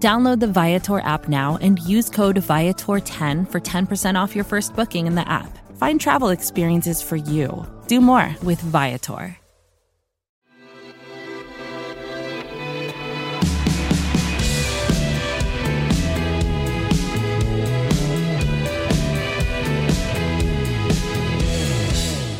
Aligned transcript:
Download 0.00 0.38
the 0.40 0.46
Viator 0.46 1.00
app 1.00 1.26
now 1.26 1.56
and 1.62 1.78
use 1.78 2.10
code 2.10 2.36
Viator10 2.36 3.50
for 3.50 3.60
10% 3.60 4.22
off 4.22 4.34
your 4.34 4.44
first 4.44 4.76
booking 4.76 5.06
in 5.06 5.14
the 5.14 5.26
app. 5.26 5.58
Find 5.78 5.98
travel 5.98 6.28
experiences 6.28 7.02
for 7.02 7.16
you. 7.16 7.66
Do 7.86 8.02
more 8.02 8.34
with 8.42 8.60
Viator. 8.60 9.38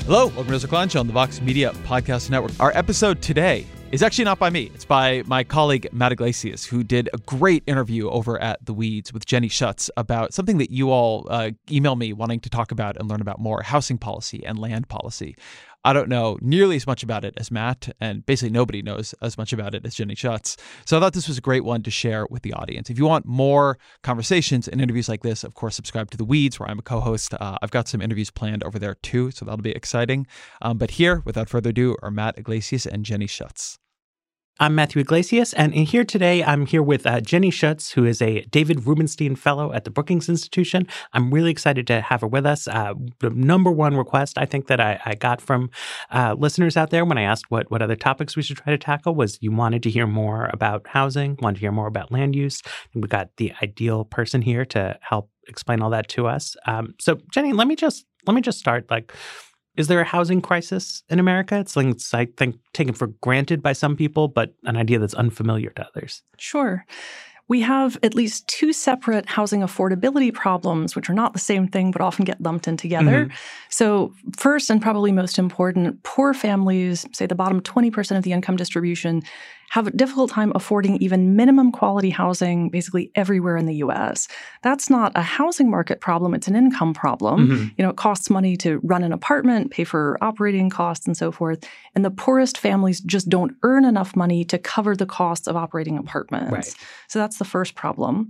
Hello, 0.07 0.27
welcome 0.29 0.53
to 0.53 0.59
Zircon 0.61 0.89
on 0.97 1.07
the 1.09 1.13
Vox 1.13 1.41
Media 1.41 1.73
Podcast 1.85 2.31
Network. 2.31 2.53
Our 2.61 2.71
episode 2.77 3.21
today 3.21 3.67
is 3.93 4.03
actually 4.03 4.25
not 4.25 4.39
by 4.39 4.51
me. 4.51 4.71
It's 4.75 4.85
by 4.85 5.23
my 5.27 5.45
colleague 5.45 5.89
Matt 5.93 6.13
Yglesias, 6.13 6.65
who 6.65 6.83
did 6.83 7.09
a 7.13 7.19
great 7.19 7.63
interview 7.67 8.11
over 8.11 8.41
at 8.43 8.65
The 8.65 8.75
Weeds 8.75 9.13
with 9.13 9.27
Jenny 9.27 9.49
Schuetz 9.49 9.89
about 9.97 10.35
something 10.35 10.59
that 10.59 10.71
you 10.71 10.91
all 10.91 11.27
uh, 11.31 11.53
email 11.71 11.95
me 11.95 12.13
wanting 12.13 12.41
to 12.41 12.51
talk 12.51 12.73
about 12.73 12.97
and 12.97 13.09
learn 13.09 13.21
about 13.21 13.39
more 13.39 13.63
housing 13.63 13.97
policy 13.97 14.45
and 14.45 14.59
land 14.59 14.89
policy. 14.89 15.37
I 15.87 15.93
don't 15.93 16.09
know 16.09 16.37
nearly 16.43 16.75
as 16.75 16.85
much 16.85 17.05
about 17.05 17.25
it 17.25 17.35
as 17.37 17.53
Matt, 17.53 17.95
and 18.01 18.27
basically 18.27 18.51
nobody 18.51 18.83
knows 18.83 19.15
as 19.23 19.39
much 19.39 19.53
about 19.53 19.73
it 19.73 19.87
as 19.87 19.95
Jenny 19.95 20.17
Schuetz. 20.17 20.57
So 20.85 20.97
I 20.97 21.01
thought 21.01 21.13
this 21.13 21.29
was 21.29 21.39
a 21.39 21.41
great 21.41 21.63
one 21.63 21.85
to 21.85 21.93
share 21.93 22.27
with 22.29 22.43
the 22.43 22.53
audience. 22.55 22.91
If 22.91 22.99
you 22.99 23.07
want 23.07 23.25
more 23.25 23.79
conversations 24.03 24.67
and 24.67 24.81
interviews 24.81 25.09
like 25.09 25.23
this, 25.23 25.45
of 25.45 25.55
course, 25.55 25.77
subscribe 25.77 26.11
to 26.11 26.17
The 26.17 26.25
Weeds, 26.25 26.59
where 26.59 26.69
I'm 26.69 26.81
a 26.81 26.83
co 26.83 26.99
host. 26.99 27.35
Uh, 27.35 27.57
I've 27.63 27.71
got 27.71 27.87
some 27.87 28.03
interviews 28.03 28.33
planned 28.33 28.65
over 28.65 28.81
there 28.81 28.97
too, 28.97 29.31
so 29.31 29.45
that'll 29.45 29.63
be 29.63 29.71
exciting. 29.71 30.27
Um, 30.61 30.77
but 30.77 30.91
here, 30.91 31.23
without 31.25 31.49
further 31.49 31.71
ado, 31.71 31.97
are 32.03 32.11
Matt 32.11 32.37
Yglesias 32.37 32.85
and 32.85 33.05
Jenny 33.05 33.29
Schuetz. 33.29 33.79
I'm 34.59 34.75
Matthew 34.75 35.03
Yglesias, 35.03 35.53
and 35.53 35.75
here 35.75 36.03
today 36.03 36.43
I'm 36.43 36.65
here 36.65 36.83
with 36.83 37.07
uh, 37.07 37.21
Jenny 37.21 37.51
Schuetz, 37.51 37.93
who 37.93 38.07
is 38.07 38.23
a 38.23 38.41
David 38.45 38.87
Rubenstein 38.87 39.37
Fellow 39.37 39.71
at 39.75 39.85
the 39.85 39.91
Brookings 39.91 40.31
Institution. 40.31 40.87
I'm 41.13 41.31
really 41.31 41.51
excited 41.51 41.87
to 41.89 42.01
have 42.01 42.23
her 42.23 42.27
with 42.27 42.47
us. 42.47 42.67
Uh, 42.67 42.95
the 43.19 43.29
number 43.29 43.71
one 43.71 43.99
request 43.99 44.39
I 44.39 44.47
think 44.47 44.69
that 44.69 44.81
I, 44.81 44.99
I 45.05 45.15
got 45.15 45.43
from 45.43 45.69
uh, 46.11 46.37
listeners 46.39 46.75
out 46.75 46.89
there 46.89 47.05
when 47.05 47.19
I 47.19 47.23
asked 47.23 47.51
what, 47.51 47.71
what 47.71 47.83
other 47.83 47.97
topics 47.97 48.35
we 48.35 48.43
should 48.43 48.57
try 48.57 48.71
to 48.73 48.79
tackle 48.79 49.15
was 49.15 49.37
you 49.43 49.53
wanted 49.53 49.83
to 49.83 49.91
hear 49.91 50.07
more 50.07 50.49
about 50.55 50.87
housing, 50.87 51.37
wanted 51.43 51.57
to 51.57 51.61
hear 51.61 51.73
more 51.73 51.87
about 51.87 52.11
land 52.11 52.35
use. 52.35 52.63
And 52.95 53.03
we 53.03 53.09
got 53.09 53.29
the 53.37 53.53
ideal 53.63 54.07
person 54.07 54.41
here 54.41 54.65
to 54.65 54.99
help 55.03 55.29
explain 55.49 55.83
all 55.83 55.91
that 55.91 56.09
to 56.09 56.29
us. 56.29 56.57
Um, 56.67 56.95
so, 56.99 57.21
Jenny, 57.31 57.53
let 57.53 57.69
me 57.69 57.77
just 57.77 58.07
let 58.27 58.33
me 58.33 58.41
just 58.41 58.59
start 58.59 58.91
like 58.91 59.13
is 59.77 59.89
there 59.89 60.01
a 60.01 60.05
housing 60.05 60.41
crisis 60.41 61.03
in 61.09 61.19
America? 61.19 61.59
It's 61.59 61.73
something 61.73 61.93
that's, 61.93 62.13
I 62.15 62.27
think 62.37 62.57
taken 62.73 62.95
for 62.95 63.09
granted 63.09 63.63
by 63.63 63.73
some 63.73 63.97
people, 63.97 64.29
but 64.29 64.55
an 64.65 64.77
idea 64.77 64.99
that's 64.99 65.15
unfamiliar 65.15 65.71
to 65.71 65.87
others. 65.87 66.23
Sure. 66.39 66.85
We 67.49 67.61
have 67.61 67.97
at 68.03 68.15
least 68.15 68.49
two 68.49 68.73
separate 68.73 69.29
housing 69.29 69.61
affordability 69.61 70.35
problems, 70.35 70.97
which 70.97 71.09
are 71.09 71.15
not 71.15 71.33
the 71.33 71.39
same 71.39 71.69
thing, 71.69 71.93
but 71.93 72.01
often 72.01 72.25
get 72.25 72.41
lumped 72.41 72.67
in 72.67 72.77
together. 72.77 73.27
Mm-hmm. 73.27 73.37
So, 73.71 74.13
first 74.37 74.69
and 74.69 74.83
probably 74.83 75.13
most 75.13 75.39
important, 75.39 76.03
poor 76.03 76.35
families, 76.35 77.07
say 77.13 77.27
the 77.27 77.37
bottom 77.37 77.61
20% 77.61 78.17
of 78.17 78.25
the 78.25 78.33
income 78.33 78.57
distribution, 78.57 79.23
have 79.71 79.87
a 79.87 79.91
difficult 79.91 80.31
time 80.31 80.53
affording 80.55 80.97
even 80.99 81.37
minimum 81.37 81.73
quality 81.73 82.11
housing 82.11 82.71
basically 82.71 83.11
everywhere 83.15 83.57
in 83.57 83.67
the 83.67 83.77
US. 83.77 84.29
That's 84.63 84.89
not 84.89 85.13
a 85.15 85.23
housing 85.23 85.71
market 85.71 86.01
problem, 86.01 86.35
it's 86.35 86.49
an 86.49 86.57
income 86.57 86.95
problem. 86.95 87.49
Mm-hmm. 87.49 87.69
You 87.77 87.85
know, 87.85 87.91
it 87.91 87.97
costs 87.97 88.31
money 88.31 88.57
to 88.59 88.81
run 88.83 89.03
an 89.03 89.13
apartment, 89.13 89.71
pay 89.71 89.85
for 89.85 90.19
operating 90.21 90.71
costs 90.71 91.07
and 91.07 91.17
so 91.17 91.33
forth, 91.33 91.65
and 91.95 92.05
the 92.05 92.11
poorest 92.11 92.59
families 92.59 93.01
just 93.01 93.29
don't 93.29 93.57
earn 93.63 93.85
enough 93.85 94.17
money 94.17 94.45
to 94.45 94.59
cover 94.59 94.97
the 94.97 95.07
costs 95.07 95.47
of 95.47 95.57
operating 95.57 95.99
apartments. 95.99 96.53
Right. 96.53 96.75
So 97.09 97.19
that's 97.19 97.39
the 97.39 97.45
first 97.45 97.75
problem. 97.75 98.29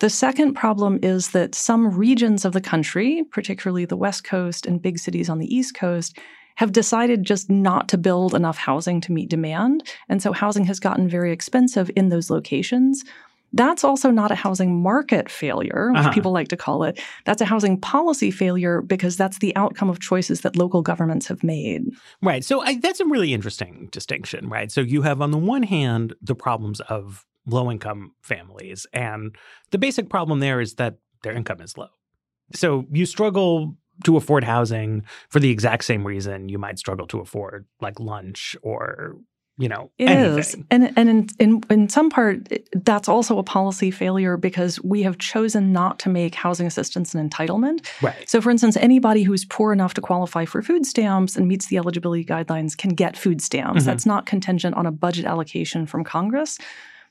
The 0.00 0.10
second 0.10 0.54
problem 0.54 1.00
is 1.02 1.30
that 1.30 1.56
some 1.56 1.90
regions 1.90 2.44
of 2.44 2.52
the 2.52 2.60
country, 2.60 3.24
particularly 3.32 3.84
the 3.84 3.96
West 3.96 4.22
Coast 4.22 4.64
and 4.64 4.80
big 4.80 4.98
cities 4.98 5.28
on 5.28 5.38
the 5.38 5.52
East 5.52 5.74
Coast, 5.74 6.18
have 6.58 6.72
decided 6.72 7.22
just 7.22 7.48
not 7.48 7.88
to 7.88 7.96
build 7.96 8.34
enough 8.34 8.58
housing 8.58 9.00
to 9.00 9.12
meet 9.12 9.30
demand. 9.30 9.88
And 10.08 10.20
so 10.20 10.32
housing 10.32 10.64
has 10.64 10.80
gotten 10.80 11.08
very 11.08 11.30
expensive 11.30 11.88
in 11.94 12.08
those 12.08 12.30
locations. 12.30 13.04
That's 13.52 13.84
also 13.84 14.10
not 14.10 14.32
a 14.32 14.34
housing 14.34 14.82
market 14.82 15.30
failure, 15.30 15.90
which 15.92 16.00
uh-huh. 16.00 16.12
people 16.12 16.32
like 16.32 16.48
to 16.48 16.56
call 16.56 16.82
it. 16.82 17.00
That's 17.24 17.40
a 17.40 17.44
housing 17.44 17.80
policy 17.80 18.32
failure 18.32 18.82
because 18.82 19.16
that's 19.16 19.38
the 19.38 19.54
outcome 19.54 19.88
of 19.88 20.00
choices 20.00 20.40
that 20.40 20.56
local 20.56 20.82
governments 20.82 21.28
have 21.28 21.44
made. 21.44 21.84
Right. 22.22 22.44
So 22.44 22.60
I, 22.60 22.78
that's 22.78 22.98
a 22.98 23.06
really 23.06 23.32
interesting 23.32 23.88
distinction, 23.92 24.48
right? 24.48 24.72
So 24.72 24.80
you 24.80 25.02
have, 25.02 25.22
on 25.22 25.30
the 25.30 25.38
one 25.38 25.62
hand, 25.62 26.14
the 26.20 26.34
problems 26.34 26.80
of 26.80 27.24
low 27.46 27.70
income 27.70 28.14
families. 28.20 28.84
And 28.92 29.36
the 29.70 29.78
basic 29.78 30.10
problem 30.10 30.40
there 30.40 30.60
is 30.60 30.74
that 30.74 30.96
their 31.22 31.34
income 31.34 31.60
is 31.60 31.78
low. 31.78 31.88
So 32.52 32.84
you 32.90 33.06
struggle 33.06 33.76
to 34.04 34.16
afford 34.16 34.44
housing 34.44 35.02
for 35.28 35.40
the 35.40 35.50
exact 35.50 35.84
same 35.84 36.06
reason 36.06 36.48
you 36.48 36.58
might 36.58 36.78
struggle 36.78 37.06
to 37.06 37.20
afford 37.20 37.66
like 37.80 37.98
lunch 37.98 38.56
or 38.62 39.16
you 39.58 39.68
know 39.68 39.90
it 39.98 40.08
anything. 40.08 40.38
is, 40.38 40.56
and 40.70 40.92
and 40.96 41.08
in, 41.08 41.28
in 41.40 41.60
in 41.68 41.88
some 41.88 42.10
part 42.10 42.48
that's 42.84 43.08
also 43.08 43.38
a 43.38 43.42
policy 43.42 43.90
failure 43.90 44.36
because 44.36 44.80
we 44.84 45.02
have 45.02 45.18
chosen 45.18 45.72
not 45.72 45.98
to 45.98 46.08
make 46.08 46.34
housing 46.34 46.66
assistance 46.66 47.12
an 47.14 47.28
entitlement. 47.28 47.84
Right. 48.00 48.28
So 48.28 48.40
for 48.40 48.50
instance 48.50 48.76
anybody 48.76 49.24
who's 49.24 49.44
poor 49.44 49.72
enough 49.72 49.94
to 49.94 50.00
qualify 50.00 50.44
for 50.44 50.62
food 50.62 50.86
stamps 50.86 51.36
and 51.36 51.48
meets 51.48 51.66
the 51.66 51.76
eligibility 51.76 52.24
guidelines 52.24 52.76
can 52.76 52.90
get 52.90 53.16
food 53.16 53.42
stamps. 53.42 53.80
Mm-hmm. 53.80 53.86
that's 53.86 54.06
not 54.06 54.26
contingent 54.26 54.76
on 54.76 54.86
a 54.86 54.92
budget 54.92 55.24
allocation 55.24 55.86
from 55.86 56.04
congress 56.04 56.58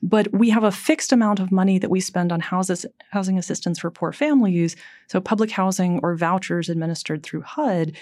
but 0.02 0.32
we 0.34 0.50
have 0.50 0.64
a 0.64 0.72
fixed 0.72 1.12
amount 1.12 1.40
of 1.40 1.52
money 1.52 1.80
that 1.80 1.90
we 1.90 2.00
spend 2.00 2.32
on 2.32 2.40
houses, 2.40 2.86
housing 3.12 3.38
assistance 3.38 3.80
for 3.80 3.92
poor 3.92 4.12
families, 4.12 4.76
so 5.08 5.20
public 5.20 5.52
housing 5.52 6.00
or 6.04 6.16
vouchers 6.16 6.70
administered 6.70 7.24
through 7.24 7.42
HUD. 7.42 7.96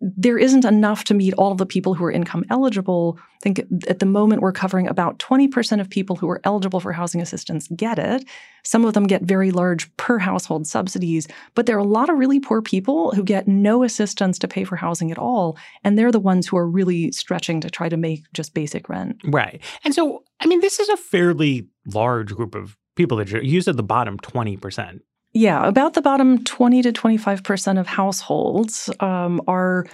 There 0.00 0.38
isn't 0.38 0.64
enough 0.64 1.04
to 1.04 1.14
meet 1.14 1.34
all 1.34 1.52
of 1.52 1.58
the 1.58 1.66
people 1.66 1.94
who 1.94 2.04
are 2.04 2.10
income 2.10 2.44
eligible. 2.48 3.18
I 3.18 3.38
think 3.42 3.60
at 3.88 3.98
the 3.98 4.06
moment 4.06 4.40
we're 4.40 4.52
covering 4.52 4.88
about 4.88 5.18
20% 5.18 5.80
of 5.80 5.90
people 5.90 6.16
who 6.16 6.28
are 6.30 6.40
eligible 6.44 6.80
for 6.80 6.92
housing 6.92 7.20
assistance 7.20 7.68
get 7.76 7.98
it. 7.98 8.24
Some 8.64 8.84
of 8.84 8.94
them 8.94 9.06
get 9.06 9.22
very 9.22 9.50
large 9.50 9.94
per 9.96 10.18
household 10.18 10.66
subsidies, 10.66 11.28
but 11.54 11.66
there 11.66 11.76
are 11.76 11.80
a 11.80 11.84
lot 11.84 12.08
of 12.08 12.18
really 12.18 12.40
poor 12.40 12.62
people 12.62 13.12
who 13.12 13.22
get 13.22 13.46
no 13.46 13.82
assistance 13.82 14.38
to 14.38 14.48
pay 14.48 14.64
for 14.64 14.76
housing 14.76 15.10
at 15.10 15.18
all. 15.18 15.58
And 15.84 15.98
they're 15.98 16.12
the 16.12 16.18
ones 16.18 16.46
who 16.46 16.56
are 16.56 16.68
really 16.68 17.12
stretching 17.12 17.60
to 17.60 17.70
try 17.70 17.88
to 17.88 17.96
make 17.96 18.24
just 18.32 18.54
basic 18.54 18.88
rent. 18.88 19.20
Right. 19.24 19.62
And 19.84 19.94
so 19.94 20.24
I 20.40 20.46
mean, 20.46 20.60
this 20.60 20.80
is 20.80 20.88
a 20.88 20.96
fairly 20.96 21.68
large 21.86 22.34
group 22.34 22.54
of 22.54 22.76
people 22.96 23.18
that 23.18 23.44
you 23.44 23.60
said 23.60 23.76
the 23.76 23.82
bottom 23.82 24.18
20%. 24.18 25.00
Yeah, 25.32 25.66
about 25.66 25.94
the 25.94 26.02
bottom 26.02 26.42
20 26.44 26.82
to 26.82 26.92
25% 26.92 27.78
of 27.78 27.86
households 27.86 28.90
um, 29.00 29.40
are. 29.46 29.86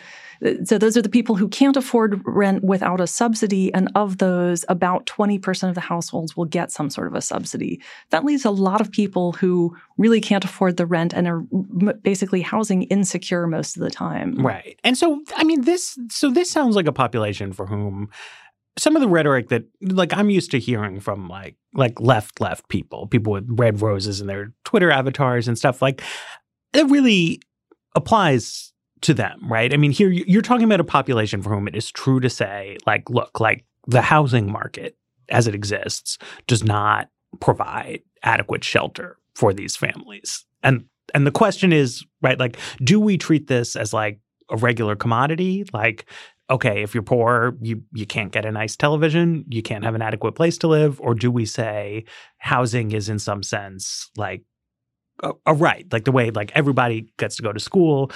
So 0.64 0.76
those 0.76 0.98
are 0.98 1.02
the 1.02 1.08
people 1.08 1.34
who 1.36 1.48
can't 1.48 1.78
afford 1.78 2.20
rent 2.26 2.62
without 2.62 3.00
a 3.00 3.06
subsidy, 3.06 3.72
and 3.72 3.90
of 3.94 4.18
those, 4.18 4.66
about 4.68 5.06
20% 5.06 5.68
of 5.70 5.74
the 5.74 5.80
households 5.80 6.36
will 6.36 6.44
get 6.44 6.70
some 6.70 6.90
sort 6.90 7.06
of 7.06 7.14
a 7.14 7.22
subsidy. 7.22 7.80
That 8.10 8.22
leaves 8.22 8.44
a 8.44 8.50
lot 8.50 8.82
of 8.82 8.90
people 8.92 9.32
who 9.32 9.74
really 9.96 10.20
can't 10.20 10.44
afford 10.44 10.76
the 10.76 10.84
rent 10.84 11.14
and 11.14 11.26
are 11.26 11.40
basically 12.02 12.42
housing 12.42 12.82
insecure 12.84 13.46
most 13.46 13.78
of 13.78 13.82
the 13.82 13.90
time. 13.90 14.34
Right. 14.36 14.78
And 14.84 14.96
so, 14.96 15.22
I 15.36 15.44
mean, 15.44 15.62
this 15.62 15.98
so 16.10 16.30
this 16.30 16.50
sounds 16.50 16.76
like 16.76 16.86
a 16.86 16.92
population 16.92 17.54
for 17.54 17.66
whom 17.66 18.10
some 18.78 18.96
of 18.96 19.02
the 19.02 19.08
rhetoric 19.08 19.48
that 19.48 19.64
like 19.80 20.12
I'm 20.12 20.30
used 20.30 20.50
to 20.50 20.58
hearing 20.58 21.00
from 21.00 21.28
like 21.28 21.56
like 21.74 22.00
left 22.00 22.40
left 22.40 22.68
people, 22.68 23.06
people 23.06 23.32
with 23.32 23.46
red 23.48 23.80
roses 23.80 24.20
in 24.20 24.26
their 24.26 24.52
Twitter 24.64 24.90
avatars 24.90 25.48
and 25.48 25.56
stuff 25.56 25.80
like 25.80 26.02
that 26.72 26.86
really 26.86 27.40
applies 27.94 28.72
to 29.02 29.14
them, 29.14 29.40
right? 29.48 29.72
I 29.72 29.76
mean, 29.76 29.92
here 29.92 30.10
you're 30.10 30.42
talking 30.42 30.64
about 30.64 30.80
a 30.80 30.84
population 30.84 31.42
for 31.42 31.50
whom 31.50 31.68
it 31.68 31.76
is 31.76 31.90
true 31.90 32.20
to 32.20 32.30
say, 32.30 32.76
like, 32.86 33.08
look, 33.10 33.40
like 33.40 33.64
the 33.86 34.02
housing 34.02 34.50
market 34.50 34.96
as 35.28 35.46
it 35.46 35.54
exists 35.54 36.18
does 36.46 36.62
not 36.62 37.08
provide 37.40 38.02
adequate 38.22 38.64
shelter 38.64 39.18
for 39.34 39.52
these 39.52 39.76
families. 39.76 40.44
And 40.62 40.86
and 41.14 41.26
the 41.26 41.32
question 41.32 41.72
is, 41.72 42.04
right, 42.22 42.38
like, 42.38 42.58
do 42.82 42.98
we 43.00 43.16
treat 43.16 43.46
this 43.46 43.76
as 43.76 43.92
like 43.92 44.18
a 44.50 44.56
regular 44.56 44.96
commodity? 44.96 45.64
Like, 45.72 46.06
okay, 46.48 46.82
if 46.82 46.94
you're 46.94 47.02
poor, 47.02 47.56
you 47.60 47.82
you 47.92 48.06
can't 48.06 48.32
get 48.32 48.46
a 48.46 48.52
nice 48.52 48.76
television, 48.76 49.44
you 49.48 49.62
can't 49.62 49.84
have 49.84 49.94
an 49.94 50.02
adequate 50.02 50.32
place 50.32 50.58
to 50.58 50.68
live, 50.68 51.00
or 51.00 51.14
do 51.14 51.30
we 51.30 51.44
say 51.44 52.04
housing 52.38 52.92
is 52.92 53.08
in 53.08 53.18
some 53.18 53.42
sense 53.42 54.10
like 54.16 54.42
a, 55.22 55.32
a 55.46 55.54
right, 55.54 55.86
like 55.92 56.04
the 56.04 56.12
way 56.12 56.30
like 56.30 56.52
everybody 56.54 57.12
gets 57.18 57.36
to 57.36 57.42
go 57.42 57.52
to 57.52 57.60
school, 57.60 58.10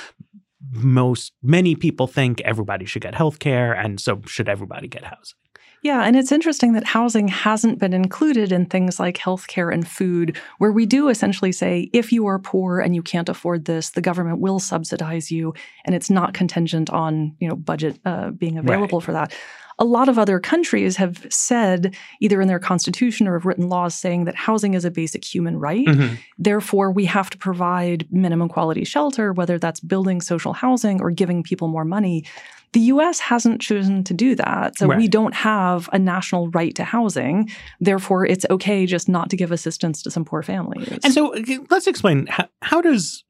most 0.73 1.33
many 1.43 1.75
people 1.75 2.07
think 2.07 2.41
everybody 2.43 2.85
should 2.85 3.03
get 3.03 3.15
health 3.15 3.39
care 3.39 3.73
and 3.73 4.01
so 4.01 4.21
should 4.27 4.49
everybody 4.49 4.89
get 4.89 5.05
housing 5.05 5.39
yeah, 5.83 6.03
and 6.05 6.15
it's 6.15 6.33
interesting 6.33 6.75
that 6.75 6.85
housing 6.85 7.29
hasn't 7.29 7.79
been 7.79 7.95
included 7.95 8.53
in 8.53 8.67
things 8.67 9.01
like 9.01 9.17
healthcare 9.17 9.73
and 9.73 9.89
food, 9.89 10.37
where 10.59 10.73
we 10.73 10.85
do 10.85 11.09
essentially 11.09 11.53
say 11.53 11.89
if 11.93 12.13
you 12.13 12.27
are 12.27 12.39
poor 12.39 12.81
and 12.81 12.95
you 12.95 13.03
can't 13.03 13.31
afford 13.31 13.65
this, 13.65 13.91
the 13.91 14.03
government 14.03 14.41
will 14.41 14.59
subsidize 14.59 15.31
you, 15.31 15.55
and 15.87 15.95
it's 15.95 16.11
not 16.11 16.35
contingent 16.35 16.91
on 16.91 17.35
you 17.41 17.49
know 17.49 17.57
budget 17.57 17.99
uh, 18.05 18.31
being 18.31 18.59
available 18.59 18.99
right. 18.99 19.05
for 19.05 19.13
that 19.13 19.35
a 19.81 19.85
lot 19.85 20.11
of 20.11 20.19
other 20.19 20.39
countries 20.39 20.97
have 20.97 21.27
said, 21.31 21.97
either 22.21 22.41
in 22.41 22.49
their 22.49 22.59
constitution 22.59 23.27
or 23.27 23.33
have 23.33 23.47
written 23.47 23.71
laws 23.71 23.95
saying 23.95 24.27
that 24.27 24.37
housing 24.37 24.75
is 24.75 24.85
a 24.85 24.91
basic 24.91 25.25
human 25.25 25.59
right. 25.59 25.87
Mm-hmm. 25.87 26.17
Therefore, 26.39 26.93
we 26.93 27.07
have 27.07 27.31
to 27.31 27.39
provide 27.39 28.07
minimum 28.11 28.51
quality 28.51 28.85
shelter, 28.85 29.33
whether 29.33 29.59
that's 29.59 29.81
building 29.81 30.21
social 30.21 30.53
housing 30.53 31.01
or 31.01 31.11
giving 31.11 31.43
people 31.43 31.67
more 31.67 31.87
money. 31.87 32.27
The 32.73 32.81
US 32.81 33.19
hasn't 33.19 33.63
chosen 33.63 34.05
to 34.05 34.15
do 34.15 34.37
that. 34.37 34.77
So 34.77 34.87
right. 34.87 34.99
we 34.99 35.09
don't 35.09 35.35
have 35.35 35.89
a 35.93 35.99
national 35.99 36.51
right 36.51 36.75
to 36.77 36.85
housing. 36.85 37.51
Therefore, 37.81 38.27
it's 38.27 38.47
okay 38.51 38.85
just 38.85 39.09
not 39.09 39.31
to 39.31 39.37
give 39.37 39.51
assistance 39.51 40.03
to 40.03 40.11
some 40.11 40.27
poor 40.27 40.43
families. 40.43 40.99
And 41.03 41.13
so 41.13 41.35
let's 41.71 41.87
explain 41.87 42.27
how, 42.27 42.49
how 42.61 42.81
does 42.83 43.25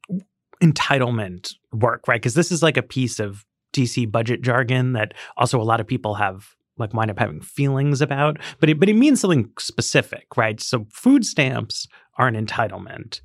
entitlement 0.61 1.55
work, 1.71 2.07
right? 2.07 2.21
Because 2.21 2.35
this 2.35 2.51
is 2.51 2.61
like 2.61 2.77
a 2.77 2.83
piece 2.83 3.19
of 3.19 3.45
DC 3.73 4.11
budget 4.11 4.41
jargon 4.41 4.93
that 4.93 5.13
also 5.37 5.59
a 5.59 5.63
lot 5.63 5.79
of 5.79 5.87
people 5.87 6.15
have 6.15 6.55
like 6.77 6.93
wind 6.93 7.11
up 7.11 7.19
having 7.19 7.41
feelings 7.41 8.01
about, 8.01 8.37
but 8.59 8.69
it, 8.69 8.79
but 8.79 8.89
it 8.89 8.95
means 8.95 9.21
something 9.21 9.49
specific, 9.59 10.35
right? 10.35 10.59
So 10.59 10.87
food 10.89 11.25
stamps 11.25 11.87
are 12.17 12.27
an 12.27 12.45
entitlement. 12.45 13.21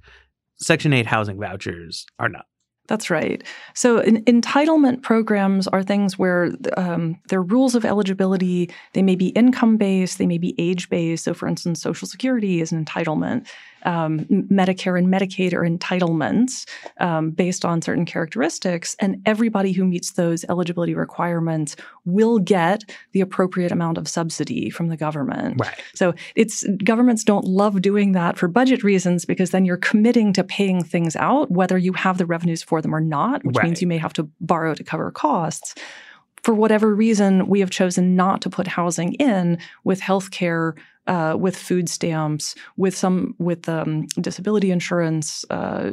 Section 0.59 0.93
8 0.93 1.07
housing 1.07 1.41
vouchers 1.41 2.07
are 2.19 2.29
not. 2.29 2.47
That's 2.89 3.11
right. 3.11 3.43
So, 3.75 3.99
in, 3.99 4.25
entitlement 4.25 5.03
programs 5.03 5.67
are 5.69 5.83
things 5.83 6.19
where 6.19 6.53
um, 6.77 7.19
their 7.29 7.43
rules 7.43 7.75
of 7.75 7.85
eligibility 7.85 8.71
they 8.93 9.03
may 9.03 9.17
be 9.17 9.29
income 9.29 9.77
based, 9.77 10.19
they 10.19 10.27
may 10.27 10.39
be 10.39 10.55
age 10.59 10.89
based. 10.89 11.25
So, 11.25 11.35
for 11.35 11.49
instance, 11.49 11.83
Social 11.83 12.07
Security 12.07 12.61
is 12.61 12.73
an 12.73 12.85
entitlement 12.85 13.49
um, 13.87 14.21
Medicare 14.27 14.99
and 14.99 15.09
Medicaid 15.09 15.55
are 15.55 15.63
entitlements 15.63 16.67
um, 16.99 17.31
based 17.31 17.65
on 17.65 17.81
certain 17.81 18.05
characteristics, 18.05 18.97
and 18.99 19.23
everybody 19.25 19.73
who 19.73 19.85
meets 19.85 20.13
those 20.13 20.45
eligibility 20.49 20.95
requirements 20.95 21.77
will 22.05 22.39
get 22.39 22.85
the 23.13 23.21
appropriate 23.21 23.73
amount 23.73 23.97
of 23.97 24.09
subsidy 24.09 24.69
from 24.69 24.89
the 24.89 24.97
government. 24.97 25.59
Right. 25.61 25.81
So 25.95 26.15
it's 26.35 26.65
governments 26.85 27.25
don't 27.25 27.47
love 27.47 27.81
doing 27.81 28.13
that 28.13 28.37
for 28.37 28.49
budget 28.49 28.83
reasons 28.83 29.25
because 29.25 29.53
then 29.53 29.65
you're 29.65 29.77
committing 29.77 30.33
to 30.35 30.45
paying 30.45 30.83
things 30.85 31.17
out 31.17 31.51
whether 31.51 31.79
you 31.79 31.93
have 31.95 32.19
the 32.19 32.27
revenues 32.27 32.63
for 32.63 32.83
them 32.83 32.95
or 32.95 33.01
not, 33.01 33.45
which 33.45 33.57
right. 33.57 33.65
means 33.65 33.81
you 33.81 33.89
may 33.89 33.99
have 33.99 34.13
to 34.15 34.29
borrow 34.41 34.75
to 34.75 34.85
cover 34.85 35.11
costs 35.11 35.75
for 36.47 36.55
whatever 36.55 36.95
reason, 36.95 37.49
we 37.49 37.59
have 37.59 37.71
chosen 37.71 38.15
not 38.15 38.41
to 38.43 38.49
put 38.49 38.69
housing 38.69 39.15
in 39.15 39.59
with 39.83 40.01
healthcare 40.01 40.75
uh, 41.07 41.37
with 41.39 41.57
food 41.57 41.89
stamps, 41.89 42.55
with 42.77 42.97
some 42.97 43.35
with 43.39 43.69
um, 43.69 44.07
disability 44.21 44.71
insurance, 44.71 45.45
uh, 45.51 45.91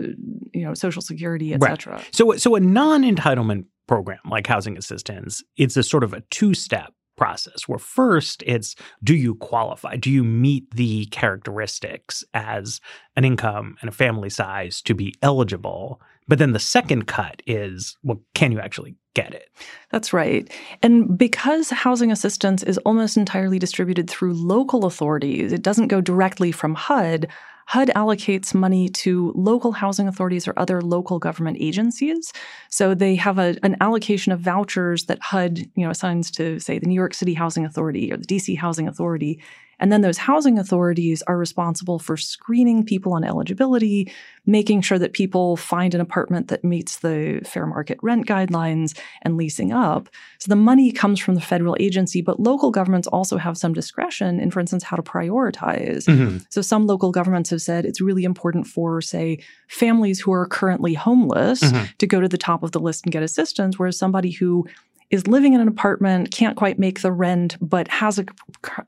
you 0.53 0.63
know, 0.65 0.73
social 0.73 1.01
security, 1.01 1.53
etc. 1.53 1.95
Right. 1.95 2.09
So, 2.11 2.33
so 2.37 2.55
a 2.55 2.59
non-entitlement 2.59 3.65
program 3.87 4.19
like 4.29 4.47
housing 4.47 4.77
assistance, 4.77 5.43
it's 5.57 5.77
a 5.77 5.83
sort 5.83 6.03
of 6.03 6.13
a 6.13 6.21
two-step 6.29 6.93
process 7.15 7.67
where 7.67 7.79
first 7.79 8.43
it's 8.47 8.75
do 9.03 9.15
you 9.15 9.35
qualify 9.35 9.95
do 9.95 10.09
you 10.09 10.23
meet 10.23 10.69
the 10.71 11.05
characteristics 11.07 12.23
as 12.33 12.81
an 13.15 13.23
income 13.23 13.75
and 13.81 13.89
a 13.89 13.91
family 13.91 14.31
size 14.31 14.81
to 14.81 14.95
be 14.95 15.13
eligible 15.21 16.01
but 16.27 16.39
then 16.39 16.53
the 16.53 16.59
second 16.59 17.05
cut 17.05 17.41
is 17.47 17.97
well, 18.03 18.21
can 18.33 18.51
you 18.51 18.59
actually 18.59 18.95
get 19.13 19.33
it? 19.33 19.49
That's 19.91 20.13
right. 20.13 20.51
And 20.81 21.17
because 21.17 21.69
housing 21.69 22.11
assistance 22.11 22.63
is 22.63 22.77
almost 22.79 23.17
entirely 23.17 23.59
distributed 23.59 24.09
through 24.09 24.33
local 24.33 24.85
authorities, 24.85 25.53
it 25.53 25.61
doesn't 25.61 25.87
go 25.87 26.01
directly 26.01 26.51
from 26.51 26.75
HUD. 26.75 27.27
HUD 27.67 27.89
allocates 27.89 28.53
money 28.53 28.89
to 28.89 29.31
local 29.35 29.71
housing 29.71 30.07
authorities 30.07 30.47
or 30.47 30.53
other 30.57 30.81
local 30.81 31.19
government 31.19 31.57
agencies. 31.59 32.33
So 32.69 32.93
they 32.93 33.15
have 33.15 33.37
a, 33.37 33.55
an 33.63 33.77
allocation 33.79 34.31
of 34.31 34.41
vouchers 34.41 35.05
that 35.05 35.21
HUD, 35.21 35.59
you 35.75 35.85
know, 35.85 35.91
assigns 35.91 36.29
to, 36.31 36.59
say, 36.59 36.77
the 36.79 36.87
New 36.87 36.95
York 36.95 37.13
City 37.13 37.33
Housing 37.33 37.65
Authority 37.65 38.11
or 38.11 38.17
the 38.17 38.25
DC 38.25 38.57
Housing 38.57 38.87
Authority. 38.87 39.41
And 39.79 39.91
then 39.91 40.01
those 40.01 40.17
housing 40.17 40.57
authorities 40.59 41.21
are 41.23 41.37
responsible 41.37 41.99
for 41.99 42.17
screening 42.17 42.85
people 42.85 43.13
on 43.13 43.23
eligibility, 43.23 44.11
making 44.45 44.81
sure 44.81 44.99
that 44.99 45.13
people 45.13 45.57
find 45.57 45.93
an 45.93 46.01
apartment 46.01 46.47
that 46.49 46.63
meets 46.63 46.99
the 46.99 47.41
fair 47.45 47.65
market 47.65 47.97
rent 48.01 48.27
guidelines 48.27 48.97
and 49.21 49.37
leasing 49.37 49.71
up. 49.71 50.09
So 50.39 50.49
the 50.49 50.55
money 50.55 50.91
comes 50.91 51.19
from 51.19 51.35
the 51.35 51.41
federal 51.41 51.75
agency, 51.79 52.21
but 52.21 52.39
local 52.39 52.71
governments 52.71 53.07
also 53.07 53.37
have 53.37 53.57
some 53.57 53.73
discretion 53.73 54.39
in, 54.39 54.51
for 54.51 54.59
instance, 54.59 54.83
how 54.83 54.95
to 54.95 55.03
prioritize. 55.03 56.05
Mm-hmm. 56.05 56.37
So 56.49 56.61
some 56.61 56.87
local 56.87 57.11
governments 57.11 57.49
have 57.49 57.61
said 57.61 57.85
it's 57.85 58.01
really 58.01 58.23
important 58.23 58.67
for, 58.67 59.01
say, 59.01 59.39
families 59.67 60.19
who 60.19 60.31
are 60.33 60.45
currently 60.45 60.93
homeless 60.93 61.61
mm-hmm. 61.61 61.85
to 61.97 62.07
go 62.07 62.21
to 62.21 62.27
the 62.27 62.37
top 62.37 62.63
of 62.63 62.71
the 62.71 62.79
list 62.79 63.05
and 63.05 63.11
get 63.11 63.23
assistance, 63.23 63.79
whereas 63.79 63.97
somebody 63.97 64.31
who 64.31 64.67
is 65.13 65.27
living 65.27 65.53
in 65.53 65.61
an 65.61 65.67
apartment, 65.67 66.31
can't 66.31 66.57
quite 66.57 66.79
make 66.79 67.01
the 67.01 67.11
rent, 67.11 67.55
but 67.61 67.87
has 67.87 68.17
a 68.17 68.25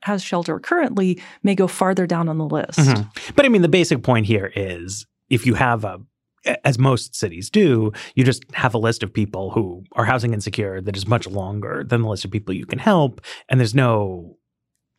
has 0.02 0.22
shelter 0.22 0.58
currently, 0.58 1.20
may 1.44 1.54
go 1.54 1.68
farther 1.68 2.06
down 2.06 2.28
on 2.28 2.36
the 2.36 2.44
list. 2.44 2.80
Mm-hmm. 2.80 3.32
But 3.36 3.46
I 3.46 3.48
mean, 3.48 3.62
the 3.62 3.68
basic 3.68 4.02
point 4.02 4.26
here 4.26 4.52
is 4.56 5.06
if 5.30 5.46
you 5.46 5.54
have 5.54 5.84
a 5.84 6.00
as 6.64 6.78
most 6.78 7.16
cities 7.16 7.50
do, 7.50 7.92
you 8.14 8.24
just 8.24 8.44
have 8.54 8.74
a 8.74 8.78
list 8.78 9.02
of 9.02 9.12
people 9.12 9.50
who 9.50 9.82
are 9.92 10.04
housing 10.04 10.32
insecure 10.32 10.80
that 10.80 10.96
is 10.96 11.06
much 11.06 11.26
longer 11.26 11.84
than 11.84 12.02
the 12.02 12.08
list 12.08 12.24
of 12.24 12.30
people 12.30 12.54
you 12.54 12.66
can 12.66 12.78
help, 12.78 13.20
and 13.48 13.60
there's 13.60 13.74
no 13.74 14.36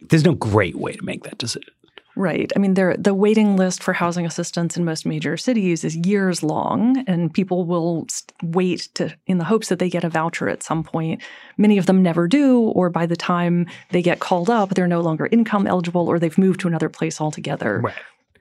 there's 0.09 0.25
no 0.25 0.33
great 0.33 0.75
way 0.75 0.93
to 0.93 1.03
make 1.03 1.23
that 1.23 1.37
decision. 1.37 1.73
Right. 2.17 2.51
I 2.55 2.59
mean, 2.59 2.73
the 2.73 3.13
waiting 3.13 3.57
list 3.57 3.83
for 3.83 3.93
housing 3.93 4.25
assistance 4.25 4.75
in 4.75 4.83
most 4.83 5.05
major 5.05 5.37
cities 5.37 5.83
is 5.83 5.95
years 5.95 6.41
long, 6.41 7.03
and 7.05 7.31
people 7.31 7.63
will 7.63 8.07
wait 8.41 8.89
to 8.95 9.15
in 9.27 9.37
the 9.37 9.43
hopes 9.43 9.69
that 9.69 9.77
they 9.77 9.87
get 9.87 10.03
a 10.03 10.09
voucher 10.09 10.49
at 10.49 10.63
some 10.63 10.83
point. 10.83 11.21
Many 11.57 11.77
of 11.77 11.85
them 11.85 12.01
never 12.01 12.27
do, 12.27 12.59
or 12.59 12.89
by 12.89 13.05
the 13.05 13.15
time 13.15 13.67
they 13.91 14.01
get 14.01 14.19
called 14.19 14.49
up, 14.49 14.69
they're 14.71 14.87
no 14.87 15.01
longer 15.01 15.29
income 15.31 15.67
eligible, 15.67 16.07
or 16.07 16.17
they've 16.17 16.37
moved 16.39 16.59
to 16.61 16.67
another 16.67 16.89
place 16.89 17.21
altogether. 17.21 17.81
Right. 17.81 17.93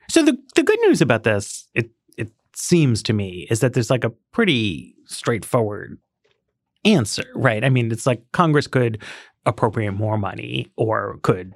So 0.08 0.22
the 0.22 0.38
the 0.54 0.62
good 0.62 0.80
news 0.86 1.02
about 1.02 1.24
this, 1.24 1.68
it 1.74 1.90
it 2.16 2.32
seems 2.54 3.02
to 3.02 3.12
me, 3.12 3.46
is 3.50 3.60
that 3.60 3.74
there's 3.74 3.90
like 3.90 4.04
a 4.04 4.12
pretty 4.32 4.94
straightforward 5.04 5.98
answer, 6.86 7.24
right? 7.34 7.62
I 7.62 7.68
mean, 7.68 7.92
it's 7.92 8.06
like 8.06 8.22
Congress 8.32 8.68
could 8.68 9.02
appropriate 9.44 9.92
more 9.92 10.16
money 10.16 10.72
or 10.76 11.18
could 11.22 11.52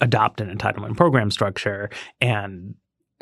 adopt 0.00 0.40
an 0.40 0.56
entitlement 0.56 0.96
program 0.96 1.30
structure 1.30 1.90
and 2.20 2.74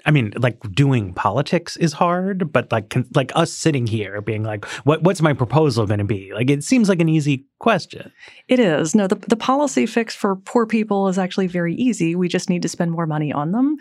I 0.04 0.10
mean, 0.10 0.32
like 0.36 0.58
doing 0.72 1.14
politics 1.14 1.76
is 1.76 1.92
hard, 1.92 2.52
but 2.52 2.72
like 2.72 2.94
like 3.14 3.30
us 3.34 3.52
sitting 3.52 3.86
here 3.86 4.20
being 4.20 4.42
like, 4.42 4.64
what 4.84 5.02
what's 5.02 5.22
my 5.22 5.32
proposal 5.32 5.86
going 5.86 5.98
to 5.98 6.04
be? 6.04 6.32
Like, 6.34 6.50
it 6.50 6.64
seems 6.64 6.88
like 6.88 7.00
an 7.00 7.08
easy 7.08 7.46
question. 7.60 8.10
It 8.48 8.58
is. 8.58 8.94
No, 8.94 9.06
the 9.06 9.16
the 9.16 9.36
policy 9.36 9.86
fix 9.86 10.14
for 10.14 10.36
poor 10.36 10.66
people 10.66 11.08
is 11.08 11.18
actually 11.18 11.46
very 11.46 11.74
easy. 11.74 12.16
We 12.16 12.28
just 12.28 12.50
need 12.50 12.62
to 12.62 12.68
spend 12.68 12.90
more 12.90 13.06
money 13.06 13.32
on 13.32 13.52
them. 13.52 13.76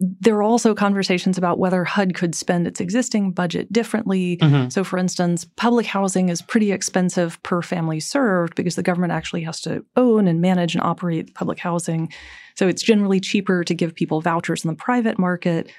There 0.00 0.34
are 0.34 0.42
also 0.42 0.74
conversations 0.74 1.38
about 1.38 1.58
whether 1.58 1.84
HUD 1.84 2.14
could 2.14 2.34
spend 2.34 2.66
its 2.66 2.80
existing 2.80 3.30
budget 3.30 3.72
differently. 3.72 4.38
Mm-hmm. 4.38 4.68
So, 4.70 4.82
for 4.82 4.98
instance, 4.98 5.46
public 5.56 5.86
housing 5.86 6.30
is 6.30 6.42
pretty 6.42 6.72
expensive 6.72 7.40
per 7.44 7.62
family 7.62 8.00
served 8.00 8.56
because 8.56 8.74
the 8.74 8.82
government 8.82 9.12
actually 9.12 9.42
has 9.42 9.60
to 9.62 9.84
own 9.96 10.26
and 10.26 10.40
manage 10.40 10.74
and 10.74 10.82
operate 10.82 11.34
public 11.34 11.60
housing. 11.60 12.12
So, 12.56 12.66
it's 12.66 12.82
generally 12.82 13.20
cheaper 13.20 13.62
to 13.62 13.74
give 13.74 13.94
people 13.94 14.20
vouchers 14.20 14.64
in 14.64 14.68
the 14.68 14.76
private 14.76 15.18
market. 15.18 15.70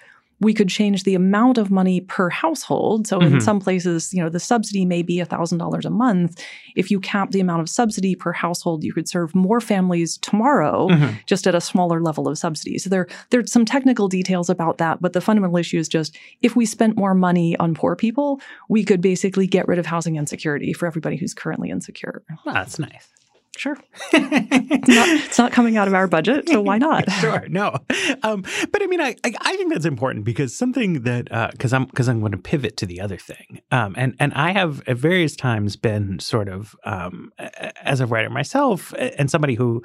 We 0.41 0.53
could 0.53 0.67
change 0.69 1.03
the 1.03 1.15
amount 1.15 1.57
of 1.57 1.71
money 1.71 2.01
per 2.01 2.29
household. 2.29 3.07
So 3.07 3.19
Mhm. 3.19 3.33
in 3.35 3.41
some 3.41 3.59
places, 3.59 4.13
you 4.13 4.21
know, 4.21 4.29
the 4.29 4.39
subsidy 4.39 4.85
may 4.85 5.01
be 5.01 5.19
$1,000 5.21 5.85
a 5.85 5.89
month. 5.89 6.41
If 6.75 6.91
you 6.91 6.99
cap 6.99 7.31
the 7.31 7.39
amount 7.39 7.61
of 7.61 7.69
subsidy 7.69 8.15
per 8.15 8.33
household, 8.33 8.83
you 8.83 8.91
could 8.93 9.07
serve 9.07 9.33
more 9.33 9.61
families 9.61 10.17
tomorrow 10.17 10.89
Mhm. 10.89 11.15
just 11.25 11.47
at 11.47 11.55
a 11.55 11.61
smaller 11.61 12.01
level 12.01 12.27
of 12.27 12.37
subsidy. 12.37 12.77
So 12.77 12.89
there 12.89 13.07
there's 13.29 13.51
some 13.51 13.65
technical 13.65 14.07
details 14.07 14.49
about 14.49 14.77
that, 14.77 15.01
but 15.01 15.13
the 15.13 15.21
fundamental 15.21 15.57
issue 15.57 15.77
is 15.79 15.87
just 15.87 16.17
if 16.41 16.55
we 16.55 16.65
spent 16.65 16.97
more 16.97 17.13
money 17.15 17.55
on 17.57 17.73
poor 17.73 17.95
people, 17.95 18.39
we 18.69 18.83
could 18.83 19.01
basically 19.01 19.47
get 19.47 19.67
rid 19.67 19.79
of 19.79 19.85
housing 19.85 20.15
insecurity 20.17 20.73
for 20.73 20.85
everybody 20.85 21.15
who's 21.15 21.33
currently 21.33 21.69
insecure. 21.69 22.23
Well, 22.45 22.53
that's 22.53 22.77
nice. 22.77 23.07
Sure. 23.57 23.77
It's 24.11 24.87
not, 24.87 25.07
it's 25.09 25.37
not 25.37 25.51
coming 25.51 25.77
out 25.77 25.87
of 25.87 25.93
our 25.93 26.07
budget, 26.07 26.49
so 26.49 26.61
why 26.61 26.77
not? 26.77 27.09
sure, 27.21 27.47
no, 27.47 27.77
um, 28.23 28.43
but 28.71 28.83
I 28.83 28.87
mean, 28.87 29.01
I, 29.01 29.15
I 29.23 29.33
I 29.41 29.55
think 29.55 29.71
that's 29.71 29.85
important 29.85 30.25
because 30.25 30.55
something 30.55 31.03
that 31.03 31.29
because 31.51 31.71
I'm 31.73 31.85
because 31.85 32.09
I'm 32.09 32.19
going 32.19 32.33
to 32.33 32.37
pivot 32.37 32.77
to 32.77 32.85
the 32.85 32.99
other 33.01 33.17
thing, 33.17 33.61
um, 33.71 33.95
and 33.97 34.15
and 34.19 34.33
I 34.33 34.51
have 34.51 34.81
at 34.87 34.97
various 34.97 35.35
times 35.35 35.75
been 35.77 36.19
sort 36.19 36.49
of 36.49 36.75
um, 36.83 37.31
as 37.81 38.01
a 38.01 38.05
writer 38.05 38.29
myself 38.29 38.93
and 38.97 39.29
somebody 39.29 39.55
who. 39.55 39.81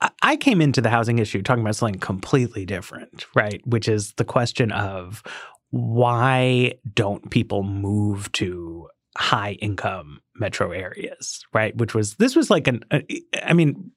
I- 0.00 0.10
I 0.20 0.36
came 0.36 0.60
into 0.60 0.82
the 0.82 0.90
housing 0.90 1.18
issue 1.18 1.40
talking 1.40 1.62
about 1.62 1.74
something 1.76 1.98
completely 1.98 2.66
different, 2.66 3.24
right? 3.34 3.62
Which 3.66 3.88
is 3.88 4.12
the 4.18 4.26
question 4.26 4.70
of 4.70 5.22
why 5.70 6.74
don't 6.94 7.30
people 7.30 7.62
move 7.62 8.30
to 8.32 8.88
high 9.16 9.52
income 9.52 10.20
metro 10.34 10.70
areas, 10.72 11.44
right? 11.52 11.76
Which 11.76 11.94
was 11.94 12.14
this 12.16 12.36
was 12.36 12.50
like 12.50 12.68
an, 12.68 12.84
I 13.42 13.52
mean, 13.52 13.90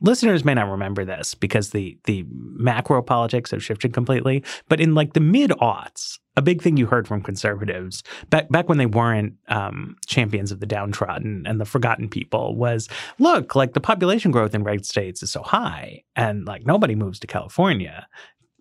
listeners 0.00 0.44
may 0.44 0.54
not 0.54 0.70
remember 0.70 1.04
this 1.04 1.34
because 1.34 1.70
the 1.70 1.98
the 2.04 2.24
macro 2.30 3.02
politics 3.02 3.50
have 3.50 3.64
shifted 3.64 3.92
completely. 3.92 4.42
But 4.68 4.80
in 4.80 4.94
like 4.94 5.12
the 5.12 5.20
mid 5.20 5.50
aughts, 5.50 6.18
a 6.36 6.42
big 6.42 6.62
thing 6.62 6.76
you 6.76 6.86
heard 6.86 7.08
from 7.08 7.22
conservatives 7.22 8.02
back 8.30 8.48
back 8.48 8.68
when 8.68 8.78
they 8.78 8.86
weren't 8.86 9.34
um, 9.48 9.96
champions 10.06 10.52
of 10.52 10.60
the 10.60 10.66
downtrodden 10.66 11.44
and 11.46 11.60
the 11.60 11.64
forgotten 11.64 12.08
people 12.08 12.56
was, 12.56 12.88
look, 13.18 13.54
like 13.54 13.74
the 13.74 13.80
population 13.80 14.30
growth 14.30 14.54
in 14.54 14.64
red 14.64 14.84
states 14.86 15.22
is 15.22 15.32
so 15.32 15.42
high, 15.42 16.02
and 16.16 16.46
like 16.46 16.66
nobody 16.66 16.94
moves 16.94 17.18
to 17.20 17.26
California, 17.26 18.06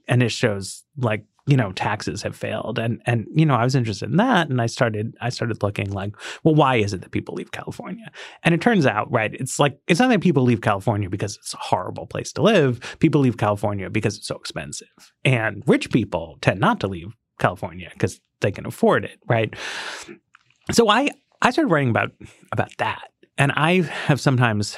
and 0.07 0.23
it 0.23 0.31
shows 0.31 0.83
like 0.97 1.25
you 1.47 1.57
know 1.57 1.71
taxes 1.71 2.21
have 2.21 2.35
failed. 2.35 2.77
And 2.77 3.01
and 3.05 3.25
you 3.33 3.45
know 3.45 3.55
I 3.55 3.63
was 3.63 3.73
interested 3.73 4.09
in 4.09 4.17
that 4.17 4.49
and 4.49 4.61
I 4.61 4.67
started 4.67 5.15
I 5.21 5.29
started 5.29 5.63
looking 5.63 5.89
like 5.91 6.13
well 6.43 6.53
why 6.53 6.75
is 6.75 6.93
it 6.93 7.01
that 7.01 7.11
people 7.11 7.33
leave 7.35 7.51
California? 7.51 8.11
And 8.43 8.53
it 8.53 8.61
turns 8.61 8.85
out 8.85 9.11
right 9.11 9.33
it's 9.33 9.57
like 9.57 9.79
it's 9.87 9.99
not 9.99 10.09
that 10.09 10.21
people 10.21 10.43
leave 10.43 10.61
California 10.61 11.09
because 11.09 11.37
it's 11.37 11.53
a 11.53 11.57
horrible 11.57 12.05
place 12.05 12.31
to 12.33 12.41
live. 12.41 12.97
People 12.99 13.21
leave 13.21 13.37
California 13.37 13.89
because 13.89 14.17
it's 14.17 14.27
so 14.27 14.35
expensive. 14.35 14.87
And 15.25 15.63
rich 15.65 15.89
people 15.91 16.37
tend 16.41 16.59
not 16.59 16.79
to 16.81 16.87
leave 16.87 17.15
California 17.39 17.89
because 17.93 18.19
they 18.41 18.51
can 18.51 18.65
afford 18.65 19.05
it 19.05 19.19
right? 19.27 19.53
So 20.71 20.89
I 20.89 21.09
I 21.41 21.51
started 21.51 21.71
writing 21.71 21.89
about 21.89 22.11
about 22.51 22.75
that. 22.77 23.09
And 23.37 23.51
I 23.55 23.81
have 23.81 24.19
sometimes 24.19 24.77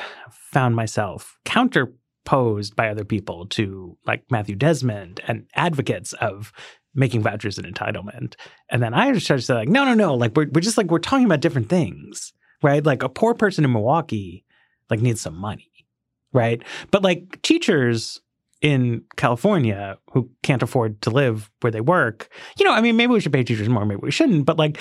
found 0.52 0.76
myself 0.76 1.38
counter 1.46 1.94
posed 2.26 2.76
by 2.76 2.90
other 2.90 3.06
people 3.06 3.48
to 3.48 3.98
like 4.06 4.24
Matthew 4.30 4.56
Desmond 4.56 5.22
and 5.28 5.48
advocates 5.56 6.14
of 6.14 6.52
making 6.94 7.22
vouchers 7.22 7.58
an 7.58 7.66
entitlement. 7.66 8.36
And 8.70 8.82
then 8.82 8.94
I 8.94 9.12
just 9.14 9.26
started 9.26 9.46
to 9.48 9.56
like, 9.56 9.70
no, 9.70 9.86
no, 9.86 9.94
no, 9.94 10.16
like 10.16 10.36
we're, 10.36 10.48
we're 10.52 10.62
just 10.62 10.78
like, 10.78 10.88
we're 10.88 11.00
talking 11.00 11.26
about 11.26 11.42
different 11.42 11.70
things, 11.70 12.34
right? 12.62 12.86
Like 12.86 13.04
a 13.04 13.10
poor 13.10 13.34
person 13.34 13.64
in 13.64 13.72
Milwaukee 13.72 14.46
like 14.90 15.00
needs 15.00 15.22
some 15.22 15.36
money, 15.36 15.72
right? 16.34 16.62
But 16.92 17.04
like 17.04 17.42
teachers 17.42 18.22
in 18.62 19.04
California 19.16 19.98
who 20.12 20.30
can't 20.44 20.64
afford 20.64 21.02
to 21.04 21.10
live 21.10 21.50
where 21.62 21.72
they 21.72 21.82
work, 21.82 22.30
you 22.58 22.66
know, 22.66 22.74
I 22.74 22.82
mean, 22.82 22.98
maybe 22.98 23.14
we 23.14 23.22
should 23.22 23.34
pay 23.34 23.44
teachers 23.44 23.70
more, 23.70 23.86
maybe 23.86 24.02
we 24.02 24.12
shouldn't, 24.12 24.46
but 24.46 24.58
like 24.58 24.78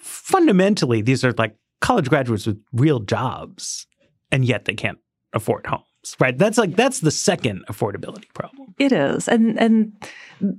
fundamentally, 0.00 1.02
these 1.02 1.24
are 1.24 1.32
like 1.32 1.54
college 1.80 2.08
graduates 2.08 2.46
with 2.46 2.60
real 2.72 3.00
jobs 3.00 3.86
and 4.30 4.44
yet 4.44 4.64
they 4.64 4.74
can't 4.74 4.98
afford 5.34 5.66
homes 5.66 5.84
right 6.18 6.36
that's 6.36 6.58
like 6.58 6.76
that's 6.76 7.00
the 7.00 7.10
second 7.10 7.64
affordability 7.68 8.28
problem 8.34 8.74
It 8.78 8.92
is, 8.92 9.28
and 9.28 9.58
and 9.58 9.92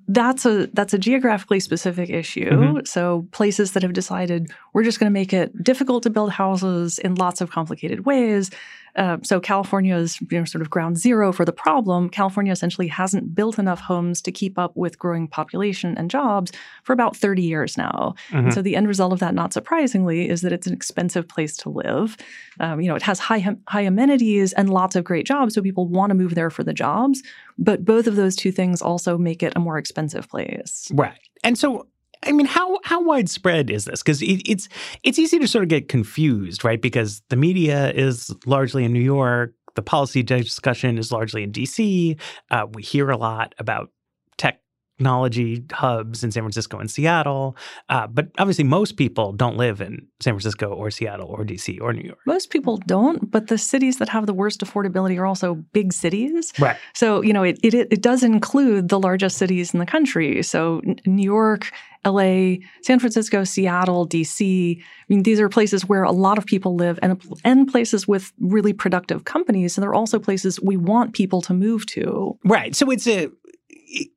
that's 0.07 0.45
a 0.45 0.67
that's 0.73 0.93
a 0.93 0.97
geographically 0.97 1.59
specific 1.59 2.09
issue. 2.09 2.49
Mhm. 2.49 2.87
So 2.87 3.27
places 3.31 3.71
that 3.73 3.83
have 3.83 3.93
decided 3.93 4.51
we're 4.73 4.83
just 4.83 4.99
going 4.99 5.09
to 5.11 5.19
make 5.21 5.33
it 5.33 5.51
difficult 5.63 6.03
to 6.03 6.09
build 6.09 6.31
houses 6.31 6.99
in 6.99 7.15
lots 7.15 7.41
of 7.41 7.49
complicated 7.51 8.05
ways. 8.05 8.49
Uh, 8.95 9.17
so 9.23 9.39
California 9.39 9.95
is 9.95 10.21
you 10.21 10.39
know 10.39 10.45
sort 10.45 10.61
of 10.61 10.69
ground 10.69 10.97
zero 10.97 11.31
for 11.31 11.45
the 11.45 11.51
problem. 11.51 12.09
California 12.09 12.51
essentially 12.51 12.87
hasn't 12.87 13.33
built 13.33 13.57
enough 13.57 13.79
homes 13.79 14.21
to 14.21 14.31
keep 14.31 14.57
up 14.57 14.71
with 14.75 14.99
growing 14.99 15.27
population 15.27 15.97
and 15.97 16.09
jobs 16.09 16.51
for 16.83 16.93
about 16.93 17.15
30 17.15 17.41
years 17.41 17.77
now. 17.77 18.13
Mhm. 18.29 18.37
And 18.39 18.53
so 18.53 18.61
the 18.61 18.75
end 18.75 18.87
result 18.87 19.13
of 19.13 19.19
that, 19.19 19.33
not 19.33 19.53
surprisingly, 19.53 20.29
is 20.29 20.41
that 20.41 20.51
it's 20.51 20.67
an 20.67 20.73
expensive 20.73 21.27
place 21.27 21.57
to 21.57 21.69
live. 21.69 22.17
Um, 22.59 22.81
you 22.81 22.87
know, 22.87 22.95
it 22.95 23.01
has 23.03 23.19
high 23.19 23.55
high 23.67 23.81
amenities 23.81 24.53
and 24.53 24.69
lots 24.69 24.95
of 24.95 25.03
great 25.03 25.25
jobs, 25.25 25.55
so 25.55 25.61
people 25.61 25.87
want 25.87 26.11
to 26.11 26.15
move 26.15 26.35
there 26.35 26.49
for 26.49 26.63
the 26.63 26.73
jobs. 26.73 27.23
But 27.57 27.85
both 27.85 28.07
of 28.07 28.15
those 28.15 28.35
two 28.35 28.51
things 28.51 28.81
also 28.81 29.17
make 29.17 29.41
it 29.43 29.53
a 29.55 29.59
more 29.59 29.77
expensive 29.77 30.27
place. 30.29 30.91
right 30.93 31.19
and 31.43 31.57
so 31.57 31.85
i 32.25 32.31
mean 32.31 32.45
how 32.45 32.79
how 32.83 33.01
widespread 33.01 33.69
is 33.69 33.85
this? 33.85 34.01
Because 34.01 34.21
it, 34.21 34.41
it's 34.45 34.69
it's 35.03 35.19
easy 35.19 35.39
to 35.39 35.47
sort 35.47 35.63
of 35.63 35.69
get 35.69 35.89
confused 35.89 36.63
right? 36.63 36.81
Because 36.81 37.21
the 37.29 37.35
media 37.35 37.91
is 37.91 38.33
largely 38.45 38.83
in 38.83 38.93
new 38.93 38.99
york. 38.99 39.53
The 39.75 39.81
policy 39.81 40.21
discussion 40.21 40.97
is 40.97 41.11
largely 41.11 41.43
in 41.43 41.51
dc 41.51 42.19
uh, 42.51 42.67
we 42.71 42.83
hear 42.83 43.09
a 43.09 43.17
lot 43.17 43.55
about 43.57 43.89
technology 44.37 45.63
hubs 45.71 46.23
in 46.23 46.31
san 46.31 46.43
francisco 46.43 46.77
and 46.77 46.91
seattle. 46.91 47.57
Uh, 47.89 48.05
but 48.05 48.27
obviously 48.37 48.63
most 48.63 48.97
people 48.97 49.31
don't 49.31 49.57
live 49.57 49.81
in 49.81 50.07
san 50.19 50.33
francisco 50.33 50.67
or 50.67 50.91
seattle 50.91 51.27
or 51.27 51.43
dc 51.43 51.81
or 51.81 51.93
new 51.93 52.03
york. 52.03 52.19
Most 52.27 52.51
people 52.51 52.77
don't, 52.77 53.31
but 53.31 53.47
the 53.47 53.57
cities 53.57 53.97
that 53.97 54.09
have 54.09 54.27
the 54.27 54.33
worst 54.33 54.61
affordability 54.61 55.17
are 55.17 55.25
also 55.25 55.55
big 55.73 55.93
cities. 55.93 56.53
right. 56.59 56.77
So, 56.93 57.21
you 57.21 57.33
know, 57.33 57.43
it, 57.43 57.57
it, 57.63 57.73
it 57.73 58.01
does 58.01 58.21
include 58.21 58.89
the 58.89 58.99
largest 58.99 59.37
cities 59.37 59.73
in 59.73 59.79
the 59.79 59.85
country. 59.85 60.43
So, 60.43 60.81
New 61.05 61.23
York, 61.23 61.71
LA, 62.05 62.55
San 62.81 62.99
Francisco, 62.99 63.43
Seattle, 63.43 64.07
DC. 64.07 64.77
I 64.79 64.83
mean, 65.09 65.23
these 65.23 65.39
are 65.39 65.49
places 65.49 65.87
where 65.87 66.03
a 66.03 66.11
lot 66.11 66.37
of 66.37 66.45
people 66.45 66.75
live 66.75 66.99
and, 67.01 67.21
and 67.43 67.67
places 67.67 68.07
with 68.07 68.31
really 68.39 68.73
productive 68.73 69.25
companies. 69.25 69.77
And 69.77 69.83
they're 69.83 69.93
also 69.93 70.19
places 70.19 70.59
we 70.61 70.77
want 70.77 71.13
people 71.13 71.41
to 71.43 71.53
move 71.53 71.85
to. 71.87 72.37
Right. 72.43 72.75
So 72.75 72.89
it's 72.89 73.07
a 73.07 73.29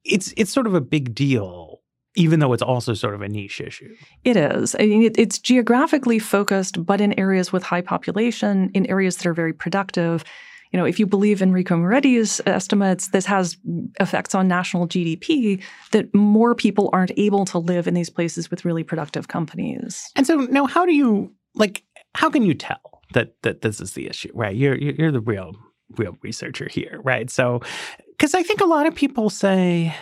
it's 0.04 0.32
it's 0.36 0.52
sort 0.52 0.66
of 0.66 0.74
a 0.74 0.80
big 0.80 1.14
deal, 1.14 1.82
even 2.14 2.40
though 2.40 2.52
it's 2.52 2.62
also 2.62 2.94
sort 2.94 3.14
of 3.14 3.22
a 3.22 3.28
niche 3.28 3.60
issue. 3.60 3.94
It 4.24 4.36
is. 4.36 4.74
I 4.78 4.86
mean, 4.86 5.02
it, 5.02 5.18
it's 5.18 5.38
geographically 5.38 6.18
focused, 6.18 6.84
but 6.84 7.00
in 7.00 7.18
areas 7.18 7.52
with 7.52 7.62
high 7.62 7.82
population, 7.82 8.70
in 8.74 8.86
areas 8.86 9.16
that 9.16 9.26
are 9.26 9.34
very 9.34 9.52
productive. 9.52 10.24
You 10.72 10.78
know, 10.78 10.84
if 10.84 10.98
you 10.98 11.06
believe 11.06 11.42
Enrico 11.42 11.76
Moretti's 11.76 12.40
estimates, 12.46 13.08
this 13.08 13.26
has 13.26 13.56
effects 14.00 14.34
on 14.34 14.48
national 14.48 14.88
GDP 14.88 15.62
that 15.92 16.12
more 16.14 16.54
people 16.54 16.90
aren't 16.92 17.12
able 17.16 17.44
to 17.46 17.58
live 17.58 17.86
in 17.86 17.94
these 17.94 18.10
places 18.10 18.50
with 18.50 18.64
really 18.64 18.82
productive 18.82 19.28
companies. 19.28 20.10
And 20.16 20.26
so 20.26 20.36
now, 20.36 20.66
how 20.66 20.84
do 20.84 20.92
you 20.92 21.32
like? 21.54 21.82
How 22.14 22.30
can 22.30 22.42
you 22.42 22.54
tell 22.54 23.02
that 23.12 23.34
that 23.42 23.62
this 23.62 23.80
is 23.80 23.92
the 23.92 24.08
issue? 24.08 24.30
Right. 24.34 24.56
You're 24.56 24.76
you're, 24.76 25.12
the 25.12 25.20
real 25.20 25.54
real 25.96 26.16
researcher 26.22 26.68
here, 26.70 27.00
right? 27.04 27.30
So, 27.30 27.60
because 28.08 28.34
I 28.34 28.42
think 28.42 28.60
a 28.60 28.66
lot 28.66 28.86
of 28.86 28.94
people 28.94 29.30
say. 29.30 29.94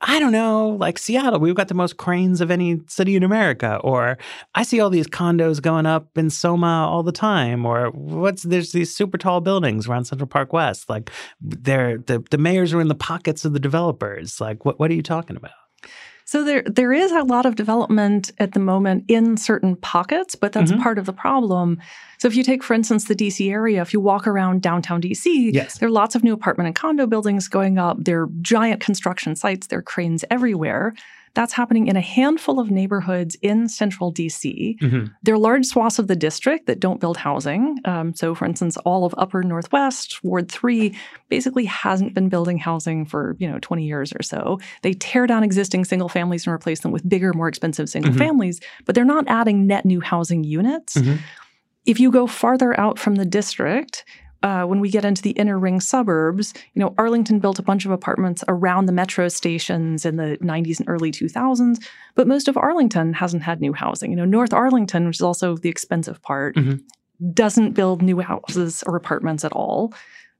I 0.00 0.20
don't 0.20 0.30
know, 0.30 0.76
like 0.78 0.96
Seattle, 0.96 1.40
we've 1.40 1.56
got 1.56 1.66
the 1.66 1.74
most 1.74 1.96
cranes 1.96 2.40
of 2.40 2.52
any 2.52 2.80
city 2.86 3.16
in 3.16 3.24
America. 3.24 3.80
Or 3.82 4.16
I 4.54 4.62
see 4.62 4.78
all 4.78 4.90
these 4.90 5.08
condos 5.08 5.60
going 5.60 5.86
up 5.86 6.16
in 6.16 6.30
Soma 6.30 6.86
all 6.88 7.02
the 7.02 7.10
time. 7.10 7.66
Or 7.66 7.90
what's 7.90 8.44
there's 8.44 8.70
these 8.70 8.94
super 8.94 9.18
tall 9.18 9.40
buildings 9.40 9.88
around 9.88 10.04
Central 10.04 10.28
Park 10.28 10.52
West. 10.52 10.88
Like 10.88 11.10
they're 11.40 11.98
the, 11.98 12.24
the 12.30 12.38
mayors 12.38 12.72
are 12.72 12.80
in 12.80 12.88
the 12.88 12.94
pockets 12.94 13.44
of 13.44 13.54
the 13.54 13.60
developers. 13.60 14.40
Like 14.40 14.64
what 14.64 14.78
what 14.78 14.90
are 14.90 14.94
you 14.94 15.02
talking 15.02 15.36
about? 15.36 15.50
So 16.30 16.44
there 16.44 16.62
there 16.66 16.92
is 16.92 17.10
a 17.10 17.22
lot 17.22 17.46
of 17.46 17.54
development 17.54 18.32
at 18.38 18.52
the 18.52 18.60
moment 18.60 19.04
in 19.08 19.38
certain 19.38 19.76
pockets, 19.76 20.34
but 20.34 20.52
that's 20.52 20.70
Mhm. 20.70 20.82
part 20.82 20.98
of 20.98 21.06
the 21.06 21.12
problem. 21.14 21.78
So 22.18 22.28
if 22.28 22.36
you 22.36 22.42
take, 22.42 22.62
for 22.62 22.74
instance, 22.74 23.06
the 23.06 23.14
DC 23.14 23.50
area, 23.50 23.80
if 23.80 23.94
you 23.94 24.00
walk 24.00 24.26
around 24.26 24.60
downtown 24.60 25.00
DC, 25.00 25.50
Yes. 25.54 25.78
there 25.78 25.88
are 25.88 25.90
lots 26.02 26.14
of 26.14 26.22
new 26.22 26.34
apartment 26.34 26.66
and 26.66 26.76
condo 26.76 27.06
buildings 27.06 27.48
going 27.48 27.78
up. 27.78 27.96
There 28.04 28.24
are 28.24 28.28
giant 28.42 28.80
construction 28.80 29.36
sites, 29.36 29.68
there 29.68 29.78
are 29.78 29.82
cranes 29.94 30.22
everywhere. 30.30 30.92
That's 31.34 31.52
happening 31.52 31.86
in 31.86 31.96
a 31.96 32.00
handful 32.00 32.58
of 32.58 32.70
neighborhoods 32.70 33.36
in 33.42 33.68
central 33.68 34.12
DC. 34.12 34.76
Mhm. 34.80 35.10
There 35.22 35.34
are 35.34 35.38
large 35.38 35.66
swaths 35.66 35.98
of 35.98 36.06
the 36.08 36.16
district 36.16 36.66
that 36.66 36.80
don't 36.80 37.00
build 37.00 37.16
housing. 37.16 37.78
Um, 37.84 38.14
so, 38.14 38.34
for 38.34 38.44
instance, 38.44 38.76
all 38.78 39.04
of 39.04 39.14
Upper 39.18 39.42
Northwest, 39.42 40.22
Ward 40.24 40.50
3, 40.50 40.94
basically 41.28 41.64
hasn't 41.66 42.14
been 42.14 42.28
building 42.28 42.58
housing 42.58 43.04
for, 43.04 43.36
you 43.38 43.48
know, 43.50 43.58
20 43.60 43.84
years 43.86 44.12
or 44.12 44.22
so. 44.22 44.58
They 44.82 44.94
tear 44.94 45.26
down 45.26 45.42
existing 45.44 45.84
single 45.84 46.08
families 46.08 46.46
and 46.46 46.54
replace 46.54 46.80
them 46.80 46.92
with 46.92 47.08
bigger, 47.08 47.32
more 47.32 47.48
expensive 47.48 47.88
single 47.88 48.12
Mhm. 48.12 48.18
families, 48.18 48.60
but 48.86 48.94
they're 48.94 49.04
not 49.04 49.24
adding 49.28 49.66
net 49.66 49.84
new 49.84 50.00
housing 50.00 50.44
units. 50.44 50.94
Mhm. 50.94 51.18
If 51.86 51.98
you 52.00 52.10
go 52.10 52.26
farther 52.26 52.78
out 52.78 52.98
from 52.98 53.14
the 53.14 53.24
district, 53.24 54.04
uh, 54.42 54.62
when 54.62 54.80
we 54.80 54.90
get 54.90 55.04
into 55.04 55.22
the 55.22 55.30
inner 55.32 55.58
ring 55.58 55.80
suburbs, 55.80 56.54
you 56.74 56.80
know, 56.80 56.94
Arlington 56.96 57.40
built 57.40 57.58
a 57.58 57.62
bunch 57.62 57.84
of 57.84 57.90
apartments 57.90 58.44
around 58.46 58.86
the 58.86 58.92
metro 58.92 59.28
stations 59.28 60.04
in 60.04 60.16
the 60.16 60.38
90s 60.40 60.78
and 60.78 60.88
early 60.88 61.10
2000s, 61.10 61.84
but 62.14 62.28
most 62.28 62.46
of 62.46 62.56
Arlington 62.56 63.12
hasn't 63.12 63.42
had 63.42 63.60
new 63.60 63.72
housing. 63.72 64.10
You 64.10 64.16
know, 64.16 64.24
North 64.24 64.52
Arlington, 64.52 65.06
which 65.06 65.16
is 65.16 65.22
also 65.22 65.56
the 65.56 65.68
expensive 65.68 66.22
part, 66.22 66.54
mm-hmm. 66.54 66.76
doesn't 67.32 67.72
build 67.72 68.00
new 68.00 68.20
houses 68.20 68.84
or 68.86 68.94
apartments 68.94 69.44
at 69.44 69.52
all. 69.52 69.92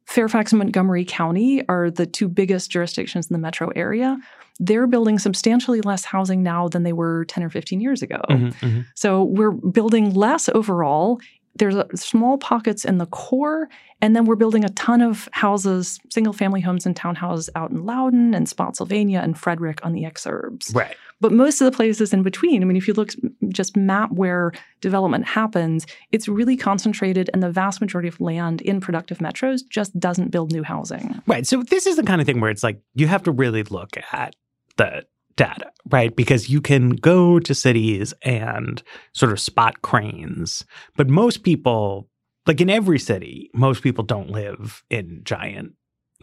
Fairfax 0.07 0.53
and 0.53 0.59
Montgomery 0.59 1.05
County 1.05 1.67
are 1.69 1.91
the 1.91 2.07
two 2.07 2.29
biggest 2.29 2.71
jurisdictions 2.71 3.27
in 3.27 3.35
the 3.35 3.39
metro 3.39 3.71
area. 3.77 4.17
They're 4.61 4.87
building 4.87 5.19
substantially 5.19 5.81
less 5.83 6.05
housing 6.05 6.43
now 6.43 6.69
than 6.69 6.83
they 6.83 6.95
were 6.95 7.27
10 7.27 7.45
or 7.45 7.51
15 7.51 7.81
years 7.81 8.01
ago. 8.01 8.21
Mm-hmm, 8.31 8.67
mm-hmm. 8.67 8.81
So 8.95 9.25
we're 9.25 9.51
building 9.51 10.15
less 10.15 10.49
overall 10.49 11.21
there's 11.59 11.75
a, 11.75 11.87
small 11.95 12.39
pockets 12.39 12.85
in 12.85 12.99
the 12.99 13.07
core, 13.07 13.69
and 14.01 14.15
then 14.15 14.25
we're 14.25 14.37
building 14.37 14.65
a 14.65 14.69
ton 14.71 15.01
of 15.01 15.29
houses, 15.33 15.99
single 16.11 16.33
family 16.33 16.61
homes 16.61 16.87
and 16.87 16.95
townhouses 16.95 17.49
out 17.55 17.71
in 17.71 17.85
Loudoun 17.85 18.35
and 18.35 18.49
Spotsylvania 18.49 19.21
and 19.21 19.39
Frederick 19.39 19.85
on 19.85 19.93
the 19.93 20.05
exurbs. 20.05 20.75
Right. 20.75 20.97
But 21.21 21.33
most 21.33 21.61
of 21.61 21.65
the 21.65 21.77
places 21.77 22.13
in 22.13 22.23
between, 22.23 22.63
I 22.63 22.65
mean, 22.65 22.77
if 22.77 22.87
you 22.87 22.95
look 22.95 23.11
just 23.49 23.77
map 23.77 24.13
where 24.13 24.53
development 24.81 25.27
happens, 25.27 25.85
it's 26.13 26.29
really 26.29 26.57
concentrated, 26.57 27.29
and 27.33 27.43
the 27.43 27.51
vast 27.51 27.81
majority 27.81 28.09
of 28.09 28.21
land 28.21 28.61
in 28.61 28.81
productive 28.81 29.19
metros 29.19 29.61
just 29.69 29.99
doesn't 29.99 30.31
build 30.31 30.53
new 30.53 30.63
housing. 30.63 31.21
Right. 31.27 31.47
So 31.47 31.63
this 31.63 31.87
is 31.87 31.97
the 31.97 32.05
kind 32.05 32.21
of 32.21 32.27
thing 32.27 32.41
where 32.41 32.51
it's 32.51 32.63
like 32.63 32.81
you 32.95 33.09
have 33.09 33.25
to 33.25 33.33
really 33.33 33.65
look 33.65 33.97
at 34.13 34.37
the 34.77 35.05
data, 35.39 35.71
right? 35.91 36.15
Because 36.15 36.51
you 36.51 36.61
can 36.61 36.91
go 36.91 37.39
to 37.39 37.55
cities 37.55 38.13
and 38.23 38.83
sort 39.15 39.33
of 39.33 39.41
spot 39.41 39.81
cranes, 39.81 40.65
but 40.97 41.09
most 41.09 41.45
people, 41.45 42.11
like 42.47 42.61
in 42.61 42.69
every 42.69 42.99
city, 42.99 43.51
most 43.55 43.83
people 43.83 44.05
don't 44.05 44.31
live 44.31 44.83
in 44.91 45.23
giant 45.25 45.73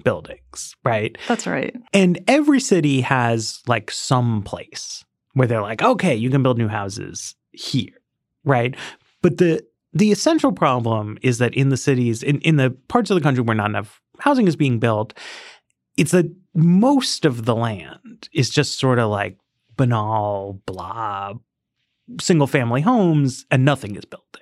buildings, 0.04 0.76
right? 0.84 1.18
That's 1.28 1.48
right. 1.48 1.76
And 1.94 2.20
every 2.28 2.60
city 2.60 3.02
has 3.02 3.64
like 3.66 3.90
some 3.90 4.44
place 4.44 5.04
where 5.34 5.48
they're 5.48 5.62
like, 5.62 5.82
okay, 5.82 6.14
you 6.14 6.30
can 6.30 6.44
build 6.44 6.58
new 6.58 6.68
houses 6.68 7.36
here, 7.52 7.94
right? 8.44 8.76
But 9.22 9.38
the 9.38 9.66
the 9.94 10.12
essential 10.12 10.52
problem 10.52 11.18
is 11.22 11.38
that 11.38 11.54
in 11.54 11.70
the 11.70 11.78
cities, 11.78 12.22
in, 12.22 12.42
in 12.42 12.58
the 12.58 12.72
parts 12.90 13.10
of 13.10 13.16
the 13.16 13.22
country 13.22 13.42
where 13.42 13.56
not 13.56 13.70
enough 13.70 14.02
housing 14.20 14.46
is 14.46 14.58
being 14.58 14.78
built, 14.78 15.14
it's 15.98 16.12
that 16.12 16.32
most 16.54 17.26
of 17.26 17.46
the 17.46 17.56
land 17.56 18.30
is 18.34 18.50
just 18.50 18.80
sort 18.80 19.00
of 19.00 19.10
like 19.10 19.38
banal, 19.78 20.62
blah, 20.66 21.34
single 22.20 22.48
family 22.48 22.82
homes, 22.82 23.46
and 23.52 23.66
nothing 23.66 23.96
is 23.96 24.06
built 24.06 24.26
there. 24.34 24.42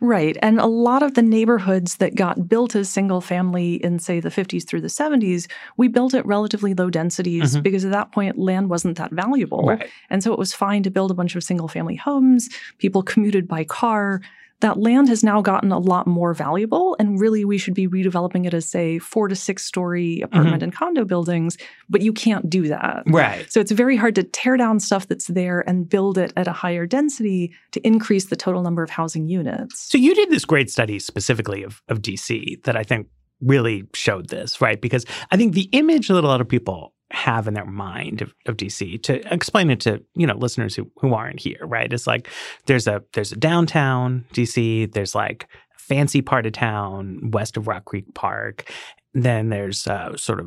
Right. 0.00 0.36
And 0.42 0.58
a 0.58 0.66
lot 0.66 1.04
of 1.04 1.14
the 1.14 1.22
neighborhoods 1.22 1.96
that 1.98 2.16
got 2.16 2.48
built 2.48 2.74
as 2.74 2.88
single 2.88 3.20
family 3.20 3.74
in, 3.74 4.00
say, 4.00 4.18
the 4.18 4.30
50s 4.30 4.66
through 4.66 4.80
the 4.80 4.88
70s, 4.88 5.48
we 5.76 5.86
built 5.86 6.12
at 6.12 6.26
relatively 6.26 6.74
low 6.74 6.90
densities 6.90 7.52
mm-hmm. 7.52 7.62
because 7.62 7.84
at 7.84 7.92
that 7.92 8.10
point, 8.10 8.36
land 8.36 8.68
wasn't 8.68 8.98
that 8.98 9.12
valuable. 9.12 9.62
Right. 9.62 9.88
And 10.10 10.20
so 10.20 10.32
it 10.32 10.40
was 10.40 10.52
fine 10.52 10.82
to 10.82 10.90
build 10.90 11.12
a 11.12 11.14
bunch 11.14 11.36
of 11.36 11.44
single 11.44 11.68
family 11.68 11.94
homes. 11.94 12.48
People 12.78 13.04
commuted 13.04 13.46
by 13.46 13.62
car 13.62 14.20
that 14.62 14.78
land 14.78 15.08
has 15.08 15.22
now 15.22 15.42
gotten 15.42 15.72
a 15.72 15.78
lot 15.78 16.06
more 16.06 16.32
valuable 16.34 16.96
and 16.98 17.20
really 17.20 17.44
we 17.44 17.58
should 17.58 17.74
be 17.74 17.86
redeveloping 17.86 18.46
it 18.46 18.54
as 18.54 18.68
say 18.68 18.98
four 18.98 19.28
to 19.28 19.36
six 19.36 19.64
story 19.64 20.20
apartment 20.22 20.56
mm-hmm. 20.56 20.64
and 20.64 20.72
condo 20.74 21.04
buildings 21.04 21.58
but 21.90 22.00
you 22.00 22.12
can't 22.12 22.48
do 22.48 22.68
that. 22.68 23.02
Right. 23.06 23.52
So 23.52 23.60
it's 23.60 23.72
very 23.72 23.96
hard 23.96 24.14
to 24.14 24.22
tear 24.22 24.56
down 24.56 24.80
stuff 24.80 25.08
that's 25.08 25.26
there 25.26 25.60
and 25.68 25.88
build 25.88 26.16
it 26.16 26.32
at 26.36 26.48
a 26.48 26.52
higher 26.52 26.86
density 26.86 27.52
to 27.72 27.86
increase 27.86 28.26
the 28.26 28.36
total 28.36 28.62
number 28.62 28.82
of 28.82 28.90
housing 28.90 29.28
units. 29.28 29.90
So 29.90 29.98
you 29.98 30.14
did 30.14 30.30
this 30.30 30.44
great 30.44 30.70
study 30.70 30.98
specifically 30.98 31.62
of, 31.62 31.82
of 31.88 32.00
dc 32.00 32.62
that 32.64 32.76
i 32.76 32.82
think 32.82 33.08
really 33.40 33.82
showed 33.92 34.28
this 34.28 34.60
right? 34.60 34.80
Because 34.80 35.04
i 35.32 35.36
think 35.36 35.54
the 35.54 35.68
image 35.72 36.08
that 36.08 36.14
a 36.14 36.20
lot 36.20 36.40
of 36.40 36.48
people 36.48 36.94
have 37.12 37.46
in 37.46 37.54
their 37.54 37.66
mind 37.66 38.22
of, 38.22 38.34
of, 38.46 38.56
DC 38.56 39.02
to 39.02 39.32
explain 39.32 39.70
it 39.70 39.80
to 39.80 40.02
you 40.14 40.26
know 40.26 40.36
listeners 40.36 40.74
who 40.74 40.90
who 40.96 41.14
aren't 41.14 41.40
here, 41.40 41.60
right? 41.62 41.92
It's 41.92 42.06
like 42.06 42.28
there's 42.66 42.86
a 42.86 43.02
there's 43.12 43.32
a 43.32 43.36
downtown 43.36 44.24
DC, 44.32 44.92
there's 44.92 45.14
like 45.14 45.48
a 45.76 45.78
fancy 45.78 46.22
part 46.22 46.46
of 46.46 46.52
town 46.52 47.30
west 47.32 47.56
of 47.56 47.68
Rock 47.68 47.84
Creek 47.84 48.14
Park. 48.14 48.70
Then 49.14 49.50
there's 49.50 49.86
uh, 49.86 50.16
sort 50.16 50.40
of 50.40 50.46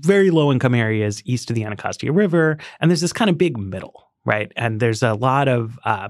very 0.00 0.30
low 0.30 0.50
income 0.50 0.74
areas 0.74 1.22
east 1.26 1.50
of 1.50 1.54
the 1.54 1.64
Anacostia 1.64 2.12
River, 2.12 2.58
and 2.80 2.90
there's 2.90 3.02
this 3.02 3.12
kind 3.12 3.28
of 3.28 3.36
big 3.36 3.58
middle, 3.58 4.10
right? 4.24 4.50
And 4.56 4.80
there's 4.80 5.02
a 5.02 5.14
lot 5.14 5.48
of 5.48 5.78
uh, 5.84 6.08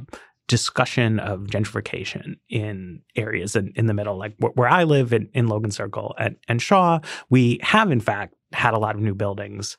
discussion 0.51 1.21
of 1.21 1.43
gentrification 1.43 2.35
in 2.49 3.01
areas 3.15 3.55
in, 3.55 3.73
in 3.77 3.87
the 3.87 3.95
middle, 3.95 4.19
like 4.19 4.35
where, 4.39 4.51
where 4.57 4.69
I 4.69 4.83
live 4.83 5.13
in, 5.13 5.29
in 5.33 5.47
Logan 5.47 5.71
Circle 5.71 6.17
and, 6.19 6.37
and 6.49 6.61
Shaw. 6.61 6.99
We 7.29 7.61
have, 7.63 7.93
in 7.93 8.01
fact, 8.01 8.35
had 8.53 8.75
a 8.75 8.79
lot 8.79 8.95
of 8.95 9.01
new 9.01 9.15
buildings 9.15 9.77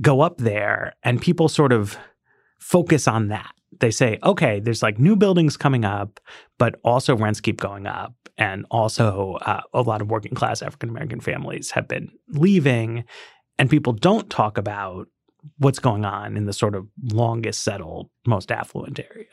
go 0.00 0.20
up 0.20 0.38
there 0.38 0.94
and 1.02 1.20
people 1.20 1.48
sort 1.48 1.72
of 1.72 1.96
focus 2.58 3.06
on 3.08 3.28
that. 3.28 3.52
They 3.80 3.90
say, 3.90 4.18
okay, 4.22 4.60
there's 4.60 4.82
like 4.82 4.98
new 4.98 5.16
buildings 5.16 5.56
coming 5.56 5.84
up, 5.84 6.20
but 6.58 6.78
also 6.84 7.16
rents 7.16 7.40
keep 7.40 7.60
going 7.60 7.86
up. 7.86 8.14
And 8.38 8.64
also, 8.70 9.38
uh, 9.42 9.60
a 9.74 9.82
lot 9.82 10.00
of 10.00 10.10
working 10.10 10.34
class 10.34 10.62
African 10.62 10.88
American 10.88 11.20
families 11.20 11.70
have 11.72 11.86
been 11.86 12.10
leaving. 12.28 13.04
And 13.58 13.68
people 13.68 13.92
don't 13.92 14.28
talk 14.30 14.58
about 14.58 15.08
what's 15.58 15.78
going 15.78 16.04
on 16.04 16.36
in 16.36 16.46
the 16.46 16.52
sort 16.52 16.74
of 16.74 16.86
longest 17.12 17.62
settled, 17.62 18.08
most 18.26 18.50
affluent 18.50 19.00
area. 19.00 19.26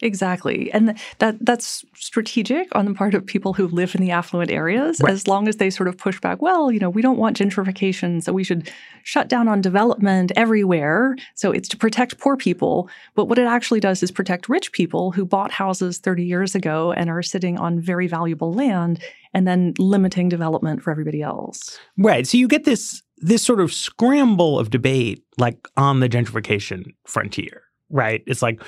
Exactly. 0.00 0.70
And 0.72 0.96
that 1.18 1.44
that's 1.44 1.84
strategic 1.94 2.68
on 2.74 2.84
the 2.84 2.94
part 2.94 3.14
of 3.14 3.26
people 3.26 3.52
who 3.52 3.66
live 3.66 3.94
in 3.94 4.00
the 4.00 4.12
affluent 4.12 4.50
areas 4.50 5.00
right. 5.00 5.12
as 5.12 5.26
long 5.26 5.48
as 5.48 5.56
they 5.56 5.70
sort 5.70 5.88
of 5.88 5.98
push 5.98 6.20
back, 6.20 6.40
well, 6.40 6.70
you 6.70 6.78
know, 6.78 6.90
we 6.90 7.02
don't 7.02 7.18
want 7.18 7.36
gentrification, 7.36 8.22
so 8.22 8.32
we 8.32 8.44
should 8.44 8.70
shut 9.02 9.28
down 9.28 9.48
on 9.48 9.60
development 9.60 10.30
everywhere. 10.36 11.16
So 11.34 11.50
it's 11.50 11.68
to 11.70 11.76
protect 11.76 12.18
poor 12.18 12.36
people, 12.36 12.88
but 13.16 13.24
what 13.24 13.38
it 13.38 13.46
actually 13.46 13.80
does 13.80 14.02
is 14.02 14.10
protect 14.12 14.48
rich 14.48 14.70
people 14.72 15.10
who 15.10 15.24
bought 15.24 15.50
houses 15.50 15.98
30 15.98 16.24
years 16.24 16.54
ago 16.54 16.92
and 16.92 17.10
are 17.10 17.22
sitting 17.22 17.58
on 17.58 17.80
very 17.80 18.06
valuable 18.06 18.52
land 18.52 19.02
and 19.34 19.48
then 19.48 19.74
limiting 19.78 20.28
development 20.28 20.82
for 20.82 20.90
everybody 20.90 21.22
else. 21.22 21.78
Right. 21.96 22.26
So 22.26 22.38
you 22.38 22.46
get 22.46 22.64
this 22.64 23.02
this 23.20 23.42
sort 23.42 23.58
of 23.58 23.72
scramble 23.72 24.60
of 24.60 24.70
debate 24.70 25.24
like 25.38 25.68
on 25.76 25.98
the 25.98 26.08
gentrification 26.08 26.94
frontier, 27.04 27.62
right? 27.90 28.22
It's 28.28 28.42
like 28.42 28.62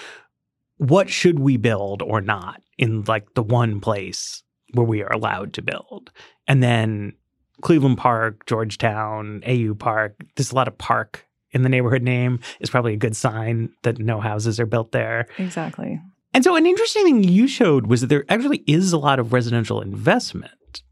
what 0.81 1.11
should 1.11 1.39
we 1.39 1.59
build 1.59 2.01
or 2.01 2.23
not 2.23 2.63
in 2.79 3.05
like 3.07 3.35
the 3.35 3.43
one 3.43 3.81
place 3.81 4.43
where 4.73 4.87
we 4.87 5.03
are 5.03 5.13
allowed 5.13 5.53
to 5.55 5.63
build. 5.63 6.11
And 6.47 6.63
then 6.63 7.13
Cleveland 7.61 7.99
Park, 7.99 8.47
Georgetown, 8.47 9.43
AU 9.47 9.75
Park, 9.75 10.17
there's 10.37 10.53
a 10.53 10.55
lot 10.55 10.69
of 10.69 10.79
park 10.79 11.27
in 11.53 11.63
the 11.63 11.69
neighborhood 11.69 12.03
name 12.03 12.41
is 12.61 12.71
probably 12.71 12.95
a 12.95 12.99
good 12.99 13.17
sign 13.17 13.71
that 13.83 13.99
no 13.99 14.21
houses 14.21 14.59
are 14.59 14.67
built 14.67 14.93
there. 14.93 15.27
Exactly. 15.37 16.01
And 16.33 16.45
so 16.45 16.57
an 16.57 16.65
interesting 16.65 17.05
thing 17.05 17.25
you 17.25 17.47
showed 17.47 17.89
was 17.89 18.01
that 18.01 18.07
there 18.07 18.25
actually 18.29 18.63
is 18.67 18.93
a 18.93 18.99
lot 18.99 19.19
of 19.19 19.33
residential 19.33 19.81
investment 19.81 20.83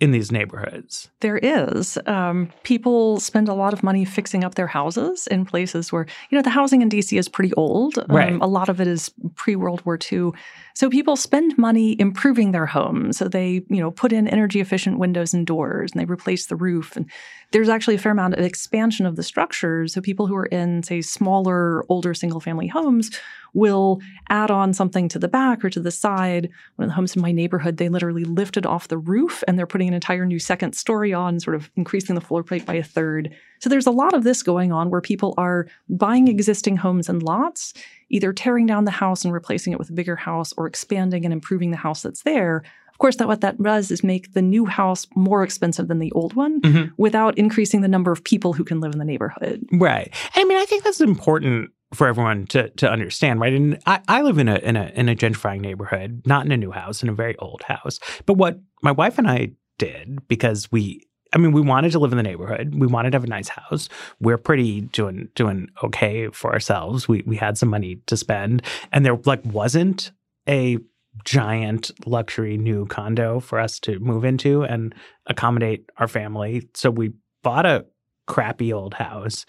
in 0.00 0.10
these 0.10 0.32
neighborhoods? 0.32 1.08
There 1.20 1.38
is. 1.38 1.98
Um, 2.06 2.50
people 2.64 3.20
spend 3.20 3.48
a 3.48 3.54
lot 3.54 3.72
of 3.72 3.82
money 3.82 4.04
fixing 4.04 4.42
up 4.42 4.56
their 4.56 4.66
houses 4.66 5.26
in 5.28 5.46
places 5.46 5.92
where, 5.92 6.06
you 6.30 6.36
know, 6.36 6.42
the 6.42 6.50
housing 6.50 6.82
in 6.82 6.88
DC 6.88 7.18
is 7.18 7.28
pretty 7.28 7.52
old. 7.54 7.98
Um, 7.98 8.06
right. 8.08 8.32
A 8.40 8.46
lot 8.46 8.68
of 8.68 8.80
it 8.80 8.88
is 8.88 9.10
pre 9.36 9.56
World 9.56 9.84
War 9.86 9.98
II. 10.12 10.32
So 10.74 10.90
people 10.90 11.14
spend 11.14 11.56
money 11.56 11.98
improving 12.00 12.50
their 12.50 12.66
homes. 12.66 13.18
So 13.18 13.28
they, 13.28 13.64
you 13.68 13.80
know, 13.80 13.92
put 13.92 14.12
in 14.12 14.26
energy 14.26 14.60
efficient 14.60 14.98
windows 14.98 15.32
and 15.32 15.46
doors 15.46 15.92
and 15.92 16.00
they 16.00 16.06
replace 16.06 16.46
the 16.46 16.56
roof. 16.56 16.96
And 16.96 17.08
there's 17.52 17.68
actually 17.68 17.94
a 17.94 17.98
fair 17.98 18.12
amount 18.12 18.34
of 18.34 18.44
expansion 18.44 19.06
of 19.06 19.14
the 19.14 19.22
structures. 19.22 19.94
So 19.94 20.00
people 20.00 20.26
who 20.26 20.34
are 20.34 20.46
in, 20.46 20.82
say, 20.82 21.00
smaller, 21.00 21.84
older 21.88 22.12
single 22.14 22.40
family 22.40 22.66
homes 22.66 23.10
will 23.54 24.00
add 24.28 24.50
on 24.50 24.74
something 24.74 25.08
to 25.08 25.18
the 25.18 25.28
back 25.28 25.64
or 25.64 25.70
to 25.70 25.80
the 25.80 25.92
side. 25.92 26.50
One 26.76 26.84
of 26.84 26.90
the 26.90 26.94
homes 26.94 27.14
in 27.14 27.22
my 27.22 27.30
neighborhood, 27.30 27.76
they 27.76 27.88
literally 27.88 28.24
lifted 28.24 28.66
off 28.66 28.88
the 28.88 28.98
roof 28.98 29.44
and 29.46 29.56
they're 29.56 29.66
putting 29.66 29.83
an 29.88 29.94
entire 29.94 30.26
new 30.26 30.38
second 30.38 30.74
story 30.74 31.12
on, 31.12 31.40
sort 31.40 31.56
of 31.56 31.70
increasing 31.76 32.14
the 32.14 32.20
floor 32.20 32.42
plate 32.42 32.66
by 32.66 32.74
a 32.74 32.82
third. 32.82 33.34
So 33.60 33.68
there's 33.68 33.86
a 33.86 33.90
lot 33.90 34.14
of 34.14 34.24
this 34.24 34.42
going 34.42 34.72
on 34.72 34.90
where 34.90 35.00
people 35.00 35.34
are 35.38 35.66
buying 35.88 36.28
existing 36.28 36.76
homes 36.76 37.08
and 37.08 37.22
lots, 37.22 37.74
either 38.10 38.32
tearing 38.32 38.66
down 38.66 38.84
the 38.84 38.90
house 38.90 39.24
and 39.24 39.32
replacing 39.32 39.72
it 39.72 39.78
with 39.78 39.90
a 39.90 39.94
bigger 39.94 40.16
house 40.16 40.52
or 40.56 40.66
expanding 40.66 41.24
and 41.24 41.32
improving 41.32 41.70
the 41.70 41.76
house 41.76 42.02
that's 42.02 42.22
there 42.22 42.62
of 42.94 42.98
course, 42.98 43.16
that 43.16 43.26
what 43.26 43.40
that 43.40 43.60
does 43.60 43.90
is 43.90 44.04
make 44.04 44.34
the 44.34 44.42
new 44.42 44.66
house 44.66 45.08
more 45.16 45.42
expensive 45.42 45.88
than 45.88 45.98
the 45.98 46.12
old 46.12 46.34
one 46.34 46.60
mm-hmm. 46.60 46.92
without 46.96 47.36
increasing 47.36 47.80
the 47.80 47.88
number 47.88 48.12
of 48.12 48.22
people 48.22 48.52
who 48.52 48.62
can 48.62 48.78
live 48.78 48.92
in 48.92 49.00
the 49.00 49.04
neighborhood. 49.04 49.66
Right. 49.72 50.14
I 50.36 50.44
mean, 50.44 50.56
I 50.56 50.64
think 50.64 50.84
that's 50.84 51.00
important 51.00 51.72
for 51.92 52.06
everyone 52.06 52.46
to 52.46 52.70
to 52.70 52.88
understand, 52.88 53.40
right? 53.40 53.52
And 53.52 53.80
I, 53.84 54.00
I 54.06 54.22
live 54.22 54.38
in 54.38 54.48
a 54.48 54.56
in 54.56 54.76
a 54.76 54.92
in 54.94 55.08
a 55.08 55.16
gentrifying 55.16 55.60
neighborhood, 55.60 56.22
not 56.24 56.46
in 56.46 56.52
a 56.52 56.56
new 56.56 56.70
house, 56.70 57.02
in 57.02 57.08
a 57.08 57.12
very 57.12 57.36
old 57.38 57.62
house. 57.62 57.98
But 58.26 58.34
what 58.34 58.60
my 58.80 58.92
wife 58.92 59.18
and 59.18 59.28
I 59.28 59.50
did 59.84 60.26
because 60.28 60.70
we 60.72 61.06
I 61.32 61.38
mean, 61.38 61.50
we 61.50 61.60
wanted 61.60 61.90
to 61.92 61.98
live 61.98 62.12
in 62.12 62.16
the 62.16 62.22
neighborhood. 62.22 62.76
We 62.76 62.86
wanted 62.86 63.10
to 63.10 63.16
have 63.16 63.24
a 63.24 63.26
nice 63.28 63.48
house. 63.48 63.88
We're 64.20 64.38
pretty 64.38 64.82
doing 64.82 65.28
doing 65.34 65.68
okay 65.82 66.28
for 66.28 66.52
ourselves. 66.52 67.08
We 67.08 67.24
we 67.26 67.36
had 67.36 67.58
some 67.58 67.68
money 67.68 67.96
to 68.06 68.16
spend, 68.16 68.62
and 68.92 69.04
there 69.04 69.16
like 69.24 69.44
wasn't 69.44 70.12
a 70.48 70.78
giant 71.24 71.90
luxury 72.06 72.56
new 72.56 72.86
condo 72.86 73.40
for 73.40 73.58
us 73.58 73.78
to 73.80 73.98
move 73.98 74.24
into 74.24 74.62
and 74.62 74.94
accommodate 75.26 75.90
our 75.98 76.08
family. 76.08 76.68
So 76.74 76.90
we 76.90 77.12
bought 77.42 77.66
a 77.66 77.84
crappy 78.26 78.72
old 78.72 78.94
house 78.94 79.44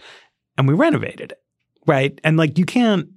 and 0.57 0.67
we 0.67 0.73
renovated 0.73 1.31
it. 1.31 1.39
Right? 1.87 2.19
And 2.23 2.37
like 2.37 2.57
you 2.57 2.65
can't 2.65 3.09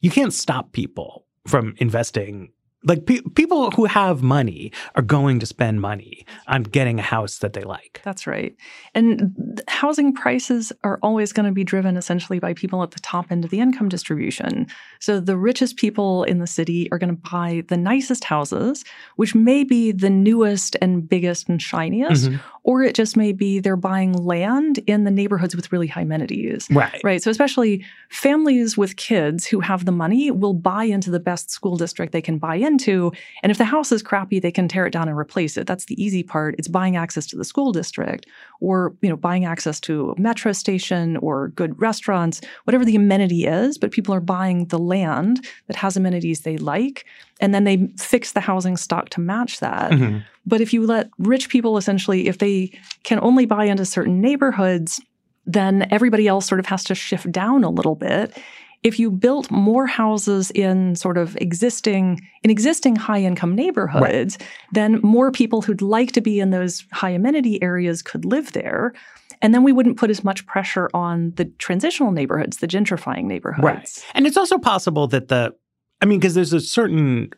you 0.00 0.10
can't 0.10 0.34
stop 0.34 0.72
people 0.72 1.26
from 1.46 1.74
investing 1.78 2.52
like 2.84 3.06
pe- 3.06 3.20
people 3.34 3.70
who 3.72 3.84
have 3.84 4.22
money 4.22 4.72
are 4.94 5.02
going 5.02 5.38
to 5.38 5.46
spend 5.46 5.80
money 5.80 6.26
on 6.48 6.64
getting 6.64 6.98
a 6.98 7.02
house 7.02 7.38
that 7.38 7.52
they 7.52 7.62
like. 7.62 8.00
That's 8.04 8.26
right. 8.26 8.54
And 8.94 9.62
housing 9.68 10.12
prices 10.12 10.72
are 10.82 10.98
always 11.02 11.32
going 11.32 11.46
to 11.46 11.52
be 11.52 11.64
driven 11.64 11.96
essentially 11.96 12.38
by 12.38 12.54
people 12.54 12.82
at 12.82 12.90
the 12.90 13.00
top 13.00 13.30
end 13.30 13.44
of 13.44 13.50
the 13.50 13.60
income 13.60 13.88
distribution. 13.88 14.66
So 15.00 15.20
the 15.20 15.36
richest 15.36 15.76
people 15.76 16.24
in 16.24 16.38
the 16.38 16.46
city 16.46 16.90
are 16.90 16.98
going 16.98 17.16
to 17.16 17.30
buy 17.30 17.62
the 17.68 17.76
nicest 17.76 18.24
houses, 18.24 18.84
which 19.16 19.34
may 19.34 19.64
be 19.64 19.92
the 19.92 20.10
newest 20.10 20.76
and 20.80 21.08
biggest 21.08 21.48
and 21.48 21.60
shiniest, 21.60 22.28
mm-hmm. 22.28 22.36
or 22.64 22.82
it 22.82 22.94
just 22.94 23.16
may 23.16 23.32
be 23.32 23.60
they're 23.60 23.76
buying 23.76 24.12
land 24.12 24.78
in 24.86 25.04
the 25.04 25.10
neighborhoods 25.10 25.54
with 25.54 25.72
really 25.72 25.86
high 25.86 26.02
amenities. 26.02 26.68
Right. 26.70 27.00
Right. 27.04 27.22
So 27.22 27.30
especially 27.30 27.84
families 28.10 28.76
with 28.76 28.96
kids 28.96 29.46
who 29.46 29.60
have 29.60 29.84
the 29.84 29.92
money 29.92 30.30
will 30.30 30.54
buy 30.54 30.84
into 30.84 31.10
the 31.10 31.20
best 31.20 31.50
school 31.50 31.76
district 31.76 32.12
they 32.12 32.22
can 32.22 32.38
buy 32.38 32.56
in 32.56 32.71
into. 32.72 33.12
And 33.42 33.52
if 33.52 33.58
the 33.58 33.64
house 33.64 33.92
is 33.92 34.02
crappy, 34.02 34.40
they 34.40 34.50
can 34.50 34.68
tear 34.68 34.86
it 34.86 34.92
down 34.92 35.08
and 35.08 35.18
replace 35.18 35.56
it. 35.56 35.66
That's 35.66 35.84
the 35.84 36.02
easy 36.02 36.22
part. 36.22 36.54
It's 36.58 36.68
buying 36.68 36.96
access 36.96 37.26
to 37.26 37.36
the 37.36 37.44
school 37.44 37.72
district 37.72 38.26
or, 38.60 38.94
you 39.02 39.10
know, 39.10 39.16
buying 39.16 39.44
access 39.44 39.78
to 39.80 40.10
a 40.10 40.20
metro 40.20 40.52
station 40.52 41.16
or 41.18 41.48
good 41.48 41.80
restaurants, 41.80 42.40
whatever 42.64 42.84
the 42.84 42.96
amenity 42.96 43.46
is, 43.46 43.78
but 43.78 43.90
people 43.90 44.14
are 44.14 44.20
buying 44.20 44.66
the 44.66 44.78
land 44.78 45.46
that 45.66 45.76
has 45.76 45.96
amenities 45.96 46.40
they 46.40 46.56
like 46.56 47.04
and 47.40 47.54
then 47.54 47.64
they 47.64 47.88
fix 47.98 48.32
the 48.32 48.40
housing 48.40 48.76
stock 48.76 49.10
to 49.10 49.20
match 49.20 49.60
that. 49.60 49.92
Mm-hmm. 49.92 50.18
But 50.46 50.60
if 50.60 50.72
you 50.72 50.86
let 50.86 51.10
rich 51.18 51.48
people 51.48 51.76
essentially 51.76 52.28
if 52.28 52.38
they 52.38 52.78
can 53.02 53.20
only 53.20 53.46
buy 53.46 53.64
into 53.64 53.84
certain 53.84 54.20
neighborhoods, 54.20 55.00
then 55.44 55.86
everybody 55.90 56.28
else 56.28 56.46
sort 56.46 56.60
of 56.60 56.66
has 56.66 56.84
to 56.84 56.94
shift 56.94 57.30
down 57.30 57.64
a 57.64 57.70
little 57.70 57.96
bit 57.96 58.36
if 58.82 58.98
you 58.98 59.10
built 59.10 59.50
more 59.50 59.86
houses 59.86 60.50
in 60.50 60.96
sort 60.96 61.16
of 61.16 61.36
existing 61.36 62.20
in 62.42 62.50
existing 62.50 62.96
high 62.96 63.20
income 63.20 63.54
neighborhoods, 63.54 64.38
right. 64.40 64.48
then 64.72 65.00
more 65.02 65.30
people 65.30 65.62
who'd 65.62 65.82
like 65.82 66.12
to 66.12 66.20
be 66.20 66.40
in 66.40 66.50
those 66.50 66.84
high 66.92 67.10
amenity 67.10 67.62
areas 67.62 68.02
could 68.02 68.24
live 68.24 68.52
there. 68.52 68.92
And 69.40 69.52
then 69.52 69.62
we 69.64 69.72
wouldn't 69.72 69.98
put 69.98 70.10
as 70.10 70.22
much 70.22 70.46
pressure 70.46 70.88
on 70.94 71.32
the 71.36 71.46
transitional 71.58 72.12
neighborhoods, 72.12 72.58
the 72.58 72.68
gentrifying 72.68 73.24
neighborhoods. 73.24 73.64
Right. 73.64 74.04
And 74.14 74.26
it's 74.26 74.36
also 74.36 74.58
possible 74.58 75.06
that 75.08 75.28
the 75.28 75.54
I 76.00 76.04
mean, 76.04 76.18
because 76.18 76.34
there's 76.34 76.52
a 76.52 76.60
certain 76.60 77.30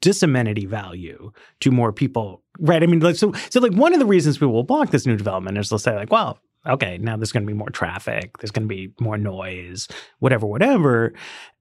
disamenity 0.00 0.66
value 0.66 1.32
to 1.60 1.70
more 1.70 1.92
people, 1.92 2.42
right? 2.58 2.82
I 2.82 2.86
mean, 2.86 3.00
like 3.00 3.16
so 3.16 3.32
so 3.50 3.60
like 3.60 3.72
one 3.72 3.92
of 3.92 3.98
the 3.98 4.06
reasons 4.06 4.38
people 4.38 4.54
will 4.54 4.62
block 4.62 4.90
this 4.90 5.06
new 5.06 5.16
development 5.16 5.58
is 5.58 5.68
they'll 5.68 5.78
say, 5.78 5.94
like, 5.94 6.10
well, 6.10 6.38
okay, 6.68 6.98
now 6.98 7.16
there's 7.16 7.32
going 7.32 7.44
to 7.44 7.52
be 7.52 7.56
more 7.56 7.70
traffic, 7.70 8.38
there's 8.38 8.50
going 8.50 8.68
to 8.68 8.74
be 8.74 8.92
more 9.00 9.18
noise, 9.18 9.88
whatever, 10.18 10.46
whatever, 10.46 11.12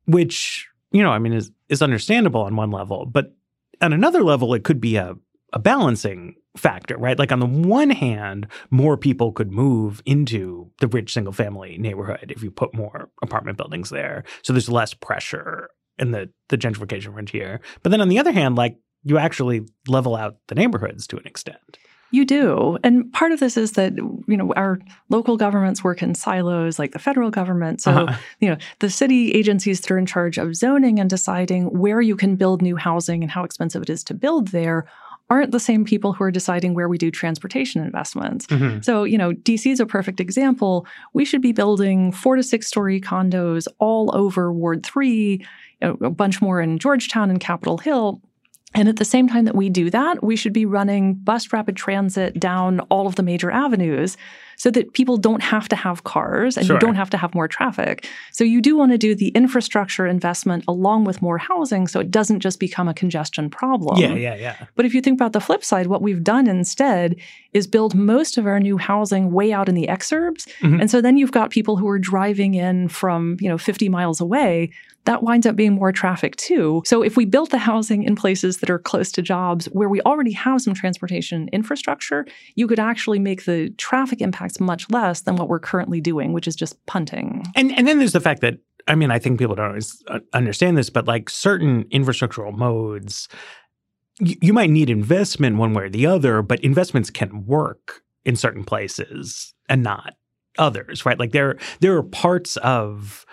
which, 0.06 0.68
you 0.92 1.02
know, 1.02 1.12
I 1.12 1.20
mean, 1.20 1.34
is, 1.34 1.52
is 1.70 1.82
understandable 1.82 2.42
on 2.42 2.56
one 2.56 2.72
level. 2.72 3.06
But 3.06 3.36
on 3.82 3.94
another 3.94 4.24
level, 4.24 4.54
it 4.54 4.64
could 4.64 4.80
be 4.80 4.96
a, 4.96 5.16
a 5.54 5.60
balancing 5.60 6.36
factor, 6.58 6.98
right? 6.98 7.20
Like 7.20 7.32
on 7.32 7.40
the 7.40 7.46
one 7.46 7.90
hand, 7.90 8.48
more 8.70 8.98
people 8.98 9.32
could 9.32 9.52
move 9.52 10.02
into 10.06 10.72
the 10.80 10.88
rich 10.88 11.14
single 11.14 11.34
family 11.34 11.78
neighborhood 11.78 12.32
if 12.36 12.44
you 12.44 12.52
put 12.52 12.74
more 12.74 13.10
apartment 13.22 13.58
buildings 13.58 13.90
there. 13.90 14.24
So 14.42 14.54
there's 14.54 14.70
less 14.70 14.94
pressure 14.94 15.70
in 15.98 16.12
the, 16.12 16.30
the 16.50 16.58
gentrification 16.58 17.14
frontier. 17.14 17.60
But 17.84 17.90
then 17.90 18.02
on 18.02 18.10
the 18.10 18.20
other 18.20 18.32
hand, 18.32 18.56
like 18.56 18.78
you 19.04 19.18
actually 19.18 19.62
level 19.88 20.16
out 20.16 20.38
the 20.48 20.56
neighborhoods 20.56 21.08
to 21.08 21.18
an 21.18 21.26
extent. 21.26 21.78
You 22.12 22.24
do. 22.24 22.78
And 22.84 23.12
part 23.12 23.32
of 23.32 23.40
this 23.40 23.58
is 23.58 23.74
that, 23.74 23.96
you 23.98 24.38
know, 24.38 24.54
our 24.56 24.80
local 25.10 25.38
governments 25.38 25.84
work 25.84 26.02
in 26.02 26.16
silos 26.16 26.80
like 26.80 26.92
the 26.92 27.00
federal 27.00 27.30
government. 27.30 27.82
So, 27.82 27.92
uh-huh. 27.92 28.18
you 28.40 28.50
know, 28.50 28.58
the 28.80 28.90
city 28.90 29.34
agencies 29.34 29.82
that 29.82 29.92
are 29.92 29.98
in 29.98 30.06
charge 30.06 30.38
of 30.38 30.56
zoning 30.56 31.00
and 31.00 31.10
deciding 31.10 31.66
where 31.78 32.02
you 32.02 32.16
can 32.16 32.36
build 32.36 32.62
new 32.62 32.76
housing 32.76 33.22
and 33.22 33.32
how 33.32 33.44
expensive 33.44 33.82
it 33.82 33.90
is 33.90 34.04
to 34.06 34.14
build 34.14 34.50
there 34.50 34.86
aren't 35.30 35.52
the 35.52 35.60
same 35.60 35.84
people 35.84 36.14
who 36.14 36.24
are 36.24 36.32
deciding 36.32 36.74
where 36.74 36.88
we 36.88 36.98
do 36.98 37.10
transportation 37.10 37.84
investments. 37.84 38.46
Mm-hmm. 38.48 38.82
So, 38.82 39.04
you 39.04 39.18
know, 39.18 39.32
DC 39.32 39.72
is 39.72 39.80
a 39.80 39.86
perfect 39.86 40.20
example. 40.20 40.86
We 41.14 41.26
should 41.26 41.42
be 41.42 41.52
building 41.52 42.12
four 42.12 42.36
to 42.36 42.44
six 42.44 42.68
story 42.68 43.02
condos 43.02 43.68
all 43.80 44.16
over 44.16 44.54
Ward 44.54 44.86
3, 44.86 45.46
a 45.82 46.10
bunch 46.12 46.42
more 46.42 46.62
in 46.62 46.78
Georgetown 46.78 47.30
and 47.30 47.40
Capitol 47.40 47.80
Hill. 47.80 48.22
And 48.76 48.90
at 48.90 48.98
the 48.98 49.06
same 49.06 49.28
time 49.28 49.46
that 49.46 49.56
we 49.56 49.70
do 49.70 49.90
that, 49.90 50.24
we 50.24 50.36
should 50.36 50.54
be 50.54 50.66
running 50.66 51.16
bus 51.16 51.52
rapid 51.54 51.76
transit 51.76 52.40
down 52.40 52.82
all 52.92 53.08
of 53.08 53.16
the 53.16 53.24
major 53.24 53.50
avenues 53.50 54.18
so 54.58 54.72
that 54.72 54.94
people 54.94 55.18
don't 55.18 55.44
have 55.44 55.68
to 55.70 55.76
have 55.76 56.04
cars 56.04 56.58
and 56.58 56.66
sure. 56.66 56.76
you 56.76 56.80
don't 56.80 56.96
have 56.96 57.10
to 57.10 57.18
have 57.18 57.34
more 57.36 57.48
traffic. 57.48 58.08
So 58.32 58.44
you 58.44 58.62
do 58.62 58.78
want 58.78 58.92
to 58.92 58.98
do 58.98 59.16
the 59.16 59.30
infrastructure 59.30 60.06
investment 60.06 60.64
along 60.68 61.06
with 61.06 61.22
more 61.22 61.38
housing 61.38 61.88
so 61.88 62.00
it 62.00 62.12
doesn't 62.12 62.40
just 62.40 62.60
become 62.60 62.88
a 62.88 62.94
congestion 62.94 63.50
problem. 63.50 64.00
Yeah, 64.00 64.14
yeah, 64.14 64.36
yeah. 64.36 64.66
But 64.76 64.86
if 64.86 64.94
you 64.94 65.02
think 65.02 65.18
about 65.18 65.34
the 65.34 65.42
flip 65.42 65.64
side, 65.64 65.88
what 65.88 66.02
we've 66.02 66.24
done 66.24 66.48
instead 66.48 67.16
is 67.54 67.68
build 67.68 67.96
most 67.96 68.38
of 68.38 68.48
our 68.48 68.60
new 68.60 68.78
housing 68.78 69.32
way 69.32 69.52
out 69.52 69.70
in 69.70 69.76
the 69.76 69.88
exurbs. 69.88 70.48
Mm-hmm. 70.60 70.82
And 70.82 70.92
so 70.92 71.02
then 71.02 71.18
you've 71.18 71.32
got 71.32 71.50
people 71.50 71.78
who 71.78 71.88
are 71.88 72.00
driving 72.00 72.54
in 72.54 72.88
from, 72.88 73.38
you 73.40 73.50
know, 73.50 73.58
50 73.58 73.90
miles 73.90 74.22
away 74.22 74.72
that 75.06 75.24
winds 75.24 75.46
up 75.46 75.56
being 75.56 75.74
more 75.74 75.92
traffic 75.92 76.36
too. 76.36 76.82
So 76.86 77.02
if 77.02 77.18
we 77.18 77.26
built 77.26 77.52
the 77.52 77.58
housing 77.58 78.04
in 78.04 78.16
places 78.16 78.58
that 78.58 78.70
are 78.70 78.80
close 78.80 79.12
to 79.14 79.22
jobs 79.22 79.66
where 79.68 79.90
we 79.90 80.02
already 80.02 80.32
have 80.34 80.62
some 80.62 80.74
transportation 80.74 81.50
infrastructure, 81.54 82.26
you 82.56 82.68
could 82.68 82.80
actually 82.80 83.20
make 83.20 83.46
the 83.46 83.70
traffic 83.78 84.22
impacts 84.22 84.60
much 84.60 84.90
less 84.90 85.22
than 85.22 85.36
what 85.36 85.48
we're 85.48 85.60
currently 85.60 86.02
doing, 86.02 86.34
which 86.34 86.48
is 86.48 86.56
just 86.56 86.84
punting. 86.86 87.44
And 87.56 87.72
and 87.78 87.88
then 87.88 88.00
there's 88.00 88.14
the 88.14 88.22
fact 88.22 88.42
that 88.42 88.60
I 88.88 88.94
mean, 88.94 89.10
I 89.10 89.18
think 89.18 89.40
people 89.40 89.56
don't 89.56 89.68
always 89.68 90.04
uh, 90.08 90.20
understand 90.34 90.78
this, 90.78 90.92
but 90.92 91.08
like 91.08 91.30
certain 91.30 91.86
infrastructural 91.86 92.56
modes 92.56 93.28
you 94.20 94.54
might 94.54 94.70
need 94.70 94.90
investment 94.90 95.58
one 95.58 95.74
way 95.74 95.84
or 95.84 95.90
the 95.90 96.06
other, 96.06 96.42
but 96.42 96.60
investments 96.62 97.10
can 97.10 97.46
work 97.46 98.02
in 98.24 98.36
certain 98.36 98.64
places 98.64 99.54
and 99.68 99.84
not 99.84 100.14
others, 100.58 101.06
right? 101.06 101.20
Like 101.20 101.32
there 101.32 101.58
there 101.82 101.96
are 101.98 102.04
parts 102.04 102.58
of 102.58 103.26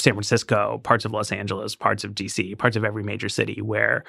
San 0.00 0.14
Francisco, 0.14 0.80
parts 0.84 1.04
of 1.04 1.12
Los 1.12 1.32
Angeles, 1.32 1.74
parts 1.76 2.04
of 2.04 2.14
DC, 2.14 2.56
parts 2.58 2.76
of 2.76 2.84
every 2.84 3.02
major 3.02 3.28
city 3.28 3.60
where 3.60 4.04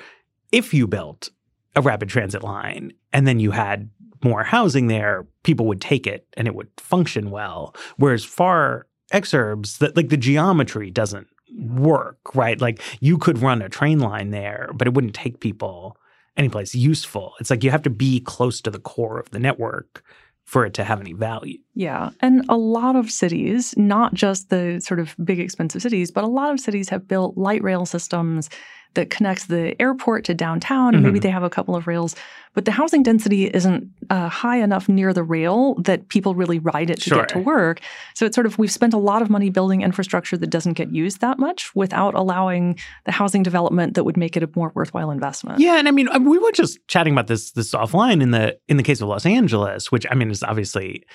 if 0.51 0.73
you 0.73 0.87
built 0.87 1.29
a 1.75 1.81
rapid 1.81 2.09
transit 2.09 2.43
line 2.43 2.93
and 3.13 3.27
then 3.27 3.39
you 3.39 3.51
had 3.51 3.89
more 4.23 4.43
housing 4.43 4.87
there, 4.87 5.27
people 5.43 5.65
would 5.67 5.81
take 5.81 6.05
it 6.05 6.27
and 6.35 6.47
it 6.47 6.55
would 6.55 6.69
function 6.77 7.31
well. 7.31 7.75
Whereas 7.97 8.25
far 8.25 8.87
exurbs, 9.13 9.77
that 9.77 9.95
like 9.95 10.09
the 10.09 10.17
geometry 10.17 10.91
doesn't 10.91 11.27
work, 11.57 12.35
right? 12.35 12.59
Like 12.59 12.81
you 12.99 13.17
could 13.17 13.39
run 13.39 13.61
a 13.61 13.69
train 13.69 13.99
line 13.99 14.31
there, 14.31 14.69
but 14.73 14.87
it 14.87 14.93
wouldn't 14.93 15.15
take 15.15 15.39
people 15.39 15.97
anyplace 16.37 16.75
useful. 16.75 17.33
It's 17.39 17.49
like 17.49 17.63
you 17.63 17.71
have 17.71 17.81
to 17.83 17.89
be 17.89 18.19
close 18.19 18.61
to 18.61 18.71
the 18.71 18.79
core 18.79 19.19
of 19.19 19.29
the 19.31 19.39
network 19.39 20.03
for 20.49 20.65
it 20.65 20.73
to 20.73 20.83
have 20.83 20.99
any 20.99 21.13
value. 21.13 21.59
Yeah. 21.75 22.09
And 22.21 22.43
a 22.49 22.57
lot 22.57 22.95
of 22.95 23.11
cities, 23.11 23.77
not 23.77 24.15
just 24.15 24.49
the 24.49 24.79
sort 24.79 24.99
of 24.99 25.15
big 25.23 25.39
expensive 25.39 25.83
cities, 25.83 26.09
but 26.09 26.23
a 26.23 26.27
lot 26.27 26.51
of 26.51 26.59
cities 26.59 26.89
have 26.89 27.07
built 27.07 27.37
light 27.37 27.61
rail 27.61 27.85
systems 27.85 28.49
that 28.95 29.09
connects 29.09 29.45
the 29.45 29.79
airport 29.81 30.25
to 30.25 30.33
downtown, 30.33 30.89
and 30.89 30.97
mm-hmm. 30.97 31.05
maybe 31.05 31.19
they 31.19 31.29
have 31.29 31.43
a 31.43 31.49
couple 31.49 31.75
of 31.75 31.87
rails. 31.87 32.15
But 32.53 32.65
the 32.65 32.71
housing 32.71 33.03
density 33.03 33.45
isn't 33.45 33.87
uh, 34.09 34.27
high 34.27 34.57
enough 34.57 34.89
near 34.89 35.13
the 35.13 35.23
rail 35.23 35.75
that 35.75 36.09
people 36.09 36.33
really 36.33 36.57
ride 36.57 36.89
it 36.89 36.95
to 36.95 37.09
sure. 37.09 37.19
get 37.19 37.29
to 37.29 37.39
work. 37.39 37.79
So 38.15 38.25
it's 38.25 38.33
sort 38.33 38.47
of 38.47 38.57
we've 38.57 38.71
spent 38.71 38.93
a 38.93 38.97
lot 38.97 39.21
of 39.21 39.29
money 39.29 39.51
building 39.51 39.81
infrastructure 39.81 40.35
that 40.37 40.49
doesn't 40.49 40.73
get 40.73 40.91
used 40.91 41.21
that 41.21 41.37
much 41.37 41.73
without 41.75 42.15
allowing 42.15 42.79
the 43.05 43.11
housing 43.11 43.43
development 43.43 43.93
that 43.93 44.03
would 44.03 44.17
make 44.17 44.35
it 44.35 44.43
a 44.43 44.49
more 44.55 44.71
worthwhile 44.73 45.11
investment. 45.11 45.59
Yeah, 45.59 45.77
and 45.77 45.87
I 45.87 45.91
mean 45.91 46.09
we 46.25 46.39
were 46.39 46.51
just 46.51 46.79
chatting 46.87 47.13
about 47.13 47.27
this 47.27 47.51
this 47.51 47.73
offline 47.73 48.21
in 48.21 48.31
the 48.31 48.57
in 48.67 48.77
the 48.77 48.83
case 48.83 49.01
of 49.01 49.07
Los 49.07 49.25
Angeles, 49.25 49.91
which 49.91 50.05
I 50.09 50.15
mean 50.15 50.31
is 50.31 50.41
obviously 50.41 51.05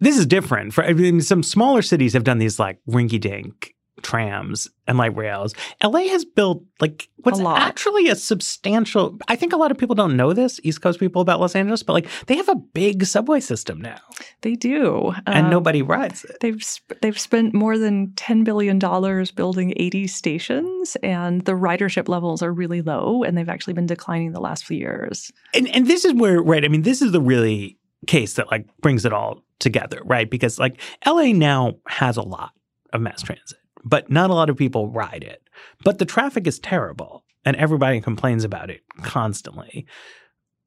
this 0.00 0.18
is 0.18 0.26
different. 0.26 0.72
For 0.72 0.84
I 0.84 0.92
mean, 0.92 1.20
some 1.20 1.42
smaller 1.42 1.82
cities 1.82 2.14
have 2.14 2.24
done 2.24 2.38
these 2.38 2.58
like 2.58 2.78
rinky 2.88 3.20
dink 3.20 3.73
trams 4.02 4.68
and 4.86 4.98
light 4.98 5.16
rails. 5.16 5.54
LA 5.82 6.00
has 6.08 6.24
built 6.24 6.62
like 6.80 7.08
what's 7.18 7.40
actually 7.40 8.08
a 8.08 8.16
substantial 8.16 9.16
I 9.28 9.36
think 9.36 9.52
a 9.52 9.56
lot 9.56 9.70
of 9.70 9.78
people 9.78 9.94
don't 9.94 10.16
know 10.16 10.32
this, 10.32 10.60
East 10.62 10.82
Coast 10.82 11.00
people 11.00 11.22
about 11.22 11.40
Los 11.40 11.54
Angeles, 11.54 11.82
but 11.82 11.92
like 11.92 12.08
they 12.26 12.36
have 12.36 12.48
a 12.48 12.56
big 12.56 13.04
subway 13.06 13.40
system 13.40 13.80
now. 13.80 14.00
They 14.42 14.54
do. 14.54 15.12
And 15.26 15.46
um, 15.46 15.50
nobody 15.50 15.82
rides 15.82 16.24
it. 16.24 16.38
They've 16.40 16.62
sp- 16.62 16.98
they've 17.02 17.18
spent 17.18 17.54
more 17.54 17.78
than 17.78 18.12
10 18.14 18.44
billion 18.44 18.78
dollars 18.78 19.30
building 19.30 19.72
80 19.76 20.06
stations 20.08 20.96
and 21.02 21.42
the 21.42 21.52
ridership 21.52 22.08
levels 22.08 22.42
are 22.42 22.52
really 22.52 22.82
low 22.82 23.22
and 23.22 23.38
they've 23.38 23.48
actually 23.48 23.74
been 23.74 23.86
declining 23.86 24.32
the 24.32 24.40
last 24.40 24.64
few 24.64 24.76
years. 24.76 25.32
And 25.54 25.68
and 25.68 25.86
this 25.86 26.04
is 26.04 26.14
where 26.14 26.42
right, 26.42 26.64
I 26.64 26.68
mean 26.68 26.82
this 26.82 27.00
is 27.00 27.12
the 27.12 27.20
really 27.20 27.78
case 28.06 28.34
that 28.34 28.50
like 28.50 28.66
brings 28.80 29.04
it 29.04 29.12
all 29.12 29.42
together, 29.60 30.00
right? 30.04 30.28
Because 30.28 30.58
like 30.58 30.80
LA 31.06 31.32
now 31.32 31.76
has 31.86 32.16
a 32.16 32.22
lot 32.22 32.50
of 32.92 33.00
mass 33.00 33.22
transit 33.22 33.58
but 33.84 34.10
not 34.10 34.30
a 34.30 34.34
lot 34.34 34.50
of 34.50 34.56
people 34.56 34.88
ride 34.90 35.22
it. 35.22 35.42
But 35.84 35.98
the 35.98 36.04
traffic 36.06 36.46
is 36.46 36.58
terrible. 36.58 37.24
and 37.44 37.56
everybody 37.56 38.00
complains 38.00 38.44
about 38.44 38.70
it 38.70 38.80
constantly. 39.02 39.86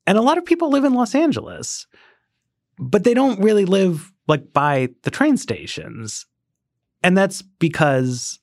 And 0.06 0.18
a 0.18 0.22
lot 0.22 0.38
of 0.38 0.46
people 0.46 0.70
live 0.70 0.84
in 0.84 0.94
Los 0.94 1.16
Angeles, 1.16 1.88
but 2.78 3.04
they 3.04 3.14
don't 3.14 3.42
really 3.42 3.66
live 3.66 4.12
like 4.28 4.54
by 4.54 4.90
the 5.04 5.12
train 5.12 5.38
stations. 5.38 6.26
And 7.04 7.18
that's 7.18 7.42
because 7.42 8.40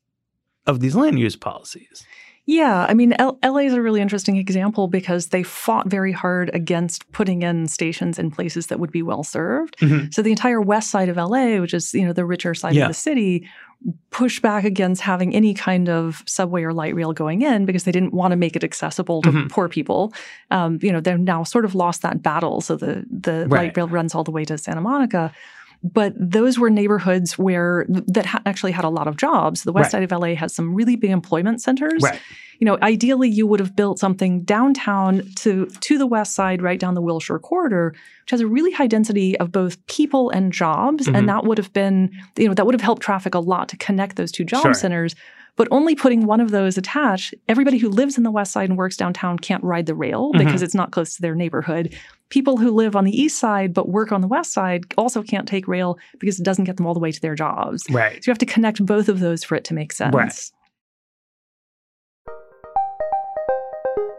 of 0.67 0.81
these 0.81 0.97
land 0.97 1.19
use 1.19 1.37
policies. 1.37 2.05
Yeah, 2.47 2.85
I 2.87 2.93
mean, 2.93 3.15
L- 3.15 3.39
LA 3.43 3.61
is 3.61 3.73
a 3.73 3.81
really 3.81 4.03
interesting 4.03 4.37
example 4.37 4.87
because 4.87 5.29
they 5.29 5.43
fought 5.43 5.89
very 5.89 6.13
hard 6.13 6.51
against 6.53 7.11
putting 7.11 7.43
in 7.43 7.67
stations 7.69 8.19
in 8.19 8.31
places 8.31 8.67
that 8.67 8.79
would 8.79 8.93
be 8.93 9.03
well 9.03 9.23
served. 9.23 9.79
Mm-hmm. 9.79 10.11
So 10.11 10.21
the 10.21 10.31
entire 10.31 10.61
west 10.61 10.91
side 10.91 11.09
of 11.09 11.17
LA, 11.17 11.59
which 11.59 11.73
is 11.73 11.95
you 11.95 12.05
know 12.05 12.13
the 12.13 12.27
richer 12.27 12.55
side 12.55 12.75
yeah. 12.75 12.83
of 12.83 12.89
the 12.89 12.95
city, 12.95 13.49
pushed 14.11 14.43
back 14.43 14.65
against 14.65 15.01
having 15.01 15.35
any 15.35 15.55
kind 15.55 15.89
of 15.89 16.23
subway 16.27 16.63
or 16.63 16.75
light 16.75 16.95
rail 16.95 17.15
going 17.15 17.41
in 17.41 17.65
because 17.65 17.85
they 17.85 17.93
didn't 17.93 18.13
want 18.13 18.33
to 18.33 18.37
make 18.37 18.57
it 18.57 18.65
accessible 18.65 19.23
to 19.23 19.31
mm-hmm. 19.31 19.47
poor 19.49 19.69
people. 19.69 20.13
Um, 20.51 20.79
you 20.83 20.93
know, 20.93 21.01
they've 21.01 21.19
now 21.19 21.45
sort 21.45 21.65
of 21.65 21.75
lost 21.75 22.03
that 22.03 22.23
battle. 22.23 22.61
So 22.61 22.77
the 22.77 23.07
the 23.11 23.47
right. 23.49 23.69
light 23.69 23.77
rail 23.77 23.89
runs 23.89 24.15
all 24.15 24.25
the 24.25 24.31
way 24.31 24.45
to 24.45 24.59
Santa 24.59 24.83
Monica 24.83 25.33
but 25.85 26.15
those 26.17 26.59
were 26.59 26.71
neighborhoods 26.71 27.39
where 27.39 27.85
that 27.89 28.25
ha- 28.25 28.43
actually 28.47 28.73
had 28.73 28.85
a 28.85 28.89
lot 28.89 29.07
of 29.07 29.19
jobs. 29.19 29.65
The 29.65 29.73
west 29.73 29.93
right. 29.93 30.03
side 30.03 30.13
of 30.13 30.19
LA 30.19 30.35
has 30.35 30.55
some 30.55 30.75
really 30.75 30.97
big 30.97 31.11
employment 31.11 31.61
centers. 31.61 32.03
Right. 32.03 32.19
You 32.59 32.65
know, 32.65 32.79
ideally 32.81 33.29
you 33.29 33.47
would 33.47 33.61
have 33.61 33.77
built 33.77 33.99
something 33.99 34.43
downtown 34.45 35.29
to 35.37 35.67
to 35.67 35.99
the 35.99 36.07
west 36.07 36.35
side 36.35 36.63
right 36.63 36.81
down 36.81 36.95
the 36.95 37.03
Wilshire 37.03 37.39
corridor, 37.39 37.95
which 38.23 38.31
has 38.31 38.41
a 38.41 38.47
really 38.47 38.73
high 38.73 38.87
density 38.87 39.39
of 39.39 39.53
both 39.53 39.85
people 39.87 40.31
and 40.31 40.53
jobs 40.53 41.07
mm-hmm. 41.07 41.17
and 41.17 41.29
that 41.29 41.45
would 41.45 41.59
have 41.59 41.73
been, 41.75 42.11
you 42.37 42.49
know, 42.49 42.55
that 42.55 42.65
would 42.65 42.75
have 42.75 42.81
helped 42.81 43.03
traffic 43.03 43.35
a 43.35 43.41
lot 43.41 43.69
to 43.69 43.77
connect 43.77 44.17
those 44.17 44.33
two 44.33 44.45
job 44.45 44.63
sure. 44.63 44.75
centers. 44.75 45.15
But 45.57 45.69
only 45.71 45.95
putting 45.95 46.27
one 46.27 46.41
of 46.41 46.51
those 46.51 46.77
attached, 46.77 47.35
everybody 47.49 47.79
who 47.79 47.89
lives 47.89 48.17
in 48.17 48.25
the 48.25 48.31
west 48.31 48.53
side 48.53 48.69
and 48.69 48.77
works 48.77 48.97
downtown 48.97 49.39
can't 49.39 49.63
ride 49.63 49.87
the 49.87 49.95
rail 49.95 50.33
mm-hmm. 50.33 50.45
because 50.45 50.63
it's 50.63 50.75
not 50.75 50.91
close 50.91 51.15
to 51.15 51.23
their 51.23 51.35
neighborhood. 51.35 51.95
People 52.29 52.57
who 52.57 52.73
live 52.73 52.97
on 52.97 53.05
the 53.05 53.17
east 53.17 53.39
side 53.39 53.73
but 53.73 53.89
work 53.89 54.11
on 54.11 54.21
the 54.21 54.27
west 54.27 54.53
side 54.53 54.85
also 54.99 55.23
can't 55.23 55.47
take 55.47 55.69
rail 55.69 55.99
because 56.19 56.41
it 56.41 56.43
doesn't 56.43 56.65
get 56.65 56.77
them 56.77 56.87
all 56.87 56.95
the 56.95 57.01
way 57.01 57.13
to 57.13 57.21
their 57.21 57.37
jobs. 57.37 57.85
Right. 57.91 58.25
So 58.25 58.29
you 58.29 58.33
have 58.33 58.39
to 58.39 58.47
connect 58.47 58.85
both 58.85 59.09
of 59.09 59.21
those 59.21 59.45
for 59.45 59.55
it 59.55 59.65
to 59.65 59.75
make 59.75 59.93
sense. 59.93 60.15
Right. 60.15 60.51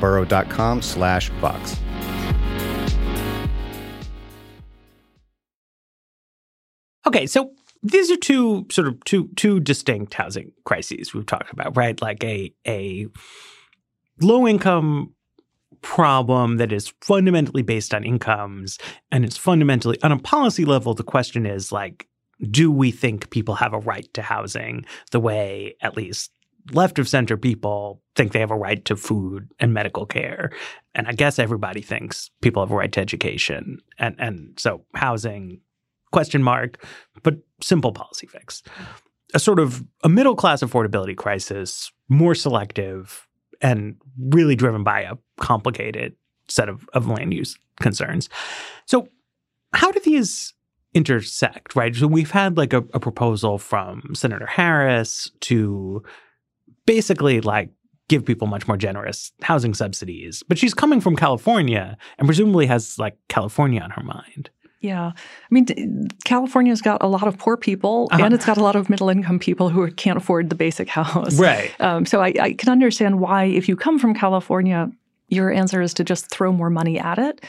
burrow.com 0.00 0.82
slash 0.82 1.28
vox. 1.40 1.76
Okay, 7.06 7.26
so 7.26 7.52
these 7.82 8.10
are 8.10 8.16
two 8.16 8.66
sort 8.70 8.86
of 8.86 9.02
two 9.04 9.28
two 9.36 9.60
distinct 9.60 10.14
housing 10.14 10.52
crises 10.64 11.14
we've 11.14 11.26
talked 11.26 11.52
about, 11.52 11.76
right? 11.76 12.00
Like 12.00 12.22
a 12.24 12.52
a 12.66 13.06
low 14.20 14.46
income 14.46 15.14
problem 15.82 16.58
that 16.58 16.72
is 16.72 16.92
fundamentally 17.00 17.62
based 17.62 17.94
on 17.94 18.04
incomes 18.04 18.78
and 19.10 19.24
it's 19.24 19.36
fundamentally 19.36 19.96
on 20.02 20.12
a 20.12 20.18
policy 20.18 20.66
level 20.66 20.92
the 20.92 21.02
question 21.02 21.46
is 21.46 21.72
like 21.72 22.06
do 22.50 22.70
we 22.70 22.90
think 22.90 23.30
people 23.30 23.54
have 23.54 23.72
a 23.72 23.78
right 23.78 24.12
to 24.12 24.20
housing 24.20 24.84
the 25.10 25.20
way 25.20 25.74
at 25.80 25.96
least 25.96 26.30
left 26.72 26.98
of 26.98 27.08
center 27.08 27.36
people 27.36 28.02
think 28.16 28.32
they 28.32 28.40
have 28.40 28.50
a 28.50 28.56
right 28.56 28.84
to 28.84 28.96
food 28.96 29.50
and 29.58 29.72
medical 29.72 30.06
care. 30.06 30.50
And 30.94 31.06
I 31.06 31.12
guess 31.12 31.38
everybody 31.38 31.80
thinks 31.80 32.30
people 32.42 32.62
have 32.62 32.70
a 32.70 32.76
right 32.76 32.92
to 32.92 33.00
education. 33.00 33.78
And 33.98 34.16
and 34.18 34.58
so 34.58 34.84
housing, 34.94 35.60
question 36.12 36.42
mark, 36.42 36.84
but 37.22 37.36
simple 37.62 37.92
policy 37.92 38.26
fix. 38.26 38.62
A 39.32 39.38
sort 39.38 39.58
of 39.58 39.84
a 40.02 40.08
middle 40.08 40.34
class 40.34 40.62
affordability 40.62 41.16
crisis, 41.16 41.92
more 42.08 42.34
selective 42.34 43.26
and 43.60 43.96
really 44.18 44.56
driven 44.56 44.82
by 44.82 45.02
a 45.02 45.16
complicated 45.38 46.14
set 46.48 46.68
of, 46.68 46.88
of 46.94 47.06
land 47.06 47.32
use 47.32 47.56
concerns. 47.80 48.28
So 48.86 49.08
how 49.72 49.92
do 49.92 50.00
these 50.00 50.54
intersect, 50.94 51.76
right? 51.76 51.94
So 51.94 52.06
we've 52.06 52.30
had 52.30 52.56
like 52.56 52.72
a, 52.72 52.78
a 52.92 53.00
proposal 53.00 53.58
from 53.58 54.14
Senator 54.14 54.46
Harris 54.46 55.30
to 55.40 56.02
basically 56.86 57.40
like 57.40 57.70
give 58.08 58.24
people 58.24 58.48
much 58.48 58.66
more 58.66 58.76
generous 58.76 59.32
housing 59.42 59.72
subsidies. 59.72 60.42
But 60.48 60.58
she's 60.58 60.74
coming 60.74 61.00
from 61.00 61.16
California 61.16 61.96
and 62.18 62.26
presumably 62.26 62.66
has 62.66 62.98
like 62.98 63.16
California 63.28 63.80
on 63.80 63.90
her 63.90 64.02
mind. 64.02 64.50
Yeah. 64.80 65.12
I 65.14 65.48
mean, 65.50 66.08
California's 66.24 66.80
got 66.80 67.02
a 67.02 67.06
lot 67.06 67.28
of 67.28 67.36
poor 67.38 67.56
people 67.56 68.08
uh-huh. 68.10 68.24
and 68.24 68.34
it's 68.34 68.46
got 68.46 68.56
a 68.56 68.62
lot 68.62 68.76
of 68.76 68.88
middle 68.88 69.10
income 69.10 69.38
people 69.38 69.68
who 69.68 69.90
can't 69.92 70.16
afford 70.16 70.48
the 70.48 70.56
basic 70.56 70.88
house. 70.88 71.38
Right. 71.38 71.72
Um, 71.80 72.06
so 72.06 72.20
I, 72.20 72.32
I 72.40 72.52
can 72.54 72.70
understand 72.70 73.20
why, 73.20 73.44
if 73.44 73.68
you 73.68 73.76
come 73.76 73.98
from 73.98 74.14
California, 74.14 74.90
your 75.28 75.52
answer 75.52 75.80
is 75.80 75.94
to 75.94 76.04
just 76.04 76.30
throw 76.30 76.50
more 76.50 76.70
money 76.70 76.98
at 76.98 77.18
it. 77.18 77.44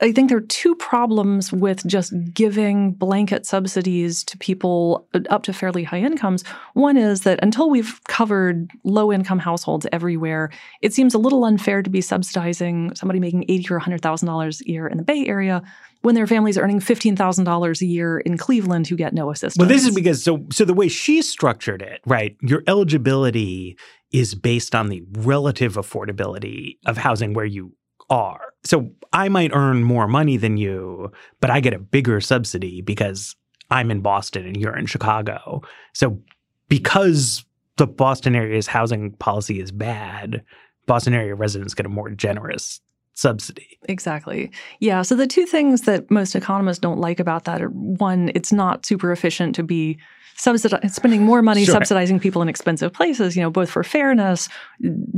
I 0.00 0.12
think 0.12 0.28
there 0.28 0.38
are 0.38 0.42
two 0.42 0.74
problems 0.74 1.52
with 1.52 1.86
just 1.86 2.12
giving 2.34 2.92
blanket 2.92 3.46
subsidies 3.46 4.24
to 4.24 4.38
people 4.38 5.06
uh, 5.14 5.20
up 5.30 5.42
to 5.44 5.52
fairly 5.52 5.84
high 5.84 6.00
incomes. 6.00 6.44
One 6.74 6.96
is 6.96 7.22
that 7.22 7.38
until 7.42 7.70
we've 7.70 8.02
covered 8.04 8.70
low 8.84 9.12
income 9.12 9.38
households 9.38 9.86
everywhere, 9.92 10.50
it 10.80 10.92
seems 10.92 11.14
a 11.14 11.18
little 11.18 11.44
unfair 11.44 11.82
to 11.82 11.90
be 11.90 12.00
subsidizing 12.00 12.94
somebody 12.94 13.20
making 13.20 13.44
eighty 13.48 13.72
or 13.72 13.78
hundred 13.78 14.02
thousand 14.02 14.26
dollars 14.26 14.60
a 14.60 14.68
year 14.68 14.86
in 14.86 14.98
the 14.98 15.04
Bay 15.04 15.26
Area 15.26 15.62
when 16.02 16.14
their 16.14 16.26
families 16.26 16.58
are 16.58 16.62
earning 16.62 16.80
fifteen 16.80 17.16
thousand 17.16 17.44
dollars 17.44 17.80
a 17.80 17.86
year 17.86 18.18
in 18.18 18.36
Cleveland 18.36 18.88
who 18.88 18.96
get 18.96 19.12
no 19.12 19.30
assistance. 19.30 19.58
Well, 19.58 19.68
this 19.68 19.86
is 19.86 19.94
because 19.94 20.22
so 20.22 20.44
so 20.50 20.64
the 20.64 20.74
way 20.74 20.88
she 20.88 21.22
structured 21.22 21.82
it, 21.82 22.00
right? 22.06 22.36
Your 22.42 22.62
eligibility 22.66 23.76
is 24.12 24.34
based 24.34 24.74
on 24.74 24.88
the 24.88 25.02
relative 25.12 25.74
affordability 25.74 26.76
of 26.86 26.98
housing 26.98 27.32
where 27.32 27.46
you 27.46 27.72
are. 28.12 28.52
So 28.62 28.90
I 29.12 29.28
might 29.28 29.52
earn 29.54 29.82
more 29.82 30.06
money 30.06 30.36
than 30.36 30.58
you, 30.58 31.10
but 31.40 31.50
I 31.50 31.60
get 31.60 31.72
a 31.72 31.78
bigger 31.78 32.20
subsidy 32.20 32.82
because 32.82 33.34
I'm 33.70 33.90
in 33.90 34.00
Boston 34.00 34.46
and 34.46 34.56
you're 34.56 34.76
in 34.76 34.86
Chicago. 34.86 35.62
So 35.94 36.20
because 36.68 37.44
the 37.78 37.86
Boston 37.86 38.36
area's 38.36 38.66
housing 38.66 39.12
policy 39.12 39.60
is 39.60 39.72
bad, 39.72 40.44
Boston 40.86 41.14
area 41.14 41.34
residents 41.34 41.74
get 41.74 41.86
a 41.86 41.88
more 41.88 42.10
generous 42.10 42.80
subsidy. 43.14 43.78
Exactly. 43.88 44.50
Yeah. 44.80 45.02
So 45.02 45.14
the 45.14 45.26
two 45.26 45.46
things 45.46 45.82
that 45.82 46.10
most 46.10 46.36
economists 46.36 46.78
don't 46.78 46.98
like 46.98 47.18
about 47.18 47.44
that 47.44 47.62
are 47.62 47.68
one, 47.68 48.30
it's 48.34 48.52
not 48.52 48.84
super 48.84 49.10
efficient 49.10 49.54
to 49.56 49.62
be 49.62 49.98
subsidi- 50.36 50.90
spending 50.90 51.22
more 51.22 51.42
money 51.42 51.64
sure. 51.64 51.74
subsidizing 51.74 52.18
people 52.18 52.42
in 52.42 52.48
expensive 52.48 52.92
places, 52.92 53.36
you 53.36 53.42
know, 53.42 53.50
both 53.50 53.70
for 53.70 53.84
fairness, 53.84 54.48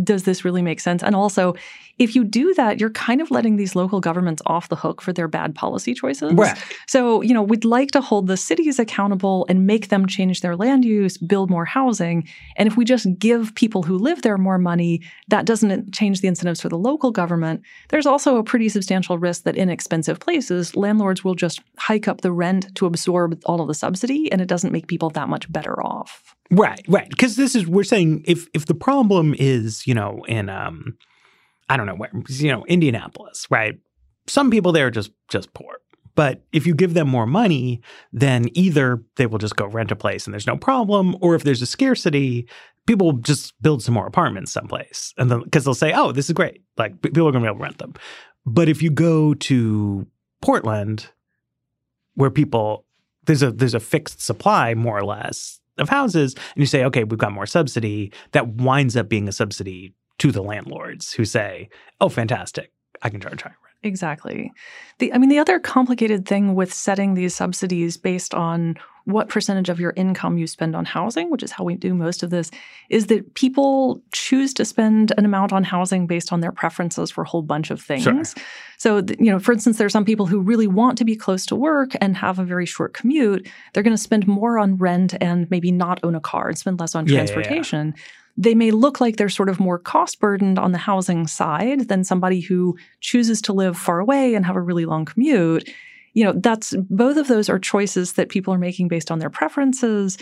does 0.02 0.24
this 0.24 0.44
really 0.44 0.62
make 0.62 0.80
sense? 0.80 1.02
And 1.02 1.14
also, 1.14 1.54
if 1.98 2.14
you 2.16 2.24
do 2.24 2.54
that, 2.54 2.80
you're 2.80 2.90
kind 2.90 3.20
of 3.20 3.30
letting 3.30 3.56
these 3.56 3.76
local 3.76 4.00
governments 4.00 4.42
off 4.46 4.68
the 4.68 4.76
hook 4.76 5.00
for 5.00 5.12
their 5.12 5.28
bad 5.28 5.54
policy 5.54 5.94
choices. 5.94 6.32
Right. 6.32 6.58
So, 6.86 7.20
you 7.22 7.32
know, 7.32 7.42
we'd 7.42 7.64
like 7.64 7.90
to 7.92 8.00
hold 8.00 8.26
the 8.26 8.36
cities 8.36 8.78
accountable 8.78 9.46
and 9.48 9.66
make 9.66 9.88
them 9.88 10.06
change 10.06 10.40
their 10.40 10.56
land 10.56 10.84
use, 10.84 11.16
build 11.18 11.50
more 11.50 11.64
housing. 11.64 12.26
And 12.56 12.66
if 12.66 12.76
we 12.76 12.84
just 12.84 13.06
give 13.18 13.54
people 13.54 13.82
who 13.82 13.96
live 13.96 14.22
there 14.22 14.38
more 14.38 14.58
money, 14.58 15.02
that 15.28 15.46
doesn't 15.46 15.94
change 15.94 16.20
the 16.20 16.28
incentives 16.28 16.60
for 16.60 16.68
the 16.68 16.78
local 16.78 17.10
government. 17.10 17.62
There's 17.90 18.06
also 18.06 18.36
a 18.36 18.44
pretty 18.44 18.68
substantial 18.68 19.18
risk 19.18 19.44
that 19.44 19.56
in 19.56 19.68
expensive 19.70 20.20
places, 20.20 20.76
landlords 20.76 21.22
will 21.22 21.34
just 21.34 21.60
hike 21.78 22.08
up 22.08 22.22
the 22.22 22.32
rent 22.32 22.74
to 22.76 22.86
absorb 22.86 23.40
all 23.46 23.60
of 23.60 23.68
the 23.68 23.74
subsidy, 23.74 24.30
and 24.32 24.40
it 24.40 24.48
doesn't 24.48 24.72
make 24.72 24.88
people 24.88 25.10
that 25.10 25.28
much 25.28 25.50
better 25.52 25.82
off. 25.82 26.34
Right, 26.50 26.84
right. 26.88 27.08
Because 27.08 27.36
this 27.36 27.54
is 27.54 27.66
we're 27.66 27.84
saying 27.84 28.24
if 28.26 28.48
if 28.54 28.66
the 28.66 28.74
problem 28.74 29.34
is, 29.38 29.86
you 29.86 29.94
know, 29.94 30.24
in 30.28 30.48
um 30.48 30.96
I 31.68 31.76
don't 31.76 31.86
know 31.86 31.94
where, 31.94 32.10
you 32.28 32.50
know, 32.50 32.64
Indianapolis, 32.66 33.46
right? 33.50 33.78
Some 34.26 34.50
people 34.50 34.72
there 34.72 34.86
are 34.86 34.90
just 34.90 35.10
just 35.28 35.52
poor. 35.54 35.78
But 36.14 36.44
if 36.52 36.66
you 36.66 36.74
give 36.74 36.94
them 36.94 37.08
more 37.08 37.26
money, 37.26 37.80
then 38.12 38.48
either 38.52 39.02
they 39.16 39.26
will 39.26 39.38
just 39.38 39.56
go 39.56 39.66
rent 39.66 39.90
a 39.90 39.96
place 39.96 40.26
and 40.26 40.32
there's 40.32 40.46
no 40.46 40.56
problem, 40.56 41.16
or 41.20 41.34
if 41.34 41.42
there's 41.42 41.62
a 41.62 41.66
scarcity, 41.66 42.48
people 42.86 43.08
will 43.08 43.18
just 43.18 43.60
build 43.60 43.82
some 43.82 43.94
more 43.94 44.06
apartments 44.06 44.52
someplace. 44.52 45.12
And 45.18 45.30
then 45.30 45.42
because 45.42 45.64
they'll 45.64 45.74
say, 45.74 45.92
oh, 45.92 46.12
this 46.12 46.28
is 46.28 46.32
great. 46.32 46.62
Like 46.76 47.00
people 47.02 47.26
are 47.26 47.32
going 47.32 47.42
to 47.42 47.48
be 47.48 47.48
able 47.48 47.58
to 47.58 47.62
rent 47.64 47.78
them. 47.78 47.94
But 48.46 48.68
if 48.68 48.82
you 48.82 48.90
go 48.90 49.34
to 49.34 50.06
Portland, 50.40 51.08
where 52.14 52.30
people 52.30 52.84
there's 53.24 53.42
a 53.42 53.50
there's 53.50 53.74
a 53.74 53.80
fixed 53.80 54.20
supply 54.20 54.74
more 54.74 54.98
or 54.98 55.04
less 55.04 55.60
of 55.78 55.88
houses, 55.88 56.34
and 56.34 56.62
you 56.62 56.66
say, 56.66 56.84
okay, 56.84 57.02
we've 57.04 57.18
got 57.18 57.32
more 57.32 57.46
subsidy, 57.46 58.12
that 58.32 58.48
winds 58.48 58.96
up 58.96 59.08
being 59.08 59.28
a 59.28 59.32
subsidy 59.32 59.94
to 60.18 60.32
the 60.32 60.42
landlords 60.42 61.14
who 61.14 61.24
say, 61.24 61.68
"Oh, 62.00 62.08
fantastic, 62.08 62.72
I 63.02 63.10
can 63.10 63.20
charge 63.20 63.42
higher 63.42 63.56
rent." 63.64 63.76
Exactly. 63.82 64.52
The 64.98 65.12
I 65.12 65.18
mean, 65.18 65.30
the 65.30 65.38
other 65.38 65.58
complicated 65.58 66.26
thing 66.26 66.54
with 66.54 66.72
setting 66.72 67.14
these 67.14 67.34
subsidies 67.34 67.96
based 67.96 68.34
on 68.34 68.76
what 69.04 69.28
percentage 69.28 69.68
of 69.68 69.78
your 69.78 69.92
income 69.96 70.38
you 70.38 70.46
spend 70.46 70.74
on 70.74 70.84
housing, 70.84 71.30
which 71.30 71.42
is 71.42 71.50
how 71.50 71.64
we 71.64 71.74
do 71.74 71.94
most 71.94 72.22
of 72.22 72.30
this, 72.30 72.50
is 72.88 73.06
that 73.06 73.34
people 73.34 74.00
choose 74.12 74.54
to 74.54 74.64
spend 74.64 75.12
an 75.18 75.24
amount 75.24 75.52
on 75.52 75.62
housing 75.62 76.06
based 76.06 76.32
on 76.32 76.40
their 76.40 76.52
preferences 76.52 77.10
for 77.10 77.22
a 77.22 77.28
whole 77.28 77.42
bunch 77.42 77.70
of 77.70 77.80
things. 77.80 78.02
Sure. 78.02 78.22
So, 78.78 79.02
you 79.18 79.30
know, 79.30 79.38
for 79.38 79.52
instance, 79.52 79.78
there 79.78 79.86
are 79.86 79.90
some 79.90 80.04
people 80.04 80.26
who 80.26 80.40
really 80.40 80.66
want 80.66 80.98
to 80.98 81.04
be 81.04 81.16
close 81.16 81.44
to 81.46 81.56
work 81.56 81.92
and 82.00 82.16
have 82.16 82.38
a 82.38 82.44
very 82.44 82.66
short 82.66 82.94
commute. 82.94 83.46
They're 83.72 83.82
going 83.82 83.96
to 83.96 84.02
spend 84.02 84.26
more 84.26 84.58
on 84.58 84.76
rent 84.76 85.14
and 85.20 85.50
maybe 85.50 85.70
not 85.70 86.00
own 86.02 86.14
a 86.14 86.20
car 86.20 86.48
and 86.48 86.58
spend 86.58 86.80
less 86.80 86.94
on 86.94 87.06
transportation. 87.06 87.88
Yeah, 87.88 87.92
yeah, 87.94 87.96
yeah 87.96 88.10
they 88.36 88.54
may 88.54 88.70
look 88.70 89.00
like 89.00 89.16
they're 89.16 89.28
sort 89.28 89.48
of 89.48 89.60
more 89.60 89.78
cost 89.78 90.18
burdened 90.18 90.58
on 90.58 90.72
the 90.72 90.78
housing 90.78 91.26
side 91.26 91.88
than 91.88 92.02
somebody 92.02 92.40
who 92.40 92.76
chooses 93.00 93.40
to 93.42 93.52
live 93.52 93.76
far 93.76 94.00
away 94.00 94.34
and 94.34 94.44
have 94.44 94.56
a 94.56 94.60
really 94.60 94.86
long 94.86 95.04
commute. 95.04 95.70
You 96.14 96.24
know, 96.24 96.32
that's 96.36 96.74
both 96.88 97.16
of 97.16 97.28
those 97.28 97.48
are 97.48 97.58
choices 97.58 98.14
that 98.14 98.28
people 98.28 98.54
are 98.54 98.58
making 98.58 98.88
based 98.88 99.10
on 99.10 99.18
their 99.18 99.30
preferences. 99.30 100.16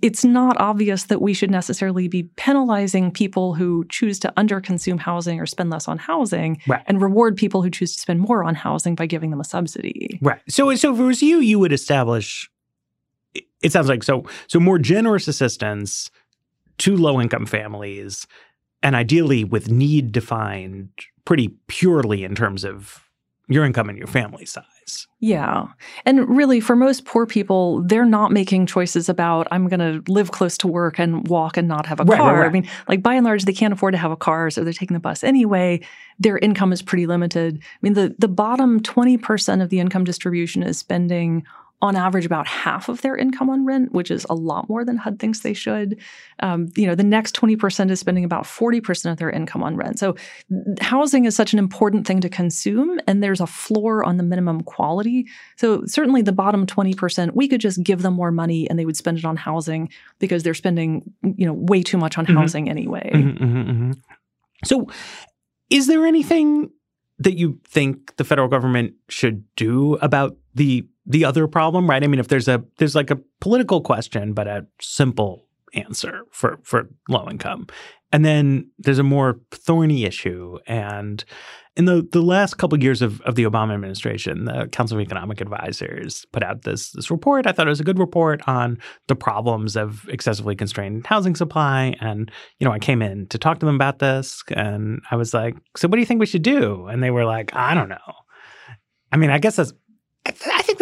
It's 0.00 0.24
not 0.24 0.58
obvious 0.58 1.04
that 1.04 1.20
we 1.20 1.34
should 1.34 1.50
necessarily 1.50 2.08
be 2.08 2.22
penalizing 2.36 3.10
people 3.10 3.54
who 3.54 3.84
choose 3.90 4.18
to 4.20 4.32
underconsume 4.38 4.98
housing 4.98 5.38
or 5.38 5.44
spend 5.44 5.68
less 5.68 5.86
on 5.86 5.98
housing 5.98 6.62
right. 6.66 6.82
and 6.86 7.02
reward 7.02 7.36
people 7.36 7.60
who 7.60 7.68
choose 7.68 7.94
to 7.94 8.00
spend 8.00 8.20
more 8.20 8.42
on 8.42 8.54
housing 8.54 8.94
by 8.94 9.04
giving 9.04 9.30
them 9.30 9.40
a 9.40 9.44
subsidy. 9.44 10.18
Right. 10.22 10.40
So 10.48 10.74
so 10.76 10.94
if 10.94 11.00
it 11.00 11.04
was 11.04 11.22
you, 11.22 11.40
you 11.40 11.58
would 11.58 11.72
establish 11.72 12.50
it 13.34 13.72
sounds 13.72 13.88
like 13.88 14.02
so 14.02 14.24
so 14.46 14.60
more 14.60 14.78
generous 14.78 15.26
assistance 15.28 16.10
to 16.78 16.96
low 16.96 17.20
income 17.20 17.46
families, 17.46 18.26
and 18.82 18.94
ideally 18.94 19.44
with 19.44 19.70
need 19.70 20.12
defined 20.12 20.90
pretty 21.24 21.48
purely 21.66 22.24
in 22.24 22.34
terms 22.34 22.64
of 22.64 23.08
your 23.48 23.64
income 23.64 23.88
and 23.88 23.98
your 23.98 24.06
family 24.06 24.44
size. 24.44 24.64
Yeah. 25.20 25.68
And 26.04 26.28
really, 26.28 26.60
for 26.60 26.76
most 26.76 27.06
poor 27.06 27.24
people, 27.24 27.82
they're 27.82 28.04
not 28.04 28.30
making 28.30 28.66
choices 28.66 29.08
about, 29.08 29.48
I'm 29.50 29.68
going 29.68 29.80
to 29.80 30.12
live 30.12 30.32
close 30.32 30.58
to 30.58 30.68
work 30.68 30.98
and 30.98 31.26
walk 31.28 31.56
and 31.56 31.66
not 31.66 31.86
have 31.86 32.00
a 32.00 32.04
right, 32.04 32.18
car. 32.18 32.34
Right, 32.34 32.40
right. 32.40 32.46
I 32.46 32.52
mean, 32.52 32.68
like 32.88 33.02
by 33.02 33.14
and 33.14 33.24
large, 33.24 33.44
they 33.44 33.52
can't 33.52 33.72
afford 33.72 33.94
to 33.94 33.98
have 33.98 34.10
a 34.10 34.16
car, 34.16 34.50
so 34.50 34.62
they're 34.62 34.72
taking 34.72 34.94
the 34.94 35.00
bus 35.00 35.24
anyway. 35.24 35.80
Their 36.18 36.38
income 36.38 36.72
is 36.72 36.82
pretty 36.82 37.06
limited. 37.06 37.58
I 37.62 37.78
mean, 37.80 37.94
the, 37.94 38.14
the 38.18 38.28
bottom 38.28 38.80
20% 38.80 39.62
of 39.62 39.70
the 39.70 39.80
income 39.80 40.04
distribution 40.04 40.62
is 40.62 40.78
spending 40.78 41.44
on 41.82 41.96
average 41.96 42.24
about 42.24 42.46
half 42.46 42.88
of 42.88 43.02
their 43.02 43.16
income 43.16 43.50
on 43.50 43.66
rent, 43.66 43.92
which 43.92 44.10
is 44.10 44.26
a 44.30 44.34
lot 44.34 44.68
more 44.68 44.84
than 44.84 44.96
HUD 44.96 45.18
thinks 45.18 45.40
they 45.40 45.52
should. 45.52 46.00
Um, 46.40 46.68
you 46.76 46.86
know, 46.86 46.94
the 46.94 47.04
next 47.04 47.36
20% 47.36 47.90
is 47.90 48.00
spending 48.00 48.24
about 48.24 48.44
40% 48.44 49.12
of 49.12 49.18
their 49.18 49.30
income 49.30 49.62
on 49.62 49.76
rent. 49.76 49.98
So 49.98 50.16
housing 50.80 51.26
is 51.26 51.36
such 51.36 51.52
an 51.52 51.58
important 51.58 52.06
thing 52.06 52.20
to 52.20 52.28
consume, 52.28 52.98
and 53.06 53.22
there's 53.22 53.40
a 53.40 53.46
floor 53.46 54.02
on 54.02 54.16
the 54.16 54.22
minimum 54.22 54.62
quality. 54.62 55.26
So 55.56 55.84
certainly 55.84 56.22
the 56.22 56.32
bottom 56.32 56.66
20%, 56.66 57.34
we 57.34 57.48
could 57.48 57.60
just 57.60 57.82
give 57.82 58.02
them 58.02 58.14
more 58.14 58.30
money 58.30 58.68
and 58.70 58.78
they 58.78 58.86
would 58.86 58.96
spend 58.96 59.18
it 59.18 59.24
on 59.24 59.36
housing 59.36 59.90
because 60.18 60.42
they're 60.42 60.54
spending, 60.54 61.12
you 61.22 61.44
know, 61.44 61.52
way 61.52 61.82
too 61.82 61.98
much 61.98 62.16
on 62.16 62.24
mm-hmm. 62.24 62.36
housing 62.36 62.70
anyway. 62.70 63.10
Mm-hmm, 63.12 63.44
mm-hmm, 63.44 63.70
mm-hmm. 63.70 63.92
so 64.64 64.88
is 65.70 65.86
there 65.86 66.06
anything 66.06 66.70
that 67.18 67.36
you 67.36 67.60
think 67.66 68.16
the 68.16 68.24
federal 68.24 68.48
government 68.48 68.94
should 69.08 69.44
do 69.56 69.94
about 69.96 70.36
the 70.54 70.86
the 71.06 71.24
other 71.24 71.46
problem, 71.46 71.88
right? 71.88 72.02
I 72.02 72.06
mean, 72.06 72.20
if 72.20 72.28
there's 72.28 72.48
a 72.48 72.64
there's 72.78 72.94
like 72.94 73.10
a 73.10 73.18
political 73.40 73.80
question, 73.80 74.32
but 74.32 74.46
a 74.46 74.66
simple 74.80 75.46
answer 75.74 76.22
for 76.30 76.58
for 76.62 76.88
low 77.08 77.28
income, 77.28 77.66
and 78.14 78.24
then 78.24 78.70
there's 78.78 79.00
a 79.00 79.02
more 79.02 79.40
thorny 79.50 80.04
issue. 80.04 80.56
And 80.68 81.24
in 81.76 81.86
the 81.86 82.06
the 82.12 82.22
last 82.22 82.58
couple 82.58 82.76
of 82.76 82.82
years 82.82 83.02
of, 83.02 83.20
of 83.22 83.34
the 83.34 83.42
Obama 83.42 83.74
administration, 83.74 84.44
the 84.44 84.68
Council 84.68 84.96
of 84.96 85.02
Economic 85.02 85.40
Advisors 85.40 86.24
put 86.30 86.44
out 86.44 86.62
this 86.62 86.92
this 86.92 87.10
report. 87.10 87.48
I 87.48 87.50
thought 87.50 87.66
it 87.66 87.70
was 87.70 87.80
a 87.80 87.84
good 87.84 87.98
report 87.98 88.40
on 88.46 88.78
the 89.08 89.16
problems 89.16 89.76
of 89.76 90.08
excessively 90.08 90.54
constrained 90.54 91.04
housing 91.08 91.34
supply. 91.34 91.96
And 92.00 92.30
you 92.60 92.64
know, 92.64 92.72
I 92.72 92.78
came 92.78 93.02
in 93.02 93.26
to 93.30 93.38
talk 93.38 93.58
to 93.58 93.66
them 93.66 93.74
about 93.74 93.98
this, 93.98 94.44
and 94.54 95.00
I 95.10 95.16
was 95.16 95.34
like, 95.34 95.56
"So, 95.76 95.88
what 95.88 95.96
do 95.96 96.00
you 96.00 96.06
think 96.06 96.20
we 96.20 96.26
should 96.26 96.42
do?" 96.42 96.86
And 96.86 97.02
they 97.02 97.10
were 97.10 97.24
like, 97.24 97.52
"I 97.56 97.74
don't 97.74 97.88
know." 97.88 98.14
I 99.10 99.16
mean, 99.16 99.30
I 99.30 99.38
guess 99.38 99.56
that's 99.56 99.72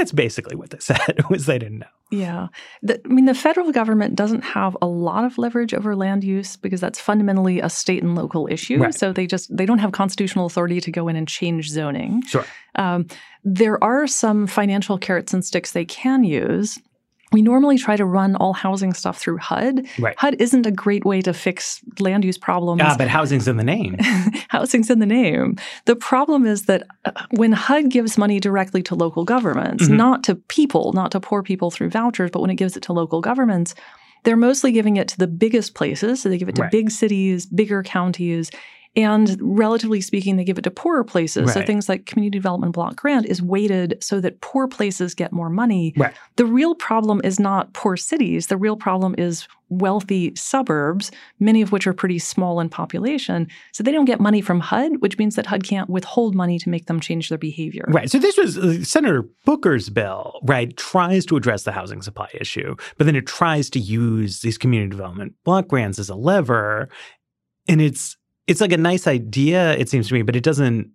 that's 0.03 0.13
basically 0.13 0.57
what 0.57 0.71
they 0.71 0.79
said 0.81 1.17
was 1.31 1.47
they 1.47 1.59
didn't 1.59 1.79
know. 1.79 1.87
Yeah. 2.11 2.49
The, 2.83 3.01
I 3.05 3.09
mean, 3.09 3.25
the 3.25 3.35
federal 3.35 3.71
government 3.71 4.17
doesn't 4.17 4.43
have 4.43 4.77
a 4.83 4.87
lot 4.87 5.25
of 5.25 5.39
leverage 5.39 5.73
over 5.73 5.95
land 5.95 6.25
use 6.25 6.57
because 6.57 6.81
that's 6.81 7.01
fundamentally 7.01 7.61
a 7.61 7.71
state 7.71 8.03
and 8.03 8.17
local 8.17 8.49
issue. 8.51 8.79
Right. 8.79 8.95
So 8.95 9.13
they 9.13 9.27
just 9.27 9.57
they 9.57 9.65
don't 9.65 9.79
have 9.79 9.93
constitutional 9.93 10.47
authority 10.47 10.81
to 10.81 10.91
go 10.91 11.09
in 11.09 11.17
and 11.17 11.27
change 11.27 11.71
zoning. 11.71 12.23
Sure. 12.27 12.45
Um, 12.75 13.07
there 13.45 13.83
are 13.83 14.07
some 14.07 14.47
financial 14.47 14.99
carrots 14.99 15.33
and 15.33 15.45
sticks 15.45 15.73
they 15.73 15.85
can 15.85 16.25
use 16.25 16.79
we 17.33 17.43
normally 17.43 17.79
try 17.79 17.97
to 17.97 18.05
run 18.05 18.37
all 18.37 18.53
housing 18.53 18.93
stuff 18.93 19.19
through 19.19 19.39
HUD. 19.39 19.87
Right. 19.99 20.15
HUD 20.19 20.37
isn't 20.39 20.67
a 20.67 20.71
great 20.71 21.05
way 21.05 21.21
to 21.23 21.33
fix 21.33 21.81
land 21.99 22.25
use 22.25 22.39
problems. 22.39 22.83
Ah, 22.85 22.95
but 22.97 23.09
housing's 23.09 23.49
in 23.49 23.57
the 23.57 23.65
name. 23.65 23.97
housing's 24.49 24.91
in 24.91 24.99
the 24.99 25.07
name. 25.07 25.57
The 25.87 25.97
problem 25.97 26.47
is 26.47 26.67
that 26.67 26.85
uh, 27.05 27.13
when 27.31 27.53
HUD 27.53 27.91
gives 27.91 28.19
money 28.19 28.41
directly 28.41 28.83
to 28.85 28.95
local 28.95 29.25
governments, 29.25 29.85
mm-hmm. 29.85 29.97
not 29.97 30.25
to 30.25 30.35
people, 30.35 30.93
not 30.93 31.11
to 31.13 31.21
poor 31.21 31.43
people 31.43 31.71
through 31.71 31.91
vouchers, 31.91 32.31
but 32.31 32.41
when 32.41 32.51
it 32.51 32.57
gives 32.57 32.77
it 32.77 32.83
to 32.85 32.93
local 32.93 33.21
governments, 33.21 33.75
they're 34.25 34.37
mostly 34.37 34.73
giving 34.73 34.97
it 34.97 35.09
to 35.09 35.19
the 35.19 35.27
biggest 35.27 35.75
places. 35.75 36.23
So 36.23 36.29
they 36.29 36.39
give 36.39 36.49
it 36.49 36.57
to 36.57 36.63
right. 36.63 36.71
big 36.71 36.91
cities, 36.91 37.47
bigger 37.47 37.83
counties, 37.83 38.51
and 38.95 39.39
relatively 39.41 40.03
speaking, 40.03 40.37
they 40.37 40.45
give 40.45 40.59
it 40.59 40.63
to 40.63 40.71
poorer 40.71 41.03
places. 41.03 41.47
Right. 41.47 41.55
So 41.55 41.63
things 41.63 41.89
like 41.89 42.05
community 42.05 42.39
development 42.39 42.75
block 42.75 42.97
grant 42.97 43.25
is 43.25 43.41
weighted 43.41 43.97
so 44.03 44.21
that 44.21 44.43
poor 44.43 44.69
places 44.69 45.15
get 45.15 45.33
more 45.33 45.49
money. 45.49 45.95
Right. 45.97 46.13
The 46.37 46.45
real 46.45 46.75
problem 46.75 47.23
is 47.25 47.41
not 47.41 47.73
poor 47.73 47.97
cities. 47.97 48.49
The 48.49 48.59
real 48.59 48.77
problem 48.77 49.15
is 49.17 49.49
wealthy 49.71 50.35
suburbs, 50.37 51.11
many 51.41 51.63
of 51.63 51.73
which 51.73 51.87
are 51.87 51.95
pretty 51.95 52.19
small 52.19 52.61
in 52.61 52.69
population. 52.69 53.49
So 53.73 53.83
they 53.83 53.93
don't 53.93 54.05
get 54.05 54.21
money 54.21 54.43
from 54.43 54.61
HUD, 54.61 55.01
which 55.01 55.17
means 55.17 55.37
that 55.37 55.47
HUD 55.47 55.65
can't 55.65 55.89
withhold 55.89 56.35
money 56.35 56.59
to 56.59 56.69
make 56.69 56.85
them 56.85 57.01
change 57.01 57.31
their 57.31 57.39
behavior. 57.39 57.87
Right. 57.89 58.11
So 58.11 58.19
this 58.19 58.37
was 58.37 58.59
uh, 58.59 58.85
Senator 58.85 59.25
Booker's 59.47 59.89
bill, 59.89 60.39
right, 60.43 60.77
tries 60.77 61.25
to 61.27 61.37
address 61.37 61.63
the 61.63 61.73
housing 61.73 62.03
supply 62.03 62.29
issue, 62.35 62.77
but 62.99 63.07
then 63.07 63.17
it 63.17 63.27
tries 63.27 63.71
to 63.71 63.79
use 63.79 64.41
these 64.41 64.59
community 64.59 64.91
development 64.91 65.33
block 65.45 65.69
grants 65.69 65.99
as 65.99 66.11
a 66.11 66.15
lever. 66.15 66.91
And 67.67 67.81
it's 67.81 68.19
it's 68.47 68.61
like 68.61 68.73
a 68.73 68.77
nice 68.77 69.07
idea, 69.07 69.77
it 69.77 69.89
seems 69.89 70.09
to 70.09 70.15
me, 70.15 70.23
but 70.23 70.37
it 70.37 70.43
doesn't 70.43 70.91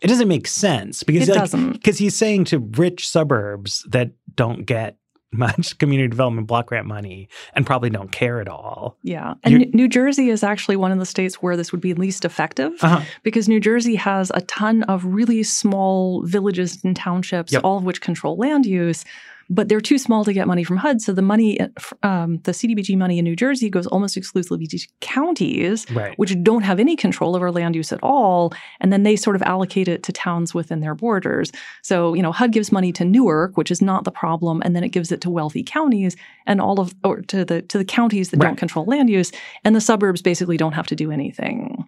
it 0.00 0.06
doesn't 0.06 0.28
make 0.28 0.46
sense 0.46 1.02
because 1.02 1.28
it 1.28 1.32
like, 1.32 1.40
doesn't. 1.40 1.72
because 1.72 1.98
he's 1.98 2.16
saying 2.16 2.44
to 2.46 2.58
rich 2.58 3.06
suburbs 3.08 3.84
that 3.90 4.12
don't 4.34 4.64
get 4.64 4.96
much 5.32 5.78
community 5.78 6.08
development 6.08 6.48
block 6.48 6.66
grant 6.66 6.86
money 6.86 7.28
and 7.54 7.64
probably 7.64 7.88
don't 7.88 8.10
care 8.10 8.40
at 8.40 8.48
all. 8.48 8.96
Yeah. 9.04 9.34
And 9.44 9.60
You're, 9.60 9.70
New 9.72 9.88
Jersey 9.88 10.28
is 10.28 10.42
actually 10.42 10.74
one 10.74 10.90
of 10.90 10.98
the 10.98 11.06
states 11.06 11.36
where 11.36 11.56
this 11.56 11.70
would 11.70 11.80
be 11.80 11.94
least 11.94 12.24
effective 12.24 12.72
uh-huh. 12.82 13.04
because 13.22 13.48
New 13.48 13.60
Jersey 13.60 13.94
has 13.94 14.32
a 14.34 14.40
ton 14.42 14.82
of 14.84 15.04
really 15.04 15.44
small 15.44 16.24
villages 16.24 16.82
and 16.82 16.96
townships, 16.96 17.52
yep. 17.52 17.62
all 17.62 17.78
of 17.78 17.84
which 17.84 18.00
control 18.00 18.36
land 18.36 18.66
use 18.66 19.04
but 19.50 19.68
they're 19.68 19.80
too 19.80 19.98
small 19.98 20.24
to 20.24 20.32
get 20.32 20.46
money 20.46 20.62
from 20.64 20.76
HUD. 20.78 21.00
So 21.02 21.12
the 21.12 21.22
money, 21.22 21.58
um, 22.02 22.38
the 22.44 22.52
CDBG 22.52 22.96
money 22.96 23.18
in 23.18 23.24
New 23.24 23.34
Jersey 23.36 23.68
goes 23.68 23.86
almost 23.88 24.16
exclusively 24.16 24.66
to 24.68 24.78
counties, 25.00 25.86
Right. 25.90 26.16
which 26.18 26.34
don't 26.42 26.62
have 26.62 26.78
any 26.78 26.94
control 26.96 27.34
over 27.36 27.50
land 27.50 27.74
use 27.74 27.92
at 27.92 27.98
all. 28.02 28.52
And 28.80 28.92
then 28.92 29.02
they 29.02 29.16
sort 29.16 29.36
of 29.36 29.42
allocate 29.42 29.88
it 29.88 30.02
to 30.04 30.12
towns 30.12 30.54
within 30.54 30.80
their 30.80 30.94
borders. 30.94 31.50
So, 31.82 32.14
you 32.14 32.22
know, 32.22 32.32
HUD 32.32 32.52
gives 32.52 32.70
money 32.72 32.92
to 32.92 33.04
Newark, 33.04 33.56
which 33.56 33.70
is 33.70 33.82
not 33.82 34.04
the 34.04 34.12
problem, 34.12 34.62
and 34.64 34.74
then 34.76 34.84
it 34.84 34.90
gives 34.90 35.10
it 35.12 35.20
to 35.22 35.30
wealthy 35.30 35.62
counties 35.64 36.16
and 36.46 36.60
all 36.60 36.78
of, 36.80 36.94
or 37.04 37.20
to 37.22 37.44
the 37.44 37.62
to 37.62 37.78
the 37.78 37.84
counties 37.84 38.30
that 38.30 38.38
Right. 38.38 38.48
don't 38.50 38.56
control 38.56 38.84
land 38.86 39.10
use, 39.10 39.32
and 39.64 39.74
the 39.74 39.80
suburbs 39.80 40.22
basically 40.22 40.56
don't 40.56 40.72
have 40.74 40.86
to 40.86 40.94
do 40.96 41.10
anything. 41.10 41.84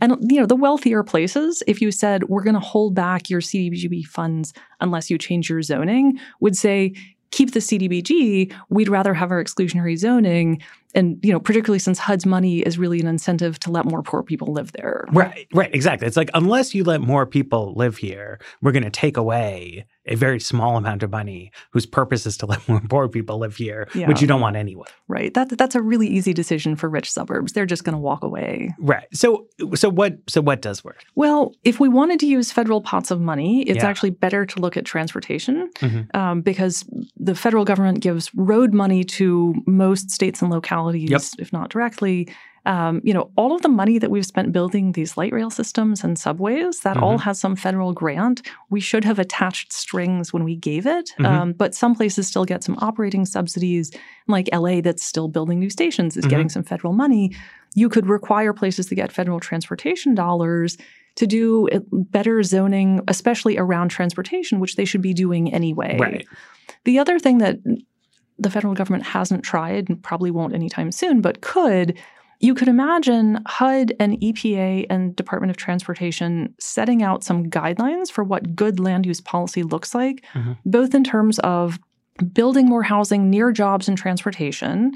And 0.00 0.16
you 0.30 0.38
know, 0.40 0.46
the 0.46 0.54
wealthier 0.56 1.02
places, 1.02 1.62
if 1.66 1.80
you 1.80 1.90
said 1.90 2.24
we're 2.24 2.44
going 2.44 2.54
to 2.54 2.60
hold 2.60 2.94
back 2.94 3.28
your 3.30 3.40
CDBG 3.40 4.02
funds 4.06 4.52
unless 4.80 5.10
you 5.10 5.18
change 5.18 5.48
your 5.50 5.62
zoning, 5.62 6.18
would 6.40 6.56
say 6.56 6.94
keep 7.30 7.52
the 7.52 7.60
CDBG. 7.60 8.54
We'd 8.68 8.88
rather 8.88 9.12
have 9.12 9.30
our 9.30 9.42
exclusionary 9.42 9.98
zoning, 9.98 10.62
and 10.94 11.18
you 11.22 11.32
know, 11.32 11.40
particularly 11.40 11.80
since 11.80 11.98
HUD's 11.98 12.24
money 12.24 12.60
is 12.60 12.78
really 12.78 13.00
an 13.00 13.06
incentive 13.06 13.58
to 13.60 13.70
let 13.70 13.84
more 13.84 14.02
poor 14.02 14.22
people 14.22 14.52
live 14.52 14.72
there. 14.72 15.04
Right, 15.12 15.48
right, 15.52 15.74
exactly. 15.74 16.06
It's 16.06 16.16
like 16.16 16.30
unless 16.34 16.74
you 16.74 16.84
let 16.84 17.00
more 17.00 17.26
people 17.26 17.74
live 17.74 17.96
here, 17.96 18.38
we're 18.62 18.72
going 18.72 18.84
to 18.84 18.90
take 18.90 19.16
away 19.16 19.84
a 20.06 20.14
very 20.14 20.38
small 20.40 20.76
amount 20.76 21.02
of 21.02 21.10
money 21.10 21.50
whose 21.70 21.86
purpose 21.86 22.26
is 22.26 22.36
to 22.38 22.46
let 22.46 22.66
more 22.68 22.80
poor 22.88 23.08
people 23.08 23.38
live 23.38 23.56
here, 23.56 23.88
Yeah. 23.94 24.06
which 24.08 24.20
you 24.20 24.26
don't 24.26 24.40
want 24.40 24.56
anyway. 24.56 24.86
Right. 25.08 25.32
That 25.34 25.48
that's 25.56 25.74
a 25.74 25.82
really 25.82 26.06
easy 26.08 26.32
decision 26.32 26.76
for 26.76 26.88
rich 26.88 27.10
suburbs. 27.10 27.52
They're 27.52 27.66
just 27.66 27.84
going 27.84 27.94
to 27.94 27.98
walk 27.98 28.22
away. 28.22 28.74
Right. 28.78 29.06
So, 29.12 29.46
so 29.74 29.88
what? 29.88 30.18
So 30.28 30.40
what 30.40 30.60
does 30.62 30.84
work? 30.84 31.04
Well, 31.14 31.52
if 31.64 31.80
we 31.80 31.88
wanted 31.88 32.20
to 32.20 32.26
use 32.26 32.52
federal 32.52 32.80
pots 32.82 33.10
of 33.10 33.20
money, 33.20 33.62
it's 33.62 33.78
Yeah. 33.78 33.86
actually 33.88 34.10
better 34.10 34.44
to 34.46 34.60
look 34.60 34.76
at 34.76 34.84
transportation 34.84 35.70
Mhm. 35.80 36.14
um, 36.14 36.40
because 36.42 36.84
the 37.16 37.34
federal 37.34 37.64
government 37.64 38.00
gives 38.00 38.30
road 38.34 38.72
money 38.74 39.04
to 39.04 39.54
most 39.66 40.10
states 40.10 40.42
and 40.42 40.50
localities, 40.50 41.10
Yep. 41.10 41.22
if 41.38 41.52
not 41.52 41.70
directly. 41.70 42.28
Um, 42.66 43.00
you 43.04 43.12
know, 43.12 43.30
all 43.36 43.54
of 43.54 43.60
the 43.62 43.68
money 43.68 43.98
that 43.98 44.10
we've 44.10 44.24
spent 44.24 44.52
building 44.52 44.92
these 44.92 45.16
light 45.18 45.32
rail 45.32 45.50
systems 45.50 46.02
and 46.02 46.18
subways, 46.18 46.80
that 46.80 46.96
all 46.96 47.14
Mm-hmm. 47.16 47.24
has 47.24 47.38
some 47.38 47.56
federal 47.56 47.92
grant. 47.92 48.40
We 48.70 48.80
should 48.80 49.04
have 49.04 49.18
attached 49.18 49.72
strings 49.72 50.32
when 50.32 50.44
we 50.44 50.56
gave 50.56 50.86
it, 50.86 51.10
Mhm. 51.18 51.26
um, 51.26 51.52
but 51.52 51.74
some 51.74 51.94
places 51.94 52.26
still 52.26 52.44
get 52.46 52.64
some 52.64 52.76
operating 52.80 53.26
subsidies. 53.26 53.90
Like 54.28 54.48
LA, 54.52 54.80
that's 54.80 55.04
still 55.04 55.28
building 55.28 55.58
new 55.58 55.68
stations, 55.70 56.16
is 56.16 56.24
Mhm. 56.24 56.30
getting 56.30 56.48
some 56.48 56.62
federal 56.62 56.94
money. 56.94 57.32
You 57.74 57.88
could 57.90 58.06
require 58.06 58.52
places 58.54 58.86
to 58.86 58.94
get 58.94 59.12
federal 59.12 59.40
transportation 59.40 60.14
dollars 60.14 60.78
to 61.16 61.26
do 61.26 61.68
better 61.92 62.42
zoning, 62.42 63.00
especially 63.08 63.58
around 63.58 63.90
transportation, 63.90 64.58
which 64.58 64.76
they 64.76 64.84
should 64.86 65.02
be 65.02 65.12
doing 65.12 65.52
anyway. 65.52 65.96
Right. 66.00 66.26
The 66.84 66.98
other 66.98 67.18
thing 67.18 67.38
that 67.38 67.58
the 68.36 68.50
federal 68.50 68.74
government 68.74 69.04
hasn't 69.04 69.44
tried 69.44 69.88
and 69.88 70.02
probably 70.02 70.30
won't 70.32 70.54
anytime 70.54 70.90
soon, 70.90 71.20
but 71.20 71.40
could, 71.40 71.96
you 72.44 72.54
could 72.54 72.68
imagine 72.68 73.38
HUD 73.46 73.94
and 73.98 74.20
EPA 74.20 74.86
and 74.90 75.16
Department 75.16 75.50
of 75.50 75.56
Transportation 75.56 76.54
setting 76.58 77.02
out 77.02 77.24
some 77.24 77.48
guidelines 77.48 78.10
for 78.10 78.22
what 78.22 78.54
good 78.54 78.78
land 78.78 79.06
use 79.06 79.20
policy 79.20 79.62
looks 79.62 79.94
like, 79.94 80.24
Mhm. 80.34 80.58
both 80.66 80.94
in 80.94 81.04
terms 81.04 81.38
of 81.38 81.78
building 82.34 82.66
more 82.66 82.82
housing 82.82 83.30
near 83.30 83.50
jobs 83.50 83.88
and 83.88 83.96
transportation, 83.96 84.92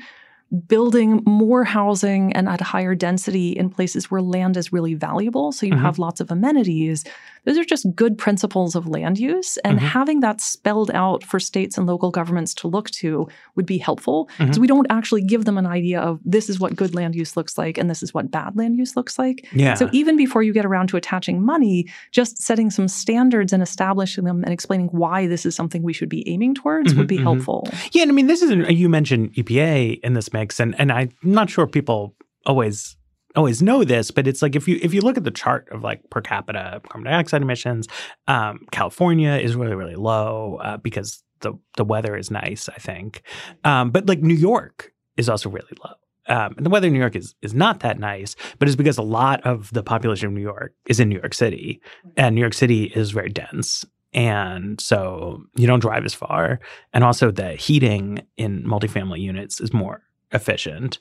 building 0.67 1.23
more 1.27 1.65
housing 1.65 2.33
and 2.35 2.49
at 2.49 2.61
a 2.61 2.65
higher 2.65 2.95
density 2.95 3.51
in 3.53 3.69
places 3.71 4.11
where 4.11 4.23
land 4.23 4.57
is 4.57 4.73
really 4.73 4.95
valuable. 4.95 5.51
So 5.53 5.67
you 5.67 5.73
Mhm. 5.75 5.81
have 5.81 5.99
lots 5.99 6.21
of 6.21 6.31
amenities. 6.31 7.05
Those 7.49 7.57
are 7.57 7.65
just 7.65 7.87
good 7.97 8.19
principles 8.19 8.77
of 8.77 8.87
land 8.87 9.19
use. 9.19 9.57
And 9.65 9.79
Mhm. 9.79 9.83
having 9.83 10.21
that 10.21 10.39
spelled 10.43 10.91
out 10.93 11.25
for 11.25 11.41
states 11.41 11.79
and 11.79 11.87
local 11.87 12.11
governments 12.11 12.53
to 12.57 12.69
look 12.69 12.91
to 12.91 13.27
would 13.57 13.65
be 13.65 13.79
helpful. 13.79 14.29
Because 14.39 14.59
we 14.59 14.67
don't 14.67 14.87
actually 14.91 15.23
give 15.23 15.47
them 15.47 15.57
an 15.57 15.65
idea 15.67 15.99
of 15.99 16.21
this 16.27 16.51
is 16.51 16.61
what 16.61 16.77
good 16.77 16.95
land 16.95 17.15
use 17.15 17.39
looks 17.39 17.57
like 17.57 17.79
and 17.79 17.89
this 17.89 18.03
is 18.03 18.13
what 18.13 18.31
bad 18.31 18.55
land 18.55 18.77
use 18.77 18.97
looks 18.97 19.19
like. 19.19 19.47
Yeah. 19.55 19.73
So 19.75 19.89
even 19.93 20.15
before 20.15 20.43
you 20.43 20.53
get 20.53 20.67
around 20.67 20.89
to 20.89 20.99
attaching 20.99 21.43
money, 21.43 21.87
just 22.13 22.43
setting 22.43 22.69
some 22.71 22.87
standards 22.87 23.55
and 23.55 23.63
establishing 23.63 24.25
them 24.25 24.45
and 24.45 24.53
explaining 24.53 24.89
why 24.89 25.27
this 25.27 25.47
is 25.47 25.55
something 25.55 25.83
we 25.83 25.95
should 25.95 26.11
be 26.11 26.29
aiming 26.29 26.55
towards 26.55 26.95
would 26.95 27.07
Mhm, 27.07 27.09
be 27.09 27.19
mhm. 27.19 27.23
helpful. 27.23 27.71
Yeah, 27.93 28.03
and 28.03 28.11
I 28.11 28.15
mean, 28.15 28.27
this 28.27 28.43
is 28.43 28.51
you 28.69 28.91
mentioned 28.91 29.33
EPA 29.39 30.01
in 30.03 30.13
this 30.13 30.35
mix, 30.35 30.61
and 30.61 30.75
and 30.79 30.93
I'm 30.93 31.09
not 31.23 31.49
sure 31.49 31.67
people 31.67 32.15
always 32.45 32.97
always 33.39 33.63
know 33.63 33.85
this, 33.85 34.11
but 34.11 34.27
it's 34.27 34.43
like 34.43 34.57
if 34.57 34.67
you 34.67 34.81
if 34.83 34.93
you 34.93 35.01
look 35.01 35.17
at 35.17 35.23
the 35.23 35.31
chart 35.31 35.69
of 35.71 35.83
like 35.83 36.11
per 36.11 36.21
capita 36.21 36.83
carbon 36.89 37.11
dioxide 37.11 37.41
emissions, 37.41 37.87
um, 38.27 38.67
California 38.73 39.35
is 39.35 39.55
really 39.55 39.77
really 39.77 39.95
low 39.95 40.59
uh, 40.63 40.77
because 40.77 41.23
the 41.41 41.53
the 41.77 41.85
weather 41.85 42.17
is 42.17 42.33
nice, 42.33 42.69
I 42.69 42.79
think, 42.79 43.23
um, 43.63 43.91
but 43.91 44.07
like 44.07 44.21
New 44.21 44.35
York 44.35 44.93
is 45.17 45.29
also 45.29 45.49
really 45.49 45.73
low. 45.85 45.93
Um, 46.27 46.55
and 46.57 46.67
the 46.67 46.71
weather 46.71 46.89
in 46.89 46.93
New 46.93 46.99
York 46.99 47.15
is 47.15 47.37
is 47.41 47.55
not 47.55 47.81
that 47.81 48.01
nice, 48.01 48.35
but 48.59 48.67
it's 48.67 48.77
because 48.77 48.99
a 48.99 49.03
lot 49.03 49.41
of 49.47 49.73
the 49.73 49.85
population 49.85 50.27
of 50.27 50.35
New 50.35 50.43
York 50.43 50.75
is 50.87 50.99
in 50.99 51.09
New 51.09 51.21
York 51.21 51.33
City, 51.33 51.81
and 52.17 52.35
New 52.35 52.41
York 52.41 52.55
City 52.55 52.87
is 52.87 53.13
very 53.13 53.31
dense, 53.31 53.87
and 54.13 54.81
so 54.81 55.45
you 55.55 55.69
don't 55.69 55.79
drive 55.79 56.05
as 56.05 56.13
far, 56.13 56.59
and 56.93 57.05
also 57.05 57.31
the 57.31 57.53
heating 57.53 58.27
in 58.37 58.65
multifamily 58.65 59.21
units 59.21 59.61
is 59.61 59.73
more 59.73 60.03
efficient, 60.33 60.99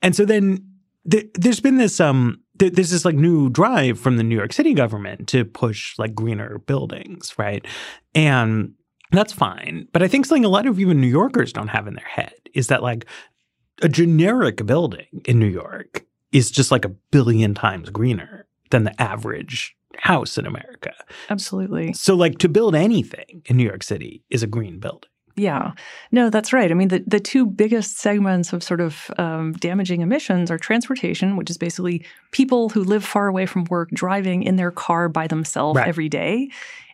and 0.00 0.14
so 0.14 0.24
then 0.24 0.64
th- 1.10 1.30
there's 1.34 1.60
been 1.60 1.76
this 1.76 2.00
um 2.00 2.40
th- 2.58 2.72
there's 2.72 2.90
this 2.90 3.04
like 3.04 3.14
new 3.14 3.48
drive 3.48 3.98
from 3.98 4.16
the 4.16 4.22
New 4.22 4.36
York 4.36 4.52
City 4.52 4.74
government 4.74 5.28
to 5.28 5.44
push 5.44 5.98
like 5.98 6.14
greener 6.14 6.58
buildings, 6.58 7.34
right, 7.38 7.64
and 8.14 8.72
that's 9.12 9.32
fine, 9.32 9.86
but 9.92 10.02
I 10.02 10.08
think 10.08 10.26
something 10.26 10.44
a 10.44 10.48
lot 10.48 10.66
of 10.66 10.80
even 10.80 11.00
New 11.00 11.06
Yorkers 11.06 11.52
don't 11.52 11.68
have 11.68 11.86
in 11.86 11.94
their 11.94 12.04
head 12.04 12.34
is 12.54 12.66
that 12.68 12.82
like 12.82 13.06
a 13.82 13.88
generic 13.88 14.64
building 14.66 15.22
in 15.26 15.38
New 15.38 15.46
York 15.46 16.04
is 16.32 16.50
just 16.50 16.70
like 16.70 16.84
a 16.84 16.94
billion 17.10 17.54
times 17.54 17.90
greener 17.90 18.46
than 18.70 18.84
the 18.84 19.00
average 19.00 19.76
house 19.96 20.38
in 20.38 20.46
America. 20.46 20.92
Absolutely. 21.30 21.92
So, 21.92 22.14
like, 22.14 22.38
to 22.38 22.48
build 22.48 22.74
anything 22.74 23.42
in 23.46 23.56
New 23.56 23.64
York 23.64 23.82
City 23.82 24.24
is 24.30 24.42
a 24.42 24.46
green 24.46 24.78
building. 24.78 25.10
Yeah. 25.36 25.72
No, 26.12 26.30
that's 26.30 26.52
right. 26.52 26.70
I 26.70 26.74
mean, 26.74 26.88
the, 26.88 27.04
the 27.06 27.20
two 27.20 27.44
biggest 27.44 27.98
segments 27.98 28.52
of 28.54 28.62
sort 28.62 28.80
of 28.80 29.10
um, 29.18 29.52
damaging 29.52 30.00
emissions 30.00 30.50
are 30.50 30.56
transportation, 30.58 31.36
which 31.36 31.50
is 31.50 31.58
basically 31.58 32.04
people 32.30 32.70
who 32.70 32.82
live 32.82 33.04
far 33.04 33.26
away 33.28 33.44
from 33.44 33.64
work 33.64 33.90
driving 33.90 34.42
in 34.42 34.56
their 34.56 34.70
car 34.70 35.08
by 35.08 35.26
themselves 35.26 35.76
Right. 35.76 35.88
every 35.88 36.08
day. 36.08 36.48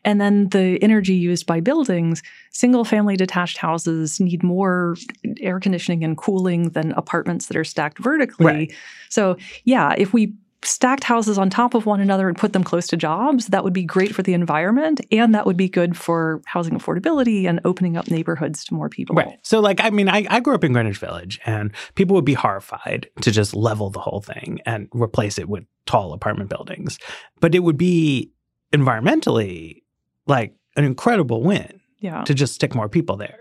And 0.04 0.20
then 0.20 0.48
the 0.48 0.82
energy 0.82 1.14
used 1.14 1.46
by 1.46 1.60
buildings, 1.60 2.24
single 2.50 2.84
family 2.84 3.16
detached 3.16 3.58
houses 3.58 4.18
need 4.18 4.42
more 4.42 4.96
air 5.40 5.60
conditioning 5.60 6.02
and 6.02 6.16
cooling 6.16 6.70
than 6.70 6.90
apartments 6.92 7.46
that 7.46 7.56
are 7.56 7.62
stacked 7.62 7.98
vertically. 8.00 8.44
Right. 8.46 8.72
So, 9.08 9.36
yeah, 9.62 9.94
if 9.96 10.12
we 10.12 10.34
stacked 10.64 11.04
houses 11.04 11.38
on 11.38 11.50
top 11.50 11.74
of 11.74 11.86
one 11.86 12.00
another 12.00 12.28
and 12.28 12.36
put 12.36 12.52
them 12.52 12.62
close 12.64 12.86
to 12.88 12.96
jobs, 12.96 13.46
that 13.48 13.64
would 13.64 13.72
be 13.72 13.84
great 13.84 14.14
for 14.14 14.22
the 14.22 14.32
environment 14.32 15.00
and 15.10 15.34
that 15.34 15.44
would 15.46 15.56
be 15.56 15.68
good 15.68 15.96
for 15.96 16.40
housing 16.46 16.74
affordability 16.74 17.48
and 17.48 17.60
opening 17.64 17.96
up 17.96 18.10
neighborhoods 18.10 18.64
to 18.64 18.74
more 18.74 18.88
people. 18.88 19.14
Right. 19.16 19.38
So, 19.42 19.60
like, 19.60 19.80
I 19.80 19.90
mean, 19.90 20.08
I, 20.08 20.26
I 20.30 20.40
grew 20.40 20.54
up 20.54 20.64
in 20.64 20.72
Greenwich 20.72 20.98
Village, 20.98 21.40
and 21.46 21.72
people 21.94 22.14
would 22.14 22.24
be 22.24 22.34
horrified 22.34 23.08
to 23.22 23.30
just 23.30 23.54
level 23.54 23.90
the 23.90 24.00
whole 24.00 24.20
thing 24.20 24.60
and 24.66 24.88
replace 24.94 25.38
it 25.38 25.48
with 25.48 25.64
tall 25.86 26.12
apartment 26.12 26.48
buildings. 26.48 26.98
But 27.40 27.54
it 27.54 27.60
would 27.60 27.76
be 27.76 28.30
environmentally 28.72 29.82
like 30.26 30.54
an 30.76 30.84
incredible 30.84 31.42
win 31.42 31.80
Yeah. 32.00 32.22
to 32.24 32.34
just 32.34 32.54
stick 32.54 32.74
more 32.74 32.88
people 32.88 33.16
there. 33.16 33.38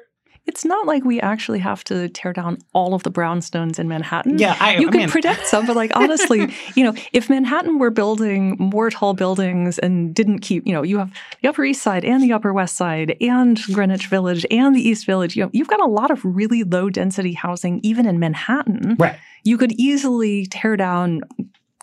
It's 0.48 0.66
not 0.66 0.88
like 0.88 1.06
we 1.06 1.22
actually 1.22 1.60
have 1.60 1.84
to 1.86 2.10
tear 2.10 2.34
down 2.34 2.58
all 2.74 2.94
of 2.94 3.04
the 3.04 3.12
brownstones 3.12 3.78
in 3.78 3.88
Manhattan. 3.88 4.40
Yeah, 4.40 4.58
I, 4.60 4.78
you 4.78 4.88
I 4.88 4.92
could 4.92 4.98
mean, 5.02 5.10
protect 5.10 5.46
some, 5.46 5.68
but 5.68 5.76
like 5.76 5.92
honestly, 5.96 6.52
you 6.76 6.84
know, 6.84 6.94
if 7.14 7.30
Manhattan 7.30 7.78
were 7.78 7.92
building 7.92 8.56
more 8.60 8.90
tall 8.90 9.14
buildings 9.14 9.78
and 9.80 10.16
didn't 10.16 10.40
keep, 10.40 10.66
you 10.66 10.74
know, 10.74 10.82
you 10.82 10.98
have 10.98 11.14
the 11.42 11.50
Upper 11.50 11.64
East 11.64 11.84
Side 11.84 12.04
and 12.04 12.24
the 12.24 12.34
Upper 12.34 12.54
West 12.54 12.76
Side 12.76 13.16
and 13.22 13.62
Greenwich 13.72 14.08
Village 14.08 14.46
and 14.50 14.76
the 14.76 14.82
East 14.82 15.06
Village, 15.06 15.36
you 15.36 15.44
know, 15.44 15.50
you've 15.54 15.68
got 15.68 15.80
a 15.80 15.86
lot 15.86 16.10
of 16.10 16.26
really 16.26 16.64
low 16.64 16.90
density 16.90 17.34
housing 17.34 17.80
even 17.84 18.08
in 18.08 18.20
Manhattan. 18.20 18.96
right. 19.00 19.20
You 19.44 19.58
could 19.58 19.72
easily 19.74 20.46
tear 20.48 20.78
down 20.78 21.22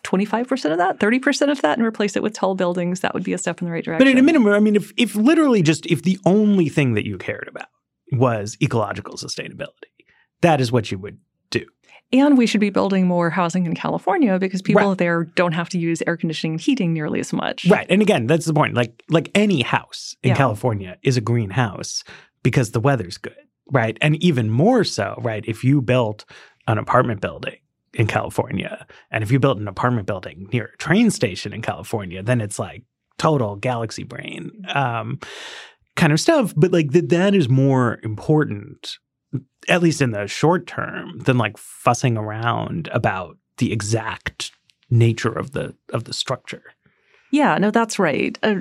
25% 0.05 0.73
of 0.73 0.79
that, 0.79 0.99
30% 0.99 1.51
of 1.51 1.61
that 1.63 1.77
and 1.77 1.87
replace 1.87 2.17
it 2.17 2.23
with 2.23 2.33
tall 2.33 2.55
buildings. 2.55 3.01
That 3.01 3.15
would 3.15 3.25
be 3.25 3.33
a 3.33 3.39
step 3.39 3.61
in 3.61 3.67
the 3.67 3.73
right 3.73 3.85
direction. 3.85 4.05
But 4.05 4.11
at 4.11 4.19
a 4.19 4.23
minimum, 4.23 4.53
I 4.53 4.61
mean, 4.61 4.77
if 4.77 4.93
if 4.97 5.15
literally 5.15 5.63
just 5.63 5.87
if 5.87 6.03
the 6.03 6.19
only 6.25 6.69
thing 6.69 6.95
that 6.95 7.07
you 7.07 7.19
cared 7.19 7.49
about 7.49 7.67
was 8.13 8.57
ecological 8.63 9.15
sustainability, 9.15 9.93
that 10.41 10.61
is 10.61 10.71
what 10.73 10.91
you 10.91 10.99
would 10.99 11.19
do. 11.51 11.65
And 12.13 12.39
we 12.39 12.47
should 12.47 12.61
be 12.61 12.71
building 12.71 13.07
more 13.07 13.29
housing 13.29 13.67
in 13.67 13.75
California 13.75 14.39
because 14.39 14.63
people 14.63 14.89
Right. 14.91 14.99
there 14.99 15.25
don't 15.25 15.53
have 15.53 15.69
to 15.71 15.79
use 15.79 16.03
air 16.07 16.17
conditioning 16.17 16.53
and 16.55 16.61
heating 16.61 16.95
nearly 16.95 17.21
as 17.21 17.33
much. 17.35 17.67
Right. 17.67 17.87
And 17.91 18.01
again, 18.01 18.27
that's 18.27 18.47
the 18.47 18.55
point. 18.55 18.75
Like 18.75 19.03
like 19.11 19.31
any 19.35 19.61
house 19.63 20.17
in 20.23 20.31
Yeah. 20.31 20.37
California 20.37 20.97
is 21.03 21.17
a 21.19 21.21
greenhouse 21.21 22.05
because 22.43 22.71
the 22.71 22.81
weather's 22.81 23.19
good. 23.19 23.37
Right. 23.71 23.99
And 24.01 24.17
even 24.23 24.49
more 24.49 24.85
so, 24.85 25.19
right, 25.23 25.45
if 25.47 25.63
you 25.65 25.83
built 25.83 26.25
an 26.67 26.79
apartment 26.79 27.21
building 27.21 27.57
in 27.93 28.07
California 28.07 28.87
and 29.11 29.23
if 29.23 29.31
you 29.31 29.39
built 29.39 29.59
an 29.59 29.69
apartment 29.69 30.07
building 30.07 30.49
near 30.53 30.71
a 30.73 30.77
train 30.79 31.11
station 31.11 31.53
in 31.53 31.61
California, 31.61 32.23
then 32.23 32.41
it's 32.41 32.59
like 32.59 32.85
total 33.19 33.57
galaxy 33.57 34.05
brain. 34.05 34.51
Um 34.75 35.19
kind 35.99 36.13
of 36.13 36.21
stuff, 36.21 36.55
but 36.57 36.73
like 36.73 36.93
that 36.93 37.11
that 37.11 37.35
is 37.35 37.49
more 37.49 37.99
important, 38.03 38.97
at 39.69 39.83
least 39.83 40.01
in 40.01 40.13
the 40.13 40.27
short 40.27 40.67
term, 40.67 41.19
than 41.19 41.37
like 41.37 41.59
fussing 41.59 42.17
around 42.17 42.89
about 42.93 43.37
the 43.59 43.73
exact 43.73 44.53
nature 44.89 45.33
of 45.33 45.51
the 45.51 45.75
of 45.93 46.05
the 46.05 46.15
structure. 46.15 46.63
Yeah, 47.31 47.59
no, 47.59 47.71
that's 47.71 47.99
right. 47.99 48.39
Uh, 48.43 48.57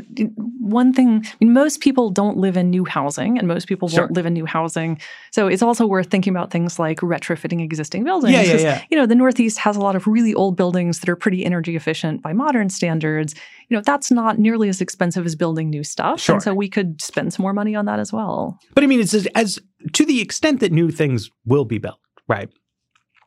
one 0.59 0.91
thing, 0.91 1.23
I 1.25 1.33
mean, 1.39 1.53
most 1.53 1.79
people 1.79 2.09
don't 2.09 2.37
live 2.37 2.57
in 2.57 2.69
new 2.69 2.83
housing, 2.83 3.37
and 3.37 3.47
most 3.47 3.67
people 3.67 3.87
Sure. 3.87 4.01
won't 4.01 4.11
live 4.13 4.25
in 4.25 4.33
new 4.33 4.45
housing. 4.45 4.99
So 5.31 5.47
it's 5.47 5.61
also 5.61 5.85
worth 5.87 6.07
thinking 6.09 6.33
about 6.35 6.51
things 6.51 6.77
like 6.77 6.99
retrofitting 6.99 7.61
existing 7.63 8.03
buildings. 8.03 8.33
Yeah, 8.33 8.41
yeah, 8.41 8.59
yeah. 8.59 8.81
You 8.91 8.97
know, 8.97 9.05
the 9.05 9.15
Northeast 9.15 9.59
has 9.59 9.77
a 9.77 9.79
lot 9.79 9.95
of 9.95 10.05
really 10.05 10.33
old 10.33 10.57
buildings 10.57 10.99
that 10.99 11.07
are 11.07 11.15
pretty 11.15 11.45
energy 11.45 11.75
efficient 11.77 12.21
by 12.21 12.33
modern 12.33 12.69
standards. 12.69 13.33
You 13.69 13.77
know, 13.77 13.81
that's 13.85 14.11
not 14.11 14.37
nearly 14.37 14.67
as 14.67 14.81
expensive 14.81 15.25
as 15.25 15.35
building 15.35 15.69
new 15.69 15.83
stuff. 15.83 16.19
Sure. 16.19 16.35
And 16.35 16.43
so 16.43 16.53
we 16.53 16.67
could 16.67 17.01
spend 17.01 17.33
some 17.33 17.43
more 17.43 17.53
money 17.53 17.73
on 17.75 17.85
that 17.85 17.99
as 17.99 18.11
well. 18.11 18.59
But 18.75 18.83
I 18.83 18.87
mean, 18.87 18.99
it's 18.99 19.13
as, 19.13 19.27
as 19.35 19.59
to 19.93 20.05
the 20.05 20.19
extent 20.19 20.59
that 20.59 20.71
new 20.73 20.91
things 20.91 21.29
will 21.45 21.65
be 21.65 21.77
built, 21.77 21.99
right? 22.27 22.49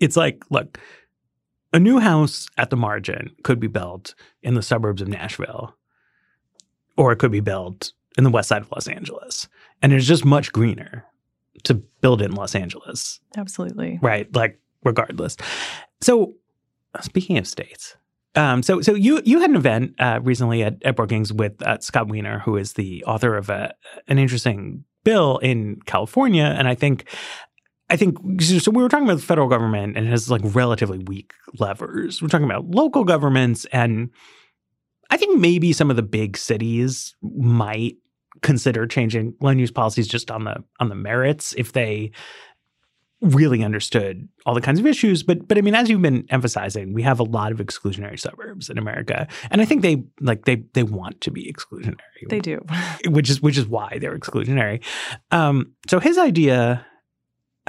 It's 0.01 0.17
like, 0.17 0.43
look, 0.51 0.79
a 1.73 1.79
new 1.79 1.99
house 1.99 2.49
at 2.57 2.71
the 2.71 2.77
margin 2.77 3.31
could 3.43 3.61
be 3.61 3.67
built 3.67 4.15
in 4.43 4.55
the 4.55 4.63
suburbs 4.63 5.03
of 5.03 5.09
Nashville, 5.09 5.75
or 6.97 7.13
it 7.13 7.17
could 7.17 7.33
be 7.33 7.41
built 7.41 7.93
in 8.19 8.25
the 8.25 8.31
west 8.31 8.49
side 8.49 8.63
of 8.63 8.71
Los 8.73 8.89
Angeles. 8.89 9.49
And 9.83 9.93
it's 9.93 10.07
just 10.07 10.25
much 10.25 10.53
greener 10.53 11.05
to 11.65 11.75
build 11.75 12.23
it 12.23 12.27
in 12.27 12.33
Los 12.33 12.55
Angeles, 12.55 13.21
Absolutely. 13.37 13.99
right? 14.03 14.35
Like, 14.35 14.61
regardless. 14.85 15.37
So, 16.01 16.35
speaking 17.01 17.39
of 17.39 17.47
states, 17.47 17.97
um, 18.35 18.63
so 18.63 18.81
so 18.81 18.95
you 18.95 19.21
you 19.25 19.41
had 19.41 19.51
an 19.51 19.57
event 19.57 19.95
uh, 19.99 20.21
recently 20.23 20.63
at, 20.63 20.77
at 20.85 20.97
Brookings 20.97 21.33
with 21.33 21.61
uh, 21.63 21.79
Scott 21.81 22.09
Wiener, 22.09 22.39
who 22.41 22.57
is 22.57 22.75
the 22.75 23.05
author 23.05 23.37
of 23.37 23.49
a, 23.51 23.75
an 24.07 24.19
interesting 24.19 24.85
bill 25.03 25.39
in 25.39 25.81
California, 25.87 26.45
and 26.45 26.69
I 26.69 26.75
think 26.75 27.09
I 27.91 27.97
think 27.97 28.41
so. 28.41 28.71
We 28.71 28.83
were 28.83 28.89
talking 28.89 29.05
about 29.07 29.17
the 29.19 29.23
federal 29.27 29.49
government 29.49 29.97
and 29.97 30.07
it 30.07 30.11
has 30.11 30.31
like 30.31 30.43
relatively 30.45 30.99
weak 30.99 31.33
levers. 31.59 32.23
We're 32.23 32.29
talking 32.29 32.45
about 32.45 32.67
local 32.71 33.05
governments, 33.05 33.67
and 33.73 34.11
I 35.11 35.17
think 35.17 35.39
maybe 35.41 35.73
some 35.73 35.91
of 35.91 35.97
the 35.97 36.03
big 36.03 36.37
cities 36.37 37.15
might 37.21 37.97
consider 38.43 38.87
changing 38.87 39.35
land 39.41 39.59
use 39.61 39.73
policies 39.73 40.07
just 40.07 40.31
on 40.31 40.45
the 40.45 40.63
on 40.79 40.89
the 40.89 40.95
merits 40.95 41.53
if 41.59 41.73
they 41.73 42.13
really 43.21 43.63
understood 43.63 44.27
all 44.47 44.55
the 44.55 44.63
kinds 44.63 44.81
of 44.81 44.87
issues 44.87 45.23
but 45.23 45.47
but 45.47 45.59
i 45.59 45.61
mean 45.61 45.75
as 45.75 45.91
you've 45.91 46.01
been 46.01 46.25
emphasizing 46.31 46.95
we 46.95 47.03
have 47.03 47.21
a 47.21 47.25
lot 47.25 47.53
of 47.53 47.59
exclusionary 47.59 48.19
suburbs 48.19 48.71
in 48.71 48.79
america 48.79 49.27
and 49.51 49.61
i 49.61 49.65
think 49.67 49.83
they 49.83 50.03
like 50.21 50.47
they 50.47 50.57
they 50.73 50.83
want 50.85 51.21
to 51.21 51.31
be 51.31 51.53
exclusionary 51.53 51.97
They 52.29 52.39
do. 52.41 52.65
which 53.09 53.29
is 53.29 53.43
which 53.43 53.59
is 53.59 53.67
why 53.67 53.99
they're 54.01 54.17
exclusionary 54.19 54.83
um 55.33 55.75
so 55.89 55.99
his 55.99 56.17
idea 56.17 56.87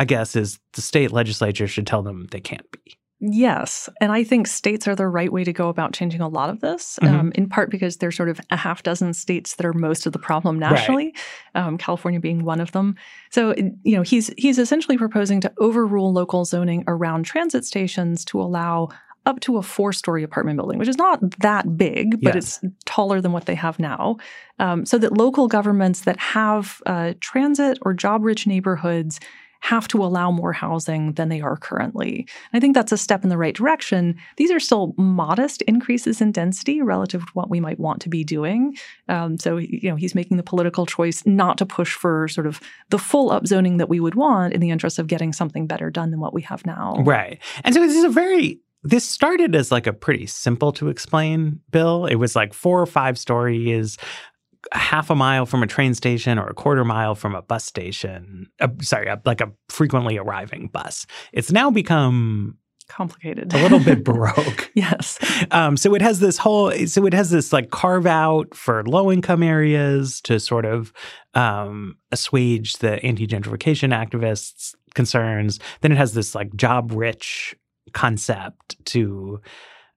i 0.02 0.06
guess 0.06 0.36
is 0.36 0.60
the 0.74 0.82
state 0.82 1.12
legislature 1.12 1.68
should 1.68 1.88
tell 1.88 2.02
them 2.04 2.28
they 2.32 2.40
can't 2.42 2.70
be 2.72 2.98
Yes. 3.24 3.88
And 4.02 4.12
I 4.12 4.24
think 4.24 4.48
states 4.48 4.88
are 4.88 4.96
the 4.96 5.08
right 5.08 5.32
way 5.32 5.44
to 5.44 5.54
go 5.54 5.70
about 5.70 5.94
changing 5.94 6.22
a 6.22 6.28
lot 6.28 6.50
of 6.50 6.60
this, 6.62 6.98
Mhm. 7.04 7.08
um, 7.20 7.32
in 7.36 7.48
part 7.48 7.70
because 7.70 7.98
there's 7.98 8.16
sort 8.18 8.30
of 8.30 8.42
a 8.50 8.58
half 8.58 8.82
dozen 8.82 9.14
states 9.14 9.58
that 9.58 9.66
are 9.68 9.74
most 9.74 10.08
of 10.08 10.12
the 10.14 10.18
problem 10.18 10.58
nationally, 10.58 11.14
um, 11.54 11.78
California 11.78 12.20
being 12.20 12.44
one 12.44 12.60
of 12.60 12.72
them. 12.72 12.96
So, 13.30 13.54
you 13.84 13.96
know, 13.96 14.02
he's 14.02 14.32
he's 14.40 14.58
essentially 14.58 14.98
proposing 14.98 15.40
to 15.42 15.54
overrule 15.60 16.12
local 16.12 16.46
zoning 16.46 16.84
around 16.88 17.26
transit 17.26 17.64
stations 17.64 18.26
to 18.26 18.42
allow 18.42 18.90
up 19.28 19.40
to 19.42 19.58
a 19.58 19.62
four 19.62 19.94
story 19.94 20.24
apartment 20.24 20.58
building, 20.58 20.80
which 20.80 20.90
is 20.90 20.98
not 20.98 21.20
that 21.42 21.78
big, 21.78 22.20
but 22.24 22.34
Yes. 22.34 22.60
it's 22.64 22.74
taller 22.86 23.22
than 23.22 23.34
what 23.34 23.46
they 23.46 23.54
have 23.54 23.78
now. 23.78 24.18
Um, 24.58 24.84
so 24.84 24.98
that 24.98 25.16
local 25.16 25.48
governments 25.48 26.02
that 26.06 26.18
have 26.20 26.82
uh, 26.88 27.14
transit 27.20 27.78
or 27.84 27.94
job 27.94 28.24
rich 28.26 28.48
neighborhoods 28.48 29.20
have 29.62 29.88
to 29.88 30.04
allow 30.04 30.32
more 30.32 30.54
housing 30.54 31.14
than 31.14 31.30
they 31.30 31.40
are 31.40 31.56
currently. 31.56 32.28
I 32.54 32.60
think 32.60 32.76
that's 32.76 32.92
a 32.92 32.98
step 32.98 33.24
in 33.24 33.30
the 33.30 33.38
right 33.38 33.56
direction. 33.56 34.18
These 34.38 34.52
are 34.52 34.60
still 34.60 34.94
modest 34.98 35.62
increases 35.64 36.20
in 36.20 36.32
density 36.32 36.82
relative 36.82 37.22
to 37.22 37.32
what 37.34 37.50
we 37.50 37.60
might 37.60 37.80
want 37.80 38.02
to 38.02 38.10
be 38.10 38.24
doing. 38.24 38.76
Um, 39.08 39.38
so, 39.38 39.58
you 39.58 39.90
know, 39.90 39.96
he's 39.96 40.16
making 40.16 40.38
the 40.38 40.44
political 40.44 40.86
choice 40.86 41.24
not 41.26 41.58
to 41.60 41.66
push 41.66 41.94
for 41.94 42.28
sort 42.28 42.48
of 42.48 42.60
the 42.90 43.00
full 43.00 43.30
upzoning 43.30 43.78
that 43.78 43.90
we 43.90 44.00
would 44.00 44.16
want 44.16 44.54
in 44.54 44.62
the 44.62 44.72
interest 44.72 45.00
of 45.00 45.08
getting 45.08 45.32
something 45.32 45.68
better 45.68 45.90
done 45.90 46.12
than 46.12 46.20
what 46.20 46.34
we 46.34 46.42
have 46.42 46.66
now. 46.66 46.96
Right. 47.00 47.40
And 47.64 47.76
so 47.76 47.82
this 47.82 47.96
is 47.96 48.04
a 48.04 48.10
very 48.10 48.60
this 48.84 49.08
started 49.08 49.56
as 49.56 49.72
like 49.72 49.86
a 49.86 49.94
pretty 49.94 50.26
simple 50.26 50.72
to 50.74 50.90
explain 50.90 51.60
bill. 51.70 52.06
It 52.08 52.16
was 52.16 52.36
like 52.36 52.54
four 52.54 52.82
or 52.82 52.88
five 52.88 53.18
stories, 53.18 53.98
a 54.72 54.78
half 54.78 55.10
a 55.10 55.16
mile 55.16 55.46
from 55.46 55.64
a 55.64 55.68
train 55.68 55.94
station 55.94 56.40
or 56.40 56.48
a 56.48 56.54
quarter 56.54 56.86
mile 56.86 57.16
from 57.16 57.36
a 57.36 57.42
bus 57.42 57.66
station. 57.66 58.48
Uh, 58.60 58.70
sorry, 58.82 59.08
a, 59.08 59.22
like 59.26 59.42
a 59.42 59.52
frequently 59.70 60.18
arriving 60.18 60.68
bus. 60.68 61.06
It's 61.34 61.52
now 61.52 61.70
become 61.72 62.58
Complicated. 62.88 63.54
a 63.54 63.62
little 63.62 63.80
bit 63.80 64.04
baroque. 64.04 64.70
yes. 64.74 65.18
Um, 65.52 65.78
so 65.78 65.96
it 65.96 66.02
has 66.02 66.20
this 66.20 66.38
whole, 66.38 66.72
so 66.88 67.06
it 67.06 67.14
has 67.14 67.30
this 67.30 67.54
like 67.54 67.70
carve 67.70 68.06
out 68.06 68.54
for 68.54 68.84
low 68.84 69.10
income 69.10 69.44
areas 69.44 70.20
to 70.22 70.40
sort 70.42 70.66
of 70.66 70.92
um, 71.34 71.96
assuage 72.12 72.74
the 72.80 73.02
anti 73.06 73.28
gentrification 73.28 73.94
activists' 73.94 74.76
concerns. 74.94 75.58
Then 75.80 75.94
it 75.94 75.98
has 75.98 76.14
this 76.14 76.36
like 76.36 76.54
job 76.56 76.92
rich 76.92 77.56
concept 77.94 78.76
to, 78.88 79.40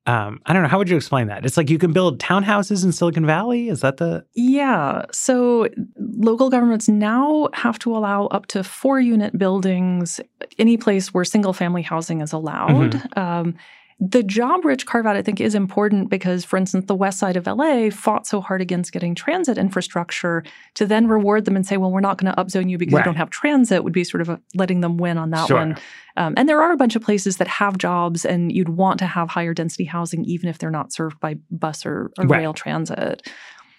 um, 0.07 0.41
I 0.45 0.53
don't 0.53 0.63
know, 0.63 0.69
how 0.69 0.79
would 0.79 0.91
you 0.91 0.97
explain 0.97 1.29
that? 1.29 1.47
It's 1.47 1.57
like 1.57 1.71
you 1.71 1.79
can 1.79 1.93
build 1.93 2.19
townhouses 2.19 2.85
in 2.85 2.93
Silicon 2.93 3.25
Valley. 3.25 3.69
Is 3.69 3.81
that 3.81 3.97
the, 3.97 4.25
Yeah. 4.35 5.07
So 5.13 5.69
local 5.97 6.51
governments 6.51 6.89
now 6.89 7.49
have 7.55 7.79
to 7.81 7.97
allow 7.97 8.27
up 8.27 8.47
to 8.49 8.63
four 8.63 9.01
unit 9.01 9.39
buildings 9.39 10.21
any 10.59 10.77
place 10.77 11.15
where 11.15 11.25
single 11.25 11.55
family 11.55 11.83
housing 11.83 12.21
is 12.21 12.33
allowed. 12.33 13.01
Um, 13.17 13.57
the 14.01 14.23
job 14.23 14.65
rich 14.65 14.87
carve 14.87 15.07
out, 15.07 15.17
I 15.17 15.23
think, 15.23 15.41
is 15.41 15.55
important 15.55 16.11
because, 16.11 16.45
for 16.45 16.57
instance, 16.57 16.87
the 16.87 16.95
west 16.95 17.19
side 17.19 17.37
of 17.37 17.47
LA 17.47 17.91
fought 17.91 18.27
so 18.27 18.41
hard 18.41 18.61
against 18.61 18.93
getting 18.93 19.15
transit 19.15 19.57
infrastructure 19.57 20.43
to 20.75 20.85
then 20.85 21.07
reward 21.07 21.45
them 21.45 21.55
and 21.57 21.65
say, 21.65 21.77
well, 21.77 21.91
we're 21.93 22.01
not 22.01 22.19
going 22.19 22.33
to 22.35 22.43
upzone 22.43 22.69
you 22.69 22.77
because 22.77 22.95
Right. 22.95 23.01
you 23.01 23.05
don't 23.05 23.17
have 23.17 23.31
transit 23.31 23.85
would 23.85 23.93
be 23.93 24.05
sort 24.05 24.21
of 24.21 24.29
a, 24.29 24.41
letting 24.55 24.81
them 24.81 24.97
win 24.97 25.17
on 25.17 25.31
that 25.31 25.47
Sure. 25.47 25.59
one. 25.59 25.77
Um, 26.17 26.35
and 26.37 26.49
there 26.49 26.61
are 26.61 26.73
a 26.73 26.77
bunch 26.77 26.97
of 26.97 27.03
places 27.03 27.37
that 27.39 27.49
have 27.49 27.79
jobs 27.79 28.25
and 28.25 28.51
you'd 28.53 28.69
want 28.69 28.99
to 28.99 29.07
have 29.07 29.31
higher 29.31 29.55
density 29.55 29.85
housing 29.85 30.25
even 30.25 30.49
if 30.49 30.59
they're 30.59 30.71
not 30.71 30.93
served 30.93 31.19
by 31.21 31.37
bus 31.51 31.87
or, 31.87 32.11
or 32.19 32.27
Right. 32.27 32.41
rail 32.41 32.53
transit. 32.53 33.27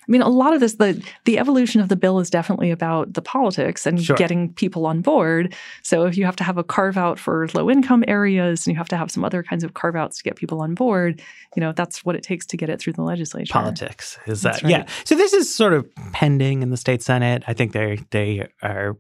I 0.07 0.11
mean, 0.11 0.21
a 0.21 0.29
lot 0.29 0.53
of 0.53 0.59
this, 0.59 0.75
the 0.75 1.01
the 1.25 1.39
evolution 1.39 1.81
of 1.81 1.89
the 1.89 1.95
bill 1.95 2.19
is 2.19 2.29
definitely 2.29 2.71
about 2.71 3.13
the 3.13 3.21
politics 3.21 3.85
and 3.85 4.01
Sure. 4.01 4.15
getting 4.15 4.53
people 4.53 4.85
on 4.85 5.01
board. 5.01 5.53
So 5.81 6.05
if 6.05 6.17
you 6.17 6.25
have 6.25 6.35
to 6.37 6.43
have 6.43 6.57
a 6.57 6.63
carve 6.63 6.97
out 6.97 7.17
for 7.19 7.47
low 7.53 7.69
income 7.69 8.03
areas 8.07 8.65
and 8.67 8.73
you 8.73 8.77
have 8.77 8.89
to 8.89 8.97
have 8.97 9.09
some 9.11 9.25
other 9.25 9.41
kinds 9.43 9.63
of 9.63 9.73
carve 9.73 9.95
outs 9.95 10.17
to 10.17 10.23
get 10.23 10.35
people 10.35 10.61
on 10.61 10.75
board, 10.75 11.21
you 11.55 11.61
know, 11.61 11.71
that's 11.71 12.05
what 12.05 12.15
it 12.15 12.23
takes 12.23 12.45
to 12.47 12.57
get 12.57 12.69
it 12.69 12.79
through 12.79 12.93
the 12.93 13.01
legislature. 13.01 13.51
politics 13.51 14.17
is 14.27 14.41
that 14.43 14.61
yeah 14.63 14.85
so 15.03 15.15
this 15.15 15.33
is 15.33 15.53
sort 15.53 15.73
of 15.73 15.85
pending 16.13 16.61
in 16.61 16.69
the 16.69 16.77
state 16.77 17.01
senate 17.01 17.43
i 17.47 17.53
think 17.53 17.71
they 17.71 17.99
they 18.11 18.47
are 18.61 18.97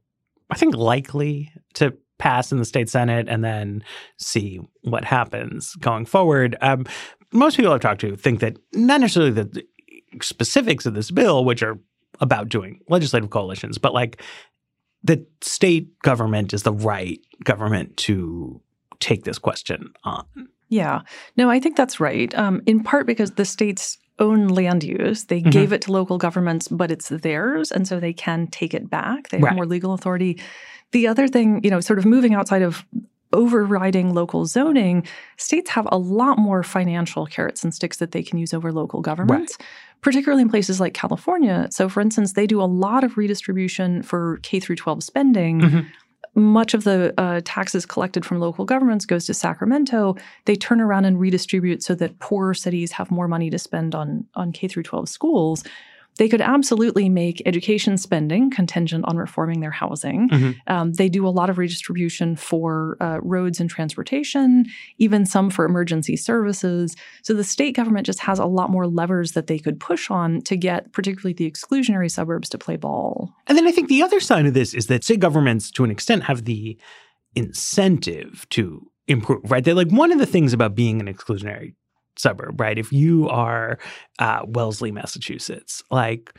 i 0.49 0.55
think 0.55 0.75
likely 0.75 1.51
to 1.73 1.93
pass 2.17 2.51
in 2.51 2.57
the 2.57 2.65
state 2.65 2.89
senate 2.89 3.27
and 3.29 3.43
then 3.43 3.83
see 4.17 4.59
what 4.83 5.03
happens 5.05 5.75
going 5.75 6.05
forward 6.05 6.55
um, 6.61 6.85
most 7.31 7.57
people 7.57 7.71
i've 7.73 7.81
talked 7.81 8.01
to 8.01 8.15
think 8.15 8.39
that 8.39 8.57
not 8.73 9.01
necessarily 9.01 9.31
the 9.31 9.63
specifics 10.21 10.85
of 10.85 10.93
this 10.93 11.11
bill 11.11 11.43
which 11.45 11.61
are 11.63 11.77
about 12.21 12.49
doing 12.49 12.79
legislative 12.89 13.29
coalitions 13.29 13.77
but 13.77 13.93
like 13.93 14.21
the 15.03 15.25
state 15.41 15.97
government 15.99 16.53
is 16.53 16.63
the 16.63 16.73
right 16.73 17.19
government 17.43 17.95
to 17.97 18.59
take 18.99 19.23
this 19.23 19.37
question 19.37 19.91
on 20.03 20.25
Yeah. 20.69 21.01
No, 21.37 21.47
I 21.49 21.59
think 21.59 21.77
that's 21.77 21.99
right. 21.99 22.33
Um, 22.33 22.61
in 22.65 22.81
part 22.83 23.05
because 23.05 23.31
the 23.31 23.45
states 23.45 23.99
own 24.17 24.47
land 24.47 24.83
use. 24.83 25.25
They 25.25 25.41
Mhm. 25.41 25.51
gave 25.51 25.71
it 25.73 25.81
to 25.83 25.91
local 25.91 26.17
governments, 26.17 26.67
but 26.67 26.89
it's 26.89 27.09
theirs. 27.09 27.71
And 27.71 27.87
so 27.87 27.99
they 27.99 28.13
can 28.13 28.47
take 28.47 28.73
it 28.73 28.89
back. 28.89 29.29
They 29.29 29.37
have 29.37 29.43
Right. 29.43 29.55
more 29.55 29.67
legal 29.67 29.93
authority. 29.93 30.39
The 30.91 31.07
other 31.07 31.27
thing, 31.27 31.61
you 31.63 31.69
know, 31.69 31.81
sort 31.81 31.99
of 31.99 32.05
moving 32.05 32.33
outside 32.33 32.63
of 32.63 32.83
overriding 33.33 34.13
local 34.13 34.45
zoning, 34.45 35.05
states 35.37 35.69
have 35.71 35.87
a 35.91 35.97
lot 35.97 36.37
more 36.37 36.63
financial 36.63 37.25
carrots 37.25 37.63
and 37.63 37.73
sticks 37.73 37.97
that 37.97 38.11
they 38.11 38.23
can 38.23 38.37
use 38.37 38.53
over 38.53 38.71
local 38.71 39.01
governments, 39.01 39.57
particularly 40.01 40.41
in 40.43 40.49
places 40.49 40.79
like 40.79 40.93
California. 40.93 41.67
So, 41.71 41.89
for 41.89 42.01
instance, 42.01 42.33
they 42.33 42.47
do 42.47 42.61
a 42.61 42.63
lot 42.65 43.03
of 43.03 43.17
redistribution 43.17 44.03
for 44.03 44.39
K 44.43 44.59
through 44.59 44.75
12 44.77 45.03
spending 45.03 45.61
Mhm. 45.61 45.85
much 46.37 46.73
of 46.73 46.83
the 46.83 47.13
uh, 47.17 47.39
taxes 47.45 47.85
collected 47.85 48.25
from 48.25 48.39
local 48.39 48.65
governments 48.65 49.05
goes 49.05 49.25
to 49.25 49.33
Sacramento. 49.33 50.15
They 50.45 50.55
turn 50.55 50.81
around 50.81 51.05
and 51.05 51.17
redistribute 51.19 51.81
so 51.81 51.95
that 51.95 52.19
poorer 52.19 52.53
cities 52.53 52.91
have 52.93 53.09
more 53.09 53.27
money 53.29 53.49
to 53.49 53.57
spend 53.57 53.95
on 53.95 54.25
on 54.35 54.51
K 54.51 54.67
through 54.67 54.83
12 54.83 55.07
schools. 55.07 55.63
They 56.17 56.29
could 56.29 56.41
absolutely 56.41 57.09
make 57.09 57.41
education 57.45 57.97
spending 57.97 58.49
contingent 58.49 59.05
on 59.07 59.17
reforming 59.17 59.59
their 59.59 59.71
housing. 59.71 60.29
Mm-hmm. 60.29 60.51
Um, 60.67 60.93
they 60.93 61.09
do 61.09 61.27
a 61.27 61.29
lot 61.29 61.49
of 61.49 61.57
redistribution 61.57 62.35
for 62.35 62.97
uh, 63.01 63.19
roads 63.21 63.59
and 63.59 63.69
transportation, 63.69 64.65
even 64.97 65.25
some 65.25 65.49
for 65.49 65.65
emergency 65.65 66.15
services. 66.15 66.95
So 67.21 67.33
the 67.33 67.43
state 67.43 67.75
government 67.75 68.05
just 68.05 68.19
has 68.19 68.39
a 68.39 68.45
lot 68.45 68.69
more 68.69 68.87
levers 68.87 69.33
that 69.33 69.47
they 69.47 69.59
could 69.59 69.79
push 69.79 70.09
on 70.09 70.41
to 70.43 70.55
get, 70.55 70.93
particularly 70.93 71.33
the 71.33 71.49
exclusionary 71.49 72.09
suburbs, 72.09 72.49
to 72.49 72.57
play 72.57 72.77
ball. 72.77 73.33
And 73.47 73.57
then 73.57 73.67
I 73.67 73.71
think 73.71 73.89
the 73.89 74.01
other 74.01 74.19
side 74.19 74.45
of 74.45 74.53
this 74.53 74.73
is 74.73 74.87
that 74.87 75.03
state 75.03 75.19
governments, 75.19 75.69
to 75.71 75.83
an 75.83 75.91
extent, 75.91 76.23
have 76.23 76.45
the 76.45 76.77
incentive 77.35 78.47
to 78.51 78.89
improve, 79.07 79.51
right? 79.51 79.63
They're 79.63 79.73
like 79.73 79.91
one 79.91 80.11
of 80.11 80.19
the 80.19 80.25
things 80.25 80.53
about 80.53 80.75
being 80.75 80.99
an 80.99 81.13
exclusionary 81.13 81.75
suburb, 82.17 82.59
right? 82.59 82.77
If 82.77 82.91
you 82.91 83.27
are 83.29 83.77
uh, 84.19 84.41
Wellesley, 84.45 84.91
Massachusetts, 84.91 85.83
like 85.91 86.33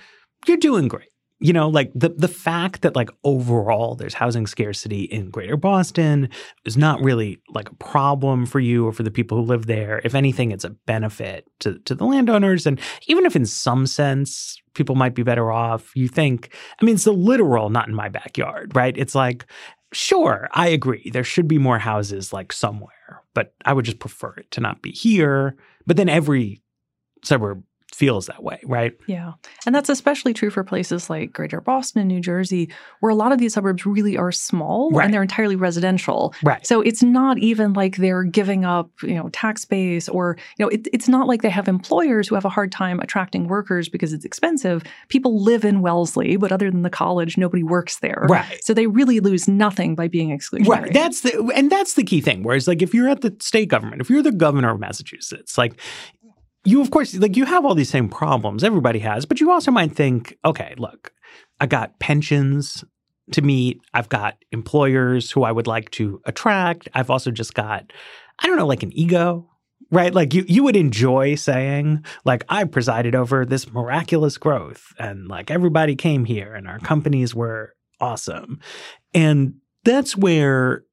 you're 0.47 0.57
doing 0.57 0.89
great. 0.89 1.09
You 1.39 1.53
know, 1.53 1.69
like 1.69 1.93
the 1.95 2.09
the 2.09 2.29
fact 2.29 2.81
that 2.81 2.97
like 2.97 3.11
overall 3.23 3.95
there's 3.95 4.15
housing 4.15 4.47
scarcity 4.47 5.03
in 5.03 5.29
Greater 5.29 5.59
Boston 5.59 6.31
is 6.65 6.79
not 6.79 7.03
really 7.03 7.39
like 7.51 7.69
a 7.69 7.75
problem 7.75 8.47
for 8.47 8.59
you 8.59 8.87
or 8.87 8.93
for 8.93 9.03
the 9.03 9.11
people 9.11 9.37
who 9.37 9.45
live 9.45 9.67
there. 9.67 10.01
If 10.03 10.15
anything, 10.15 10.51
it's 10.51 10.65
a 10.65 10.71
benefit 10.71 11.45
to 11.61 11.79
to 11.81 11.95
the 11.95 12.07
landowners. 12.07 12.67
And 12.67 12.81
even 13.07 13.27
if 13.27 13.37
in 13.37 13.45
some 13.45 13.87
sense 13.87 14.59
people 14.73 14.95
might 14.95 15.15
be 15.15 15.23
better 15.23 15.53
off, 15.53 15.95
you 15.95 16.09
think, 16.09 16.55
I 16.81 16.85
mean, 16.87 16.95
it's 16.95 17.05
the 17.05 17.13
literal 17.13 17.69
not 17.69 17.87
in 17.89 17.95
my 17.95 18.09
backyard, 18.09 18.75
right? 18.75 18.97
It's 18.97 19.15
like 19.15 19.45
Sure, 19.93 20.49
I 20.53 20.69
agree. 20.69 21.11
There 21.13 21.25
should 21.25 21.49
be 21.49 21.59
more 21.59 21.79
houses 21.79 22.33
like 22.33 22.53
somewhere, 22.53 23.23
but 23.37 23.53
I 23.67 23.75
would 23.75 23.85
just 23.85 23.99
prefer 23.99 24.33
it 24.39 24.51
to 24.53 24.63
not 24.63 24.81
be 24.81 24.93
here. 24.93 25.57
But 25.87 25.99
then 25.99 26.09
every 26.09 26.63
suburb 27.23 27.63
feels 27.95 28.27
that 28.27 28.43
way, 28.43 28.61
right? 28.65 28.93
Yeah. 29.07 29.33
And 29.65 29.75
that's 29.75 29.89
especially 29.89 30.35
true 30.35 30.51
for 30.51 30.65
places 30.65 31.09
like 31.09 31.33
Greater 31.33 31.61
Boston 31.61 32.01
and 32.01 32.09
New 32.09 32.21
Jersey, 32.21 32.71
where 33.01 33.11
a 33.11 33.15
lot 33.15 33.33
of 33.33 33.39
these 33.39 33.55
suburbs 33.55 33.87
really 33.87 34.17
are 34.17 34.33
small 34.33 34.91
right. 34.91 35.05
and 35.05 35.15
they're 35.15 35.23
entirely 35.23 35.57
residential. 35.57 36.35
Right. 36.43 36.67
So 36.67 36.81
it's 36.81 37.03
not 37.03 37.39
even 37.39 37.73
like 37.73 37.97
they're 37.97 38.25
giving 38.25 38.65
up, 38.65 38.91
you 39.03 39.15
know, 39.15 39.29
tax 39.31 39.65
base 39.65 40.09
or, 40.09 40.37
you 40.59 40.65
know, 40.65 40.69
it, 40.69 40.89
it's 40.93 41.09
not 41.09 41.27
like 41.27 41.43
they 41.43 41.51
have 41.51 41.69
employers 41.69 42.29
who 42.29 42.35
have 42.35 42.45
a 42.45 42.51
hard 42.51 42.71
time 42.71 43.01
attracting 43.01 43.49
workers 43.49 43.89
because 43.89 44.13
it's 44.13 44.25
expensive. 44.25 44.83
People 45.09 45.43
live 45.43 45.65
in 45.65 45.81
Wellesley, 45.81 46.37
but 46.37 46.53
other 46.53 46.71
than 46.71 46.83
the 46.83 46.91
college, 46.91 47.39
nobody 47.39 47.63
works 47.63 48.01
there. 48.01 48.27
Right. 48.29 48.63
So 48.63 48.75
they 48.75 48.89
really 48.89 49.21
lose 49.21 49.49
nothing 49.49 49.95
by 49.95 50.09
being 50.09 50.37
exclusionary. 50.37 50.69
Right. 50.69 50.93
That's 50.93 51.21
the 51.23 51.53
and 51.55 51.71
that's 51.71 51.95
the 51.95 52.05
key 52.05 52.21
thing. 52.21 52.43
Whereas 52.43 52.69
like 52.69 52.83
if 52.83 52.93
you're 52.93 53.09
at 53.09 53.23
the 53.23 53.35
state 53.41 53.69
government, 53.69 54.01
if 54.01 54.11
you're 54.11 54.23
the 54.23 54.33
governor 54.33 54.73
of 54.73 54.81
Massachusetts, 54.81 55.57
like 55.57 55.81
you 56.67 56.81
of 56.81 56.91
course 56.91 57.15
like 57.15 57.37
you 57.37 57.45
have 57.45 57.65
all 57.65 57.75
these 57.75 57.91
same 57.91 58.09
problems. 58.09 58.65
Everybody 58.65 58.99
has. 59.01 59.27
But 59.27 59.41
you 59.41 59.51
also 59.51 59.71
might 59.71 59.93
think 59.93 60.37
okay 60.45 60.75
look 60.79 61.13
i 61.61 61.67
got 61.67 61.99
pensions 61.99 62.85
to 63.33 63.43
meet. 63.43 63.81
I've 63.93 64.09
got 64.09 64.37
employers 64.53 65.31
who 65.31 65.43
i 65.43 65.53
would 65.53 65.67
like 65.67 65.91
to 65.93 66.21
attract. 66.25 66.89
I've 66.95 67.11
also 67.11 67.31
just 67.31 67.55
got 67.55 67.93
i 68.41 68.47
don't 68.47 68.57
know 68.57 68.67
like 68.67 68.83
an 68.83 68.93
ego 68.93 69.49
right? 69.91 70.13
Like 70.13 70.35
you 70.35 70.45
you 70.49 70.65
would 70.65 70.77
enjoy 70.77 71.37
saying 71.37 72.05
like 72.25 72.45
i 72.49 72.65
presided 72.65 73.15
over 73.15 73.45
this 73.45 73.71
miraculous 73.73 74.37
growth 74.37 74.93
and 74.99 75.29
like 75.29 75.51
everybody 75.51 75.95
came 75.95 76.25
here 76.25 76.55
and 76.55 76.67
our 76.67 76.79
companies 76.81 77.35
were 77.35 77.75
awesome. 78.01 78.61
And 79.15 79.55
that's 79.85 80.17
where 80.17 80.85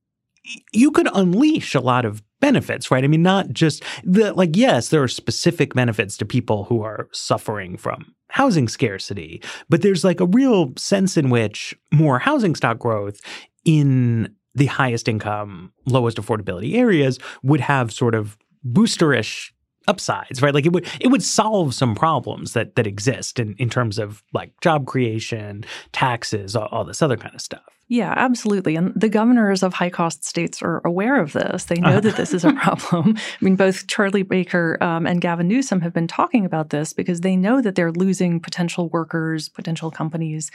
you 0.71 0.91
could 0.91 1.09
unleash 1.13 1.73
a 1.73 1.79
lot 1.79 2.05
of 2.05 2.21
benefits, 2.43 2.91
right? 2.91 3.05
I 3.05 3.07
mean, 3.07 3.23
not 3.23 3.53
just 3.53 3.85
the 4.03 4.33
like, 4.33 4.57
yes, 4.57 4.89
there 4.89 5.01
are 5.01 5.07
specific 5.07 5.73
benefits 5.73 6.17
to 6.17 6.25
people 6.25 6.65
who 6.65 6.83
are 6.83 7.07
suffering 7.13 7.77
from 7.77 8.13
housing 8.27 8.67
scarcity, 8.67 9.41
but 9.69 9.81
there's 9.81 10.03
like 10.03 10.19
a 10.19 10.25
real 10.25 10.73
sense 10.75 11.15
in 11.15 11.29
which 11.29 11.73
more 11.93 12.19
housing 12.19 12.53
stock 12.53 12.79
growth 12.79 13.21
in 13.63 14.35
the 14.55 14.65
highest 14.65 15.07
income, 15.07 15.71
lowest 15.85 16.17
affordability 16.17 16.75
areas 16.75 17.17
would 17.43 17.61
have 17.61 17.93
sort 17.93 18.13
of 18.13 18.37
boosterish 18.67 19.52
upsides, 19.87 20.41
right? 20.41 20.53
Like 20.53 20.65
it 20.65 20.73
would 20.73 20.87
it 20.99 21.07
would 21.07 21.23
solve 21.23 21.73
some 21.73 21.95
problems 21.95 22.53
that 22.53 22.75
that 22.75 22.87
exist 22.87 23.39
in, 23.39 23.55
in 23.57 23.69
terms 23.69 23.99
of 23.99 24.23
like 24.33 24.59
job 24.61 24.85
creation, 24.85 25.65
taxes, 25.91 26.55
all, 26.55 26.67
all 26.71 26.83
this 26.83 27.01
other 27.01 27.17
kind 27.17 27.35
of 27.35 27.41
stuff. 27.41 27.63
Yeah, 27.89 28.13
absolutely. 28.15 28.75
And 28.75 28.93
the 28.95 29.09
governors 29.09 29.61
of 29.61 29.73
high 29.73 29.89
cost 29.89 30.23
states 30.23 30.61
are 30.61 30.81
aware 30.85 31.19
of 31.19 31.33
this. 31.33 31.65
They 31.65 31.75
know 31.75 31.89
uh-huh. 31.89 31.99
that 32.01 32.15
this 32.15 32.33
is 32.33 32.45
a 32.45 32.53
problem. 32.63 33.15
I 33.17 33.45
mean, 33.45 33.55
both 33.55 33.87
Charlie 33.87 34.23
Baker 34.23 34.77
um, 34.81 35.05
and 35.05 35.21
Gavin 35.21 35.47
Newsom 35.47 35.81
have 35.81 35.93
been 35.93 36.07
talking 36.07 36.45
about 36.45 36.69
this 36.69 36.93
because 36.93 37.21
they 37.21 37.35
know 37.35 37.61
that 37.61 37.75
they're 37.75 37.91
losing 37.91 38.39
potential 38.39 38.89
workers, 38.89 39.49
potential 39.49 39.91
companies. 39.91 40.49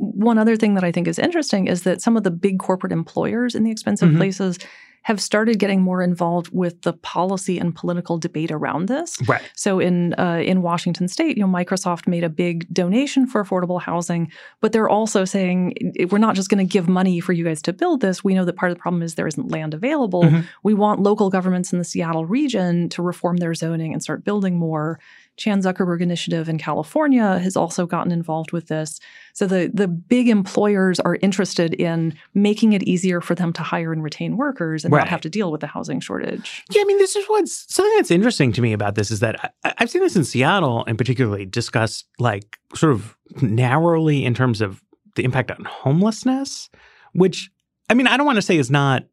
One 0.00 0.38
other 0.38 0.56
thing 0.56 0.74
that 0.74 0.84
I 0.84 0.92
think 0.92 1.06
is 1.06 1.18
interesting 1.18 1.66
is 1.66 1.82
that 1.82 2.00
some 2.00 2.16
of 2.16 2.22
the 2.22 2.30
big 2.30 2.58
corporate 2.58 2.92
employers 2.92 3.54
in 3.54 3.64
the 3.64 3.70
expensive 3.70 4.08
mm-hmm. 4.08 4.18
places 4.18 4.58
have 5.02 5.20
started 5.20 5.58
getting 5.58 5.80
more 5.80 6.02
involved 6.02 6.50
with 6.52 6.82
the 6.82 6.92
policy 6.92 7.58
and 7.58 7.74
political 7.74 8.18
debate 8.18 8.50
around 8.50 8.86
this. 8.86 9.16
Right. 9.26 9.40
So 9.56 9.78
in 9.78 10.14
uh, 10.14 10.42
in 10.44 10.62
Washington 10.62 11.08
State, 11.08 11.36
you 11.36 11.42
know, 11.46 11.52
Microsoft 11.52 12.06
made 12.06 12.22
a 12.22 12.28
big 12.28 12.72
donation 12.72 13.26
for 13.26 13.42
affordable 13.42 13.80
housing, 13.80 14.30
but 14.60 14.72
they're 14.72 14.88
also 14.88 15.24
saying 15.24 15.94
we're 16.10 16.18
not 16.18 16.34
just 16.34 16.50
going 16.50 16.66
to 16.66 16.70
give 16.70 16.88
money 16.88 17.20
for 17.20 17.32
you 17.32 17.44
guys 17.44 17.62
to 17.62 17.72
build 17.72 18.02
this. 18.02 18.22
We 18.22 18.34
know 18.34 18.44
that 18.44 18.56
part 18.56 18.72
of 18.72 18.76
the 18.76 18.82
problem 18.82 19.02
is 19.02 19.14
there 19.14 19.26
isn't 19.26 19.50
land 19.50 19.72
available. 19.72 20.24
Mm-hmm. 20.24 20.40
We 20.62 20.74
want 20.74 21.00
local 21.00 21.30
governments 21.30 21.72
in 21.72 21.78
the 21.78 21.84
Seattle 21.84 22.26
region 22.26 22.88
to 22.90 23.02
reform 23.02 23.38
their 23.38 23.54
zoning 23.54 23.92
and 23.92 24.02
start 24.02 24.24
building 24.24 24.58
more. 24.58 25.00
Chan 25.40 25.62
Zuckerberg 25.62 26.02
Initiative 26.02 26.50
in 26.50 26.58
California 26.58 27.38
has 27.38 27.56
also 27.56 27.86
gotten 27.86 28.12
involved 28.12 28.52
with 28.52 28.68
this. 28.68 29.00
So 29.32 29.46
the, 29.46 29.70
the 29.72 29.88
big 29.88 30.28
employers 30.28 31.00
are 31.00 31.16
interested 31.22 31.72
in 31.72 32.14
making 32.34 32.74
it 32.74 32.82
easier 32.82 33.22
for 33.22 33.34
them 33.34 33.50
to 33.54 33.62
hire 33.62 33.90
and 33.90 34.02
retain 34.02 34.36
workers 34.36 34.84
and 34.84 34.92
right. 34.92 35.00
not 35.00 35.08
have 35.08 35.22
to 35.22 35.30
deal 35.30 35.50
with 35.50 35.62
the 35.62 35.66
housing 35.66 35.98
shortage. 35.98 36.62
Yeah, 36.70 36.82
I 36.82 36.84
mean, 36.84 36.98
this 36.98 37.16
is 37.16 37.24
what's 37.26 37.74
something 37.74 37.96
that's 37.96 38.10
interesting 38.10 38.52
to 38.52 38.60
me 38.60 38.74
about 38.74 38.96
this 38.96 39.10
is 39.10 39.20
that 39.20 39.54
I, 39.64 39.72
I've 39.78 39.90
seen 39.90 40.02
this 40.02 40.14
in 40.14 40.24
Seattle 40.24 40.84
and 40.86 40.98
particularly 40.98 41.46
discussed 41.46 42.06
like 42.18 42.58
sort 42.74 42.92
of 42.92 43.16
narrowly 43.40 44.26
in 44.26 44.34
terms 44.34 44.60
of 44.60 44.82
the 45.16 45.24
impact 45.24 45.50
on 45.50 45.64
homelessness, 45.64 46.68
which 47.14 47.50
I 47.88 47.94
mean, 47.94 48.06
I 48.06 48.18
don't 48.18 48.26
want 48.26 48.36
to 48.36 48.42
say 48.42 48.58
is 48.58 48.70
not 48.70 49.04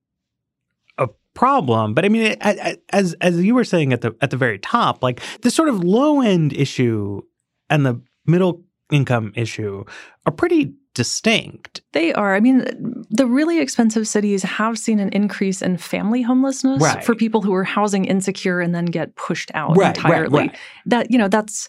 problem. 1.37 1.93
But 1.93 2.03
I 2.03 2.09
mean, 2.09 2.23
it, 2.23 2.83
as 2.89 3.13
as 3.21 3.41
you 3.41 3.55
were 3.55 3.63
saying 3.63 3.93
at 3.93 4.01
the 4.01 4.15
at 4.19 4.31
the 4.31 4.37
very 4.37 4.59
top, 4.59 5.03
like 5.03 5.21
the 5.43 5.51
sort 5.51 5.69
of 5.69 5.83
low 5.83 6.19
end 6.19 6.51
issue 6.51 7.21
and 7.69 7.85
the 7.85 8.01
middle 8.25 8.63
income 8.91 9.31
issue 9.35 9.85
are 10.25 10.31
pretty 10.31 10.73
distinct. 10.97 11.81
They 11.93 12.11
are. 12.11 12.35
I 12.35 12.39
mean, 12.39 12.65
the 13.11 13.27
really 13.27 13.59
expensive 13.59 14.07
cities 14.07 14.41
have 14.41 14.79
seen 14.79 14.99
an 14.99 15.09
increase 15.09 15.61
in 15.61 15.77
family 15.77 16.23
homelessness 16.23 16.81
right. 16.81 17.03
for 17.03 17.13
people 17.13 17.43
who 17.43 17.53
are 17.53 17.63
housing 17.63 18.05
insecure 18.05 18.59
and 18.59 18.73
then 18.73 18.85
get 18.85 19.15
pushed 19.15 19.51
out 19.53 19.77
right, 19.77 19.95
entirely. 19.95 20.47
Right, 20.47 20.57
that, 20.87 21.11
you 21.11 21.19
know, 21.19 21.27
that's 21.27 21.67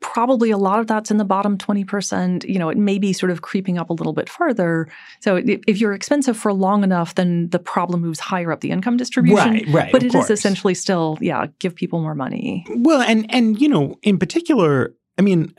probably 0.00 0.50
a 0.50 0.58
lot 0.58 0.80
of 0.80 0.88
that's 0.88 1.12
in 1.12 1.18
the 1.18 1.24
bottom 1.24 1.56
20%. 1.56 2.48
You 2.48 2.58
know, 2.58 2.68
it 2.68 2.76
may 2.76 2.98
be 2.98 3.12
sort 3.12 3.30
of 3.30 3.42
creeping 3.42 3.78
up 3.78 3.90
a 3.90 3.92
little 3.92 4.12
bit 4.12 4.28
further. 4.28 4.88
So 5.20 5.36
if 5.36 5.80
you're 5.80 5.92
expensive 5.92 6.36
for 6.36 6.52
long 6.52 6.82
enough, 6.82 7.14
then 7.14 7.48
the 7.50 7.60
problem 7.60 8.00
moves 8.00 8.18
higher 8.18 8.50
up 8.50 8.60
the 8.60 8.72
income 8.72 8.96
distribution. 8.96 9.52
Right, 9.52 9.68
right. 9.68 9.92
But 9.92 10.02
it 10.02 10.10
course. 10.10 10.24
is 10.24 10.30
essentially 10.32 10.74
still, 10.74 11.16
yeah, 11.20 11.46
give 11.60 11.76
people 11.76 12.00
more 12.02 12.16
money. 12.16 12.66
Well, 12.70 13.02
and 13.02 13.24
and 13.32 13.60
you 13.60 13.68
know, 13.68 14.00
in 14.02 14.18
particular, 14.18 14.96
I 15.16 15.22
mean, 15.22 15.54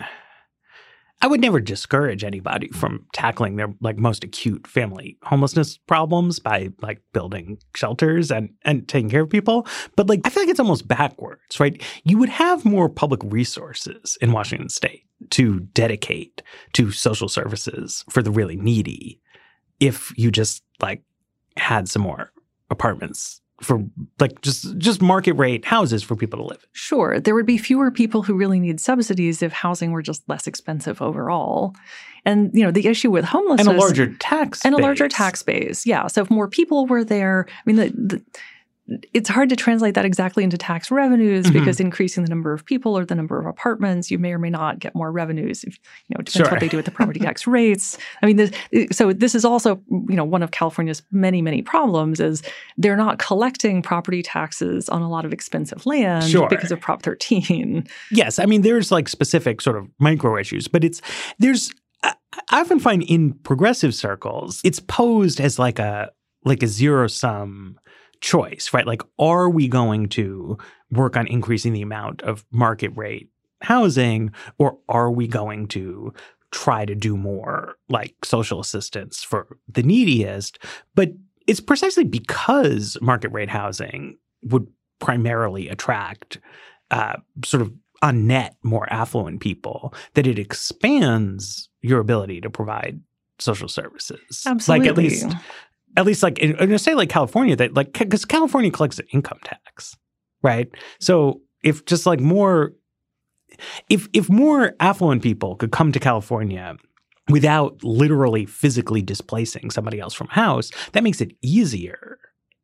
I 1.22 1.28
would 1.28 1.42
never 1.42 1.60
discourage 1.60 2.24
anybody 2.24 2.70
mm. 2.70 2.76
from 2.76 3.06
tackling 3.14 3.56
their 3.56 3.74
like 3.82 3.98
most 3.98 4.24
acute 4.24 4.68
family 4.68 5.18
homelessness 5.24 5.78
problems 5.78 6.40
by 6.40 6.70
like 6.82 7.02
building 7.14 7.60
shelters 7.76 8.32
and 8.32 8.50
and 8.64 8.88
taking 8.88 9.10
care 9.10 9.24
of 9.24 9.30
people. 9.30 9.68
But 9.96 10.08
like 10.08 10.22
I 10.26 10.30
feel 10.30 10.44
like 10.44 10.50
it's 10.50 10.60
almost 10.60 10.88
backwards, 10.88 11.60
right? 11.60 11.82
You 12.04 12.18
would 12.18 12.30
have 12.30 12.66
more 12.66 12.90
public 12.90 13.22
resources 13.24 14.18
in 14.22 14.32
Washington 14.32 14.70
state 14.70 15.04
to 15.32 15.60
dedicate 15.60 16.42
to 16.74 16.92
social 16.92 17.28
services 17.28 18.06
for 18.10 18.24
the 18.24 18.32
really 18.32 18.56
needy 18.56 19.20
if 19.80 20.18
you 20.18 20.32
just 20.32 20.64
like 20.82 21.04
had 21.58 21.90
some 21.90 22.02
more 22.02 22.32
apartments 22.70 23.42
for 23.62 23.84
like 24.20 24.42
just 24.42 24.78
just 24.78 25.02
market 25.02 25.34
rate 25.34 25.66
houses 25.66 26.04
for 26.04 26.16
people 26.16 26.40
to 26.40 26.46
live. 26.46 26.66
Sure, 26.72 27.20
there 27.20 27.36
would 27.36 27.46
be 27.46 27.58
fewer 27.58 27.92
people 27.92 28.24
who 28.24 28.34
really 28.34 28.60
need 28.60 28.80
subsidies 28.80 29.42
if 29.42 29.52
housing 29.52 29.92
were 29.92 30.02
just 30.02 30.28
less 30.28 30.48
expensive 30.48 31.02
overall. 31.02 31.76
And 32.26 32.52
you 32.54 32.64
know, 32.64 32.72
the 32.72 32.88
issue 32.88 33.12
with 33.12 33.26
homelessness 33.26 33.68
and 33.68 33.78
a 33.78 33.80
larger 33.80 34.14
tax 34.16 34.64
and 34.66 34.76
base. 34.76 34.80
a 34.80 34.84
larger 34.84 35.08
tax 35.08 35.44
base. 35.44 35.86
Yeah, 35.86 36.08
so 36.08 36.22
if 36.22 36.30
more 36.30 36.48
people 36.48 36.86
were 36.86 37.04
there, 37.04 37.48
I 37.50 37.62
mean 37.66 37.76
the, 37.76 37.90
the 37.90 38.22
it's 39.14 39.30
hard 39.30 39.50
to 39.50 39.56
translate 39.56 39.96
that 39.96 40.06
exactly 40.06 40.44
into 40.44 40.58
tax 40.58 40.92
revenues 40.92 41.46
mm-hmm. 41.46 41.60
because 41.60 41.80
increasing 41.80 42.24
the 42.24 42.30
number 42.30 42.54
of 42.54 42.66
people 42.66 42.98
or 42.98 43.06
the 43.06 43.16
number 43.16 43.40
of 43.40 43.46
apartments, 43.46 44.10
you 44.10 44.18
may 44.18 44.34
or 44.34 44.40
may 44.40 44.50
not 44.50 44.80
get 44.80 44.96
more 44.96 45.12
revenues. 45.12 45.64
If, 45.64 45.80
you 46.08 46.16
know, 46.16 46.20
it 46.20 46.26
depends 46.26 46.48
sure. 46.48 46.52
what 46.52 46.60
they 46.60 46.68
do 46.68 46.78
with 46.78 46.86
the 46.86 46.92
property 46.92 47.20
tax 47.20 47.46
rates. 47.48 47.98
I 48.22 48.26
mean, 48.26 48.38
this, 48.38 48.52
so 48.92 49.14
this 49.14 49.36
is 49.36 49.46
also, 49.46 49.82
you 49.90 50.16
know, 50.16 50.24
one 50.24 50.44
of 50.44 50.52
California's 50.52 51.02
many, 51.12 51.42
many 51.42 51.62
problems 51.62 52.20
is 52.20 52.42
they're 52.78 52.98
not 52.98 53.20
collecting 53.20 53.82
property 53.82 54.22
taxes 54.22 54.90
on 54.90 55.02
a 55.02 55.10
lot 55.10 55.26
of 55.26 55.34
expensive 55.34 55.86
land 55.86 56.26
sure. 56.26 56.50
because 56.50 56.72
of 56.72 56.80
Prop 56.80 57.04
13. 57.04 57.88
Yes, 58.12 58.40
I 58.40 58.46
mean, 58.46 58.62
there's 58.62 58.92
like 58.92 59.08
specific 59.08 59.62
sort 59.62 59.78
of 59.78 59.88
micro 60.00 60.38
issues, 60.38 60.68
but 60.68 60.84
it's 60.84 61.02
there's 61.38 61.72
I 62.04 62.62
often 62.62 62.80
find 62.80 63.04
in 63.04 63.34
progressive 63.34 63.94
circles, 63.94 64.62
it's 64.64 64.80
posed 64.80 65.42
as 65.42 65.60
like 65.60 65.80
a 65.80 66.12
like 66.46 66.64
a 66.64 66.68
zero 66.68 67.08
sum 67.08 67.78
choice, 68.22 68.74
right? 68.74 68.88
Like, 68.88 69.02
are 69.18 69.50
we 69.50 69.68
going 69.68 70.10
to 70.10 70.58
work 70.92 71.16
on 71.16 71.28
increasing 71.28 71.74
the 71.74 71.82
amount 71.82 72.22
of 72.22 72.46
market 72.52 72.92
rate 72.96 73.30
housing, 73.62 74.32
or 74.58 74.78
are 74.88 75.12
we 75.12 75.28
going 75.28 75.68
to 75.70 76.14
try 76.52 76.86
to 76.86 76.96
do 76.96 77.16
more 77.16 77.76
like 77.90 78.16
social 78.24 78.60
assistance 78.60 79.24
for 79.24 79.58
the 79.68 79.84
neediest? 79.84 80.60
But 80.96 81.12
it's 81.48 81.60
precisely 81.60 82.04
because 82.04 82.98
market 83.02 83.32
rate 83.32 83.50
housing 83.50 84.18
would 84.44 84.68
primarily 85.00 85.68
attract 85.70 86.40
uh, 86.92 87.18
sort 87.44 87.62
of 87.62 87.74
on 88.02 88.28
net 88.28 88.56
more 88.64 88.92
affluent 88.92 89.42
people 89.42 89.94
that 90.14 90.26
it 90.26 90.40
expands 90.40 91.70
your 91.82 92.00
ability 92.00 92.42
to 92.42 92.50
provide 92.50 93.02
social 93.40 93.68
services. 93.68 94.44
Absolutely. 94.46 94.88
Like 94.88 94.90
at 94.90 94.98
least 94.98 95.36
at 95.98 96.06
least 96.06 96.24
like 96.24 96.40
in, 96.40 96.56
in 96.58 96.72
a 96.72 96.80
state 96.80 96.96
like 96.96 97.10
California 97.10 97.56
that 97.56 97.74
like 97.74 97.94
because 97.94 98.26
California 98.26 98.72
collects 98.72 99.00
an 99.00 99.08
income 99.12 99.40
tax, 99.44 99.96
right? 100.42 100.70
So 101.00 101.42
if 101.64 101.86
just 101.86 102.06
like 102.06 102.20
more 102.20 102.74
if 103.90 104.08
if 104.14 104.30
more 104.30 104.76
affluent 104.80 105.24
people 105.24 105.56
could 105.56 105.72
come 105.72 105.92
to 105.92 106.00
California 106.00 106.76
without 107.30 107.84
literally 107.84 108.46
physically 108.46 109.02
displacing 109.02 109.70
somebody 109.70 110.00
else 110.00 110.14
from 110.14 110.28
house, 110.28 110.72
that 110.94 111.04
makes 111.04 111.22
it 111.22 111.32
easier 111.42 112.18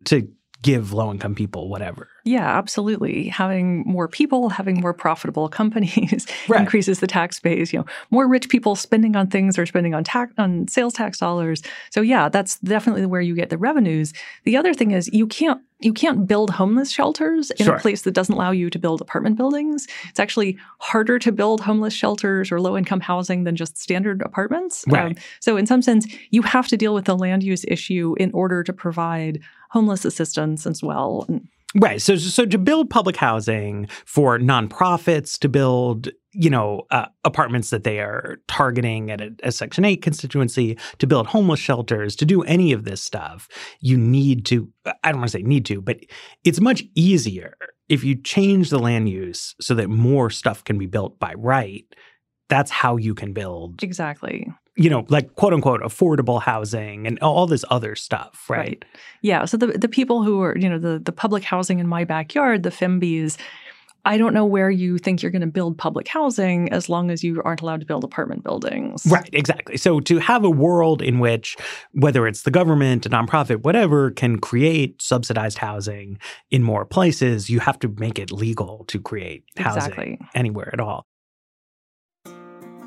to 0.05 0.27
give 0.65 0.93
low 0.93 1.11
income 1.11 1.35
people 1.35 1.69
whatever. 1.69 2.09
Yeah, 2.23 2.57
absolutely. 2.57 3.27
Having 3.27 3.83
more 3.85 4.07
people, 4.07 4.49
having 4.49 4.81
more 4.81 4.95
profitable 4.95 5.47
companies 5.61 6.25
right. 6.47 6.59
increases 6.59 6.99
the 7.01 7.07
tax 7.07 7.39
base. 7.39 7.71
You 7.71 7.79
know, 7.79 7.85
more 8.09 8.27
rich 8.27 8.49
people 8.49 8.75
spending 8.75 9.15
on 9.15 9.27
things 9.27 9.59
or 9.59 9.67
spending 9.67 9.93
on 9.93 10.03
tax 10.03 10.33
on 10.39 10.67
sales 10.67 10.93
tax 10.93 11.19
dollars. 11.19 11.61
So 11.91 12.01
yeah, 12.01 12.29
that's 12.29 12.57
definitely 12.61 13.05
where 13.05 13.21
you 13.21 13.35
get 13.35 13.51
the 13.51 13.59
revenues. 13.59 14.11
The 14.43 14.57
other 14.57 14.73
thing 14.73 14.89
is 14.89 15.07
you 15.13 15.27
can't 15.27 15.61
you 15.81 15.93
can't 15.93 16.25
build 16.25 16.49
homeless 16.49 16.89
shelters 16.89 17.51
in 17.51 17.65
sure. 17.65 17.75
a 17.75 17.79
place 17.79 18.03
that 18.03 18.13
doesn't 18.13 18.33
allow 18.33 18.51
you 18.51 18.69
to 18.69 18.79
build 18.79 19.01
apartment 19.01 19.35
buildings. 19.37 19.87
It's 20.09 20.19
actually 20.19 20.57
harder 20.79 21.19
to 21.19 21.31
build 21.31 21.61
homeless 21.61 21.93
shelters 21.93 22.51
or 22.51 22.61
low 22.61 22.77
income 22.77 23.01
housing 23.01 23.43
than 23.43 23.55
just 23.55 23.77
standard 23.77 24.21
apartments. 24.21 24.85
Right. 24.87 25.11
Um, 25.11 25.15
so, 25.41 25.57
in 25.57 25.67
some 25.67 25.81
sense, 25.81 26.07
you 26.31 26.41
have 26.41 26.67
to 26.69 26.77
deal 26.77 26.93
with 26.93 27.05
the 27.05 27.15
land 27.15 27.43
use 27.43 27.65
issue 27.67 28.15
in 28.17 28.31
order 28.31 28.63
to 28.63 28.73
provide 28.73 29.41
homeless 29.75 30.05
assistance 30.05 30.65
as 30.65 30.81
well. 30.81 31.27
Right. 31.75 32.01
So, 32.01 32.15
so 32.15 32.45
to 32.45 32.57
build 32.57 32.89
public 32.89 33.17
housing 33.17 33.89
for 34.05 34.39
nonprofits, 34.39 35.37
to 35.39 35.49
build, 35.49 36.07
you 36.31 36.49
know, 36.49 36.83
uh, 36.91 37.07
apartments 37.25 37.71
that 37.71 37.83
they 37.83 37.99
are 37.99 38.37
targeting 38.47 39.11
at 39.11 39.19
a, 39.19 39.35
a, 39.43 39.51
Section 39.51 39.83
8 39.83 40.01
constituency, 40.01 40.77
to 40.99 41.07
build 41.07 41.27
homeless 41.27 41.59
shelters, 41.59 42.15
to 42.15 42.25
do 42.25 42.43
any 42.43 42.71
of 42.71 42.85
this 42.85 43.01
stuff, 43.01 43.49
you 43.81 43.97
need 43.97 44.45
to, 44.45 44.71
I 45.03 45.11
don't 45.11 45.19
want 45.19 45.31
to 45.31 45.37
say 45.39 45.43
need 45.43 45.65
to, 45.65 45.81
but 45.81 45.97
it's 46.45 46.61
much 46.61 46.81
easier 46.95 47.57
if 47.89 48.05
you 48.05 48.15
change 48.15 48.69
the 48.69 48.79
land 48.79 49.09
use 49.09 49.55
so 49.59 49.75
that 49.75 49.89
more 49.89 50.29
stuff 50.29 50.63
can 50.63 50.77
be 50.77 50.85
built 50.85 51.19
by 51.19 51.33
right. 51.33 51.83
That's 52.47 52.71
how 52.71 52.95
you 52.95 53.13
can 53.13 53.33
build. 53.33 53.83
Exactly 53.83 54.47
you 54.75 54.89
know, 54.89 55.05
like 55.09 55.35
quote 55.35 55.53
unquote 55.53 55.81
affordable 55.81 56.41
housing 56.41 57.07
and 57.07 57.17
all 57.19 57.47
this 57.47 57.63
other 57.69 57.95
stuff, 57.95 58.45
right? 58.49 58.59
right? 58.59 58.85
Yeah. 59.21 59.45
So 59.45 59.57
the 59.57 59.67
the 59.67 59.87
people 59.87 60.23
who 60.23 60.41
are, 60.41 60.57
you 60.57 60.69
know, 60.69 60.79
the 60.79 60.99
the 60.99 61.11
public 61.11 61.43
housing 61.43 61.79
in 61.79 61.87
my 61.87 62.03
backyard, 62.03 62.63
the 62.63 62.71
PHIMBYs, 62.71 63.37
I 64.05 64.17
don't 64.17 64.33
know 64.33 64.45
where 64.45 64.69
you 64.69 64.97
think 64.99 65.23
you're 65.23 65.31
going 65.31 65.41
to 65.41 65.47
build 65.47 65.77
public 65.77 66.07
housing 66.07 66.71
as 66.71 66.89
long 66.89 67.09
as 67.09 67.23
you 67.23 67.41
aren't 67.43 67.61
allowed 67.61 67.79
to 67.79 67.85
build 67.87 68.03
apartment 68.03 68.43
buildings. 68.43 69.05
Right, 69.07 69.29
exactly. 69.33 69.77
So 69.77 69.99
to 70.01 70.19
have 70.19 70.43
a 70.43 70.49
world 70.49 71.01
in 71.01 71.19
which 71.19 71.57
whether 71.93 72.27
it's 72.27 72.43
the 72.43 72.51
government, 72.51 73.05
a 73.05 73.09
nonprofit, 73.09 73.63
whatever 73.63 74.11
can 74.11 74.39
create 74.39 75.01
subsidized 75.01 75.57
housing 75.57 76.19
in 76.51 76.61
more 76.61 76.85
places, 76.85 77.49
you 77.49 77.59
have 77.59 77.79
to 77.79 77.87
make 77.97 78.19
it 78.19 78.31
legal 78.31 78.85
to 78.89 78.99
create 78.99 79.43
housing 79.57 79.93
exactly. 79.93 80.19
anywhere 80.35 80.69
at 80.71 80.79
all. 80.79 81.07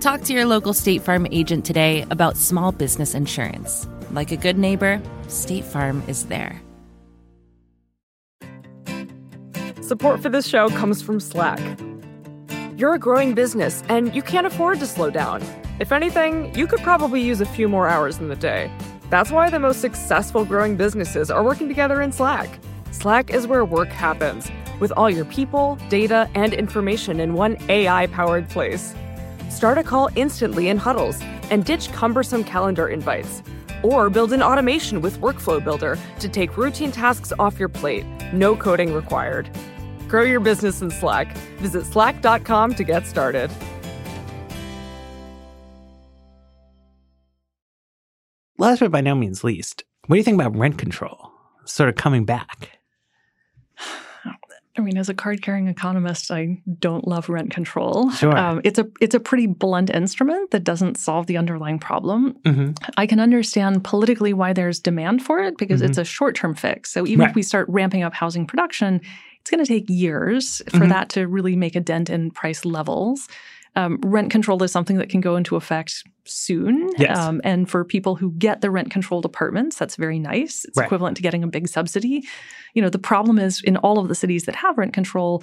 Talk 0.00 0.22
to 0.22 0.32
your 0.32 0.46
local 0.46 0.72
State 0.72 1.02
Farm 1.02 1.26
agent 1.30 1.66
today 1.66 2.06
about 2.10 2.38
small 2.38 2.72
business 2.72 3.14
insurance. 3.14 3.86
Like 4.12 4.32
a 4.32 4.36
good 4.36 4.56
neighbor, 4.56 4.98
State 5.28 5.62
Farm 5.62 6.02
is 6.08 6.24
there. 6.24 6.58
Support 9.82 10.22
for 10.22 10.30
this 10.30 10.46
show 10.46 10.70
comes 10.70 11.02
from 11.02 11.20
Slack. 11.20 11.60
You're 12.78 12.94
a 12.94 12.98
growing 12.98 13.34
business 13.34 13.82
and 13.90 14.14
you 14.14 14.22
can't 14.22 14.46
afford 14.46 14.80
to 14.80 14.86
slow 14.86 15.10
down. 15.10 15.42
If 15.80 15.92
anything, 15.92 16.54
you 16.54 16.66
could 16.66 16.80
probably 16.80 17.20
use 17.20 17.42
a 17.42 17.46
few 17.46 17.68
more 17.68 17.86
hours 17.86 18.16
in 18.16 18.28
the 18.28 18.36
day. 18.36 18.72
That's 19.10 19.30
why 19.30 19.50
the 19.50 19.58
most 19.58 19.82
successful 19.82 20.46
growing 20.46 20.78
businesses 20.78 21.30
are 21.30 21.44
working 21.44 21.68
together 21.68 22.00
in 22.00 22.10
Slack. 22.10 22.58
Slack 22.90 23.28
is 23.28 23.46
where 23.46 23.66
work 23.66 23.88
happens, 23.88 24.50
with 24.80 24.92
all 24.92 25.10
your 25.10 25.26
people, 25.26 25.76
data, 25.90 26.30
and 26.34 26.54
information 26.54 27.20
in 27.20 27.34
one 27.34 27.58
AI 27.68 28.06
powered 28.06 28.48
place. 28.48 28.94
Start 29.50 29.76
a 29.76 29.82
call 29.82 30.08
instantly 30.16 30.68
in 30.68 30.78
huddles 30.78 31.20
and 31.50 31.64
ditch 31.64 31.92
cumbersome 31.92 32.44
calendar 32.44 32.88
invites. 32.88 33.42
Or 33.82 34.08
build 34.08 34.32
an 34.32 34.42
automation 34.42 35.02
with 35.02 35.20
Workflow 35.20 35.62
Builder 35.62 35.98
to 36.20 36.28
take 36.28 36.56
routine 36.56 36.92
tasks 36.92 37.32
off 37.38 37.58
your 37.58 37.68
plate. 37.68 38.06
No 38.32 38.56
coding 38.56 38.94
required. 38.94 39.50
Grow 40.08 40.22
your 40.22 40.40
business 40.40 40.80
in 40.80 40.90
Slack. 40.90 41.36
Visit 41.58 41.84
slack.com 41.84 42.74
to 42.74 42.84
get 42.84 43.06
started. 43.06 43.50
Last 48.58 48.80
but 48.80 48.90
by 48.90 49.00
no 49.00 49.14
means 49.14 49.42
least, 49.42 49.84
what 50.06 50.16
do 50.16 50.18
you 50.18 50.24
think 50.24 50.38
about 50.40 50.54
rent 50.54 50.76
control? 50.76 51.30
Sort 51.64 51.88
of 51.88 51.94
coming 51.96 52.26
back. 52.26 52.79
I 54.78 54.82
mean, 54.82 54.96
as 54.96 55.08
a 55.08 55.14
card-carrying 55.14 55.66
economist, 55.66 56.30
I 56.30 56.62
don't 56.78 57.06
love 57.06 57.28
rent 57.28 57.50
control. 57.50 58.10
Sure. 58.12 58.36
Um, 58.36 58.60
it's 58.62 58.78
a 58.78 58.86
it's 59.00 59.16
a 59.16 59.20
pretty 59.20 59.48
blunt 59.48 59.90
instrument 59.90 60.52
that 60.52 60.62
doesn't 60.62 60.96
solve 60.96 61.26
the 61.26 61.36
underlying 61.36 61.80
problem. 61.80 62.34
Mm-hmm. 62.44 62.72
I 62.96 63.06
can 63.06 63.18
understand 63.18 63.82
politically 63.82 64.32
why 64.32 64.52
there's 64.52 64.78
demand 64.78 65.24
for 65.24 65.40
it 65.40 65.58
because 65.58 65.80
mm-hmm. 65.80 65.90
it's 65.90 65.98
a 65.98 66.04
short-term 66.04 66.54
fix. 66.54 66.92
So 66.92 67.04
even 67.06 67.20
right. 67.20 67.30
if 67.30 67.34
we 67.34 67.42
start 67.42 67.66
ramping 67.68 68.04
up 68.04 68.14
housing 68.14 68.46
production, 68.46 69.00
it's 69.40 69.50
going 69.50 69.64
to 69.64 69.68
take 69.68 69.88
years 69.88 70.62
for 70.68 70.78
mm-hmm. 70.78 70.88
that 70.90 71.08
to 71.10 71.26
really 71.26 71.56
make 71.56 71.74
a 71.74 71.80
dent 71.80 72.08
in 72.08 72.30
price 72.30 72.64
levels. 72.64 73.26
Um, 73.76 73.98
rent 74.02 74.30
control 74.30 74.62
is 74.62 74.72
something 74.72 74.96
that 74.96 75.08
can 75.08 75.20
go 75.20 75.36
into 75.36 75.56
effect 75.56 76.04
soon. 76.24 76.90
Yes. 76.98 77.16
Um, 77.16 77.40
and 77.44 77.70
for 77.70 77.84
people 77.84 78.16
who 78.16 78.32
get 78.32 78.60
the 78.60 78.70
rent 78.70 78.90
controlled 78.90 79.24
apartments, 79.24 79.76
that's 79.76 79.96
very 79.96 80.18
nice. 80.18 80.64
It's 80.64 80.76
right. 80.76 80.84
equivalent 80.84 81.16
to 81.18 81.22
getting 81.22 81.44
a 81.44 81.46
big 81.46 81.68
subsidy. 81.68 82.24
You 82.74 82.82
know, 82.82 82.90
the 82.90 82.98
problem 82.98 83.38
is 83.38 83.60
in 83.62 83.76
all 83.78 83.98
of 83.98 84.08
the 84.08 84.14
cities 84.14 84.44
that 84.44 84.56
have 84.56 84.76
rent 84.76 84.92
control, 84.92 85.42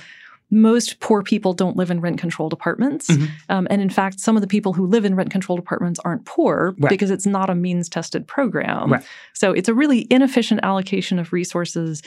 most 0.50 1.00
poor 1.00 1.24
people 1.24 1.54
don't 1.54 1.76
live 1.76 1.92
in 1.92 2.00
rent 2.00 2.20
controlled 2.20 2.54
apartments. 2.54 3.08
Mm-hmm. 3.08 3.26
Um, 3.50 3.68
and 3.70 3.82
in 3.82 3.90
fact, 3.90 4.20
some 4.20 4.38
of 4.38 4.42
the 4.42 4.48
people 4.48 4.74
who 4.74 4.86
live 4.86 5.04
in 5.04 5.16
rent 5.16 5.30
controlled 5.30 5.60
apartments 5.60 6.00
aren't 6.06 6.26
poor 6.26 6.74
right. 6.80 6.90
because 6.90 7.12
it's 7.12 7.26
not 7.26 7.50
a 7.50 7.56
means 7.56 7.90
tested 7.90 8.28
program. 8.28 8.94
Right. 8.94 9.04
So 9.34 9.52
it's 9.52 9.68
a 9.68 9.74
really 9.74 10.08
inefficient 10.10 10.62
allocation 10.64 11.20
of 11.20 11.34
resources 11.34 12.02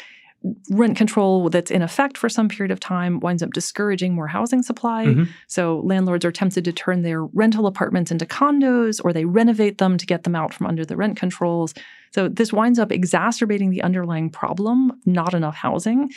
rent 0.71 0.97
control 0.97 1.51
that's 1.51 1.71
in 1.71 1.83
effect 1.83 2.17
for 2.17 2.29
some 2.29 2.49
period 2.49 2.71
of 2.71 2.81
time 2.81 3.21
winds 3.21 3.43
up 3.43 3.53
discouraging 3.53 4.15
more 4.15 4.27
housing 4.27 4.63
supply. 4.63 5.07
Mm-hmm. 5.07 5.25
So 5.49 5.81
landlords 5.85 6.25
are 6.25 6.33
tempted 6.33 6.65
to 6.65 6.73
turn 6.73 7.03
their 7.03 7.25
rental 7.25 7.67
apartments 7.67 8.11
into 8.11 8.25
condos 8.25 9.01
or 9.05 9.13
they 9.13 9.27
renovate 9.27 9.79
them 9.79 9.99
to 9.99 10.07
get 10.07 10.23
them 10.23 10.35
out 10.35 10.55
from 10.55 10.67
under 10.67 10.85
the 10.85 10.97
rent 10.97 11.17
controls. 11.17 11.75
So 12.13 12.29
this 12.29 12.53
winds 12.53 12.79
up 12.79 12.91
exacerbating 12.91 13.71
the 13.71 13.83
underlying 13.83 14.31
problem, 14.31 15.01
not 15.05 15.35
enough 15.35 15.57
housing. 15.57 16.11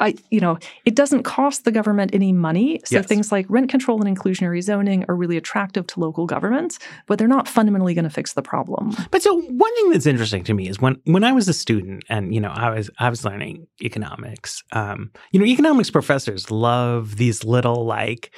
I, 0.00 0.14
you 0.30 0.40
know, 0.40 0.58
it 0.86 0.94
doesn't 0.94 1.24
cost 1.24 1.64
the 1.64 1.72
government 1.72 2.14
any 2.14 2.32
money. 2.32 2.80
So 2.84 2.96
Yes. 2.96 3.06
things 3.06 3.30
like 3.30 3.44
rent 3.50 3.68
control 3.68 4.02
and 4.02 4.16
inclusionary 4.16 4.62
zoning 4.62 5.04
are 5.08 5.14
really 5.14 5.36
attractive 5.36 5.86
to 5.88 6.00
local 6.00 6.24
governments, 6.26 6.78
but 7.06 7.18
they're 7.18 7.28
not 7.28 7.46
fundamentally 7.46 7.92
going 7.92 8.04
to 8.04 8.10
fix 8.10 8.32
the 8.32 8.40
problem. 8.42 8.94
But 9.10 9.22
so 9.22 9.38
one 9.38 9.74
thing 9.74 9.90
that's 9.90 10.06
interesting 10.06 10.44
to 10.44 10.54
me 10.54 10.68
is 10.68 10.80
when 10.80 10.96
when 11.04 11.24
I 11.24 11.32
was 11.32 11.46
a 11.48 11.52
student 11.52 12.04
and 12.08 12.34
you 12.34 12.40
know 12.40 12.50
I 12.50 12.70
was 12.70 12.88
I 12.98 13.10
was 13.10 13.24
learning 13.24 13.66
economics. 13.82 14.62
Um, 14.72 15.10
you 15.32 15.40
know, 15.40 15.46
economics 15.46 15.90
professors 15.90 16.50
love 16.50 17.16
these 17.16 17.44
little 17.44 17.84
like, 17.84 18.34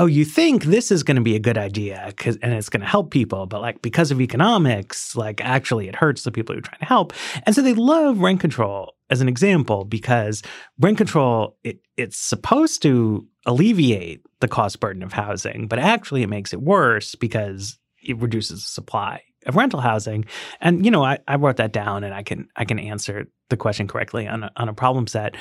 oh, 0.00 0.06
you 0.06 0.24
think 0.24 0.64
this 0.64 0.90
is 0.90 1.02
going 1.02 1.16
to 1.16 1.22
be 1.22 1.36
a 1.36 1.38
good 1.38 1.58
idea 1.58 2.14
and 2.24 2.54
it's 2.54 2.70
going 2.70 2.80
to 2.80 2.86
help 2.86 3.10
people, 3.10 3.44
but 3.44 3.60
like 3.60 3.82
because 3.82 4.10
of 4.10 4.18
economics, 4.18 5.14
like 5.14 5.42
actually 5.42 5.88
it 5.88 5.94
hurts 5.94 6.22
the 6.22 6.32
people 6.32 6.54
you're 6.54 6.62
trying 6.62 6.78
to 6.78 6.86
help, 6.86 7.12
and 7.44 7.54
so 7.54 7.60
they 7.60 7.74
love 7.74 8.18
rent 8.18 8.40
control 8.40 8.94
as 9.10 9.20
an 9.20 9.28
example 9.28 9.84
because 9.84 10.42
rent 10.78 10.96
control 10.96 11.58
it 11.64 11.80
it's 11.98 12.16
supposed 12.16 12.80
to 12.80 13.26
alleviate 13.44 14.22
the 14.40 14.48
cost 14.48 14.80
burden 14.80 15.02
of 15.02 15.12
housing, 15.12 15.68
but 15.68 15.78
actually 15.78 16.22
it 16.22 16.30
makes 16.30 16.54
it 16.54 16.62
worse 16.62 17.14
because 17.14 17.78
it 18.02 18.18
reduces 18.18 18.62
the 18.62 18.68
supply 18.68 19.20
of 19.44 19.54
rental 19.54 19.80
housing. 19.80 20.24
And 20.62 20.82
you 20.82 20.90
know, 20.90 21.04
I, 21.04 21.18
I 21.28 21.36
wrote 21.36 21.56
that 21.56 21.74
down, 21.74 22.04
and 22.04 22.14
I 22.14 22.22
can 22.22 22.48
I 22.56 22.64
can 22.64 22.78
answer 22.78 23.26
the 23.50 23.58
question 23.58 23.86
correctly 23.86 24.26
on 24.26 24.44
a, 24.44 24.50
on 24.56 24.70
a 24.70 24.74
problem 24.74 25.06
set. 25.06 25.34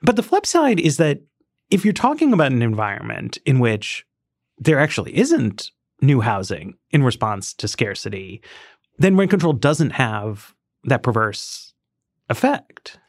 But 0.00 0.14
the 0.14 0.22
flip 0.22 0.46
side 0.46 0.78
is 0.78 0.98
that 0.98 1.22
if 1.74 1.84
you're 1.84 1.92
talking 1.92 2.32
about 2.32 2.52
an 2.52 2.62
environment 2.62 3.36
in 3.44 3.58
which 3.58 4.06
there 4.58 4.78
actually 4.78 5.18
isn't 5.18 5.72
new 6.00 6.20
housing 6.20 6.74
in 6.92 7.02
response 7.02 7.52
to 7.52 7.66
scarcity, 7.66 8.40
then 8.98 9.16
rent 9.16 9.32
control 9.32 9.52
doesn't 9.52 9.90
have 9.90 10.54
that 10.84 11.02
perverse 11.02 11.74
effect. 12.28 13.00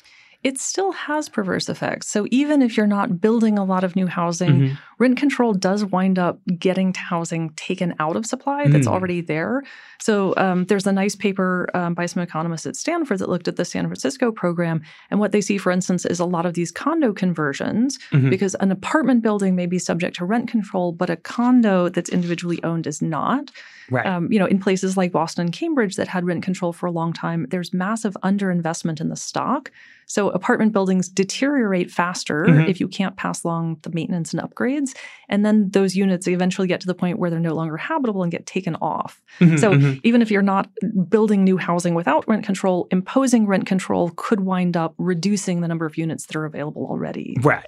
It 0.46 0.60
still 0.60 0.92
has 0.92 1.28
perverse 1.28 1.68
effects. 1.70 2.08
So 2.08 2.28
even 2.30 2.62
if 2.62 2.78
you're 2.78 2.86
not 2.86 3.20
building 3.20 3.58
a 3.58 3.64
lot 3.66 3.84
of 3.84 3.96
new 3.96 4.06
housing, 4.06 4.56
Mhm. 4.60 4.78
rent 5.00 5.18
control 5.18 5.54
does 5.54 5.84
wind 5.84 6.20
up 6.20 6.40
getting 6.60 6.94
to 6.94 7.00
housing 7.00 7.50
taken 7.56 7.96
out 8.00 8.16
of 8.16 8.28
supply 8.28 8.68
that's 8.68 8.88
Mm. 8.88 8.92
already 8.92 9.22
there. 9.22 9.64
So 10.00 10.36
um, 10.38 10.66
there's 10.66 10.86
a 10.86 10.92
nice 10.92 11.16
paper 11.16 11.68
um, 11.74 11.96
by 11.96 12.06
some 12.06 12.22
economists 12.22 12.68
at 12.68 12.76
Stanford 12.76 13.18
that 13.20 13.28
looked 13.30 13.48
at 13.48 13.56
the 13.56 13.66
San 13.66 13.86
Francisco 13.86 14.32
program. 14.32 14.82
And 15.10 15.20
what 15.20 15.32
they 15.32 15.42
see, 15.42 15.58
for 15.58 15.72
instance, 15.72 16.06
is 16.06 16.20
a 16.20 16.26
lot 16.26 16.46
of 16.46 16.54
these 16.54 16.72
condo 16.72 17.12
conversions 17.12 17.98
Mhm. 18.12 18.30
because 18.30 18.54
an 18.60 18.72
apartment 18.72 19.24
building 19.24 19.56
may 19.56 19.66
be 19.66 19.80
subject 19.80 20.16
to 20.18 20.26
rent 20.26 20.48
control, 20.48 20.92
but 20.92 21.10
a 21.10 21.16
condo 21.16 21.90
that's 21.90 22.10
individually 22.12 22.64
owned 22.64 22.86
is 22.86 23.02
not. 23.02 23.50
Right. 23.90 24.06
Um, 24.06 24.32
you 24.32 24.40
know, 24.40 24.46
in 24.48 24.60
places 24.60 24.96
like 24.96 25.12
Boston 25.12 25.46
and 25.46 25.54
Cambridge 25.54 25.96
that 25.96 26.08
had 26.08 26.26
rent 26.26 26.44
control 26.44 26.72
for 26.72 26.86
a 26.86 26.92
long 26.92 27.14
time, 27.14 27.48
there's 27.50 27.74
massive 27.74 28.16
underinvestment 28.24 29.02
in 29.02 29.10
the 29.10 29.16
stock. 29.16 29.72
So 30.06 30.30
apartment 30.30 30.72
buildings 30.74 31.10
deteriorate 31.10 31.90
faster 31.92 32.46
Mhm. 32.46 32.70
if 32.70 32.80
you 32.80 32.88
can't 32.88 33.16
pass 33.16 33.44
along 33.44 33.78
the 33.82 33.90
maintenance 33.90 34.34
and 34.34 34.42
upgrades. 34.42 34.96
And 35.30 35.46
then 35.46 35.70
those 35.72 35.96
units 35.96 36.28
eventually 36.28 36.68
get 36.68 36.80
to 36.82 36.88
the 36.88 36.94
point 36.94 37.18
where 37.20 37.30
they're 37.30 37.40
no 37.40 37.56
longer 37.56 37.78
habitable 37.78 38.24
and 38.24 38.32
get 38.32 38.46
taken 38.46 38.76
off. 38.76 39.22
Mhm, 39.40 39.60
So 39.60 39.72
mhm. 39.74 40.00
even 40.04 40.22
if 40.22 40.30
you're 40.30 40.42
not 40.42 40.70
building 41.10 41.44
new 41.44 41.58
housing 41.58 41.96
without 41.96 42.28
rent 42.28 42.46
control, 42.46 42.88
imposing 42.92 43.48
rent 43.48 43.66
control 43.66 44.12
could 44.16 44.42
wind 44.42 44.78
up 44.78 44.94
reducing 44.98 45.62
the 45.62 45.68
number 45.68 45.86
of 45.86 45.98
units 45.98 46.26
that 46.28 46.36
are 46.36 46.46
available 46.46 46.86
already. 46.90 47.36
Right. 47.42 47.66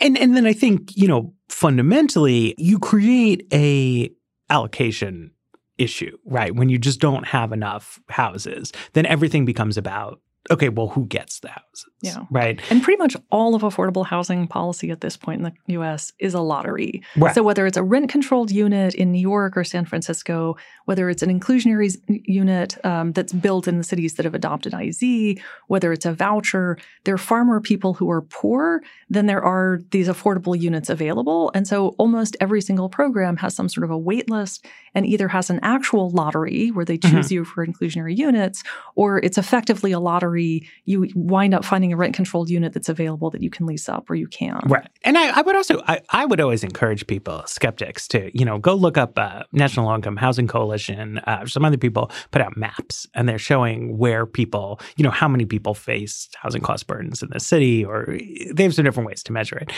And 0.00 0.16
and 0.18 0.36
then 0.36 0.46
I 0.46 0.52
think, 0.52 0.96
you 0.96 1.06
know, 1.08 1.32
fundamentally 1.48 2.54
you 2.58 2.78
create 2.78 3.46
a 3.52 4.10
allocation 4.50 5.30
issue, 5.76 6.16
right? 6.24 6.54
When 6.54 6.68
you 6.68 6.78
just 6.78 7.00
don't 7.00 7.26
have 7.26 7.52
enough 7.52 7.98
houses, 8.08 8.72
then 8.92 9.06
everything 9.06 9.44
becomes 9.44 9.76
about 9.76 10.20
okay, 10.50 10.68
well 10.68 10.88
who 10.88 11.06
gets 11.06 11.40
the 11.40 11.48
houses? 11.48 11.86
Yeah. 12.04 12.24
Right? 12.30 12.60
And 12.70 12.82
pretty 12.82 12.98
much 12.98 13.16
all 13.30 13.54
of 13.54 13.62
affordable 13.62 14.06
housing 14.06 14.46
policy 14.46 14.90
at 14.90 15.00
this 15.00 15.16
point 15.16 15.44
in 15.44 15.52
the 15.66 15.72
US 15.80 16.12
is 16.18 16.34
a 16.34 16.40
lottery. 16.40 17.02
Right. 17.16 17.34
So 17.34 17.42
whether 17.42 17.66
it's 17.66 17.76
a 17.76 17.82
rent 17.82 18.08
controlled 18.08 18.50
unit 18.50 18.94
in 18.94 19.12
New 19.12 19.20
York 19.20 19.56
or 19.56 19.64
San 19.64 19.84
Francisco, 19.84 20.56
whether 20.84 21.08
it's 21.08 21.22
an 21.22 21.40
inclusionary 21.40 21.94
unit 22.08 22.84
um, 22.84 23.12
that's 23.12 23.32
built 23.32 23.66
in 23.66 23.78
the 23.78 23.84
cities 23.84 24.14
that 24.14 24.24
have 24.24 24.34
adopted 24.34 24.74
IZ, 24.74 25.38
whether 25.68 25.92
it's 25.92 26.06
a 26.06 26.12
voucher, 26.12 26.78
there 27.04 27.14
are 27.14 27.18
far 27.18 27.44
more 27.44 27.60
people 27.60 27.94
who 27.94 28.10
are 28.10 28.22
poor 28.22 28.82
than 29.08 29.26
there 29.26 29.42
are 29.42 29.80
these 29.90 30.08
affordable 30.08 30.58
units 30.58 30.90
available. 30.90 31.50
And 31.54 31.66
so 31.66 31.88
almost 31.98 32.36
every 32.40 32.60
single 32.60 32.88
program 32.88 33.36
has 33.38 33.54
some 33.54 33.68
sort 33.68 33.84
of 33.84 33.90
a 33.90 33.98
wait 33.98 34.28
list 34.28 34.66
and 34.94 35.06
either 35.06 35.28
has 35.28 35.50
an 35.50 35.60
actual 35.62 36.10
lottery 36.10 36.70
where 36.70 36.84
they 36.84 36.98
choose 36.98 37.32
you 37.32 37.44
for 37.44 37.66
inclusionary 37.66 38.16
units, 38.16 38.62
or 38.94 39.18
it's 39.18 39.38
effectively 39.38 39.92
a 39.92 40.00
lottery. 40.00 40.68
You 40.84 41.08
wind 41.14 41.54
up 41.54 41.64
finding 41.64 41.92
a 41.94 41.96
rent 41.96 42.14
controlled 42.14 42.50
unit 42.50 42.72
that's 42.72 42.88
available 42.88 43.30
that 43.30 43.42
you 43.42 43.48
can 43.48 43.64
lease 43.66 43.88
up 43.88 44.10
or 44.10 44.14
you 44.14 44.26
can't. 44.26 44.62
Right. 44.68 44.86
And 45.02 45.16
I, 45.16 45.38
I 45.38 45.42
would 45.42 45.56
also, 45.56 45.80
I, 45.86 46.00
I 46.10 46.26
would 46.26 46.40
always 46.40 46.62
encourage 46.62 47.06
people, 47.06 47.42
skeptics, 47.46 48.06
to, 48.08 48.30
you 48.38 48.44
know, 48.44 48.58
go 48.58 48.74
look 48.74 48.98
up 48.98 49.18
uh, 49.18 49.44
National 49.52 49.86
Low 49.86 49.94
Income 49.94 50.16
Housing 50.16 50.46
Coalition. 50.46 51.18
Uh, 51.18 51.46
some 51.46 51.64
other 51.64 51.78
people 51.78 52.10
put 52.30 52.42
out 52.42 52.56
maps 52.56 53.06
and 53.14 53.28
they're 53.28 53.38
showing 53.38 53.96
where 53.96 54.26
people, 54.26 54.80
you 54.96 55.04
know, 55.04 55.10
how 55.10 55.28
many 55.28 55.46
people 55.46 55.74
face 55.74 56.28
housing 56.34 56.60
cost 56.60 56.86
burdens 56.86 57.22
in 57.22 57.30
the 57.32 57.40
city, 57.40 57.84
or 57.84 58.18
they 58.52 58.64
have 58.64 58.74
some 58.74 58.84
different 58.84 59.06
ways 59.06 59.22
to 59.22 59.32
measure 59.32 59.56
it. 59.56 59.72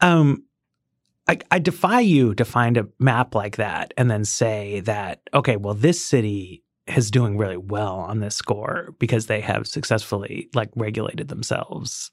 Um, 0.00 0.44
I, 1.28 1.38
I 1.50 1.58
defy 1.60 2.00
you 2.00 2.34
to 2.34 2.44
find 2.44 2.76
a 2.76 2.88
map 2.98 3.34
like 3.34 3.56
that 3.56 3.94
and 3.96 4.10
then 4.10 4.24
say 4.24 4.80
that, 4.80 5.20
okay, 5.32 5.56
well, 5.56 5.74
this 5.74 6.04
city 6.04 6.64
is 6.86 7.10
doing 7.10 7.38
really 7.38 7.56
well 7.56 7.96
on 7.96 8.20
this 8.20 8.34
score 8.34 8.94
because 8.98 9.26
they 9.26 9.40
have 9.40 9.66
successfully 9.66 10.48
like 10.54 10.70
regulated 10.74 11.28
themselves 11.28 12.10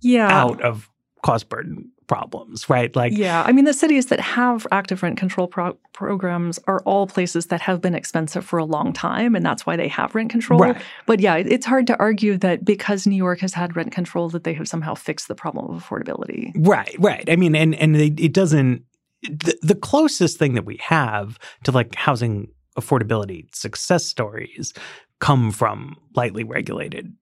Yeah. 0.00 0.28
out 0.30 0.60
of 0.62 0.88
cost 1.22 1.48
burden 1.48 1.90
problems, 2.06 2.70
right? 2.70 2.94
Like, 2.94 3.12
yeah, 3.12 3.42
I 3.44 3.50
mean, 3.50 3.64
the 3.64 3.74
cities 3.74 4.06
that 4.06 4.20
have 4.20 4.64
active 4.70 5.02
rent 5.02 5.18
control 5.18 5.48
pro- 5.48 5.76
programs 5.92 6.60
are 6.68 6.80
all 6.84 7.08
places 7.08 7.46
that 7.46 7.60
have 7.62 7.80
been 7.80 7.96
expensive 7.96 8.44
for 8.44 8.58
a 8.60 8.64
long 8.64 8.92
time, 8.92 9.34
and 9.34 9.44
that's 9.44 9.66
why 9.66 9.74
they 9.76 9.88
have 9.88 10.14
rent 10.14 10.30
control. 10.30 10.60
Right. 10.60 10.80
But 11.06 11.18
yeah, 11.18 11.34
it's 11.34 11.66
hard 11.66 11.88
to 11.88 11.98
argue 11.98 12.36
that 12.38 12.64
because 12.64 13.08
New 13.08 13.16
York 13.16 13.40
has 13.40 13.54
had 13.54 13.74
rent 13.74 13.90
control, 13.90 14.28
that 14.30 14.44
they 14.44 14.54
have 14.54 14.68
somehow 14.68 14.94
fixed 14.94 15.26
the 15.26 15.34
problem 15.34 15.74
of 15.74 15.82
affordability. 15.82 16.52
right, 16.66 16.94
right. 17.00 17.28
I 17.28 17.34
mean, 17.34 17.56
and 17.56 17.74
and 17.74 17.96
it, 17.96 18.20
it 18.20 18.32
doesn't. 18.32 18.84
The, 19.22 19.58
the 19.62 19.74
closest 19.74 20.38
thing 20.38 20.54
that 20.54 20.64
we 20.64 20.76
have 20.82 21.40
to 21.64 21.72
like 21.72 21.96
housing 21.96 22.48
affordability 22.76 23.54
success 23.54 24.04
stories 24.04 24.72
come 25.18 25.50
from 25.50 25.96
lightly 26.14 26.44
regulated 26.44 27.14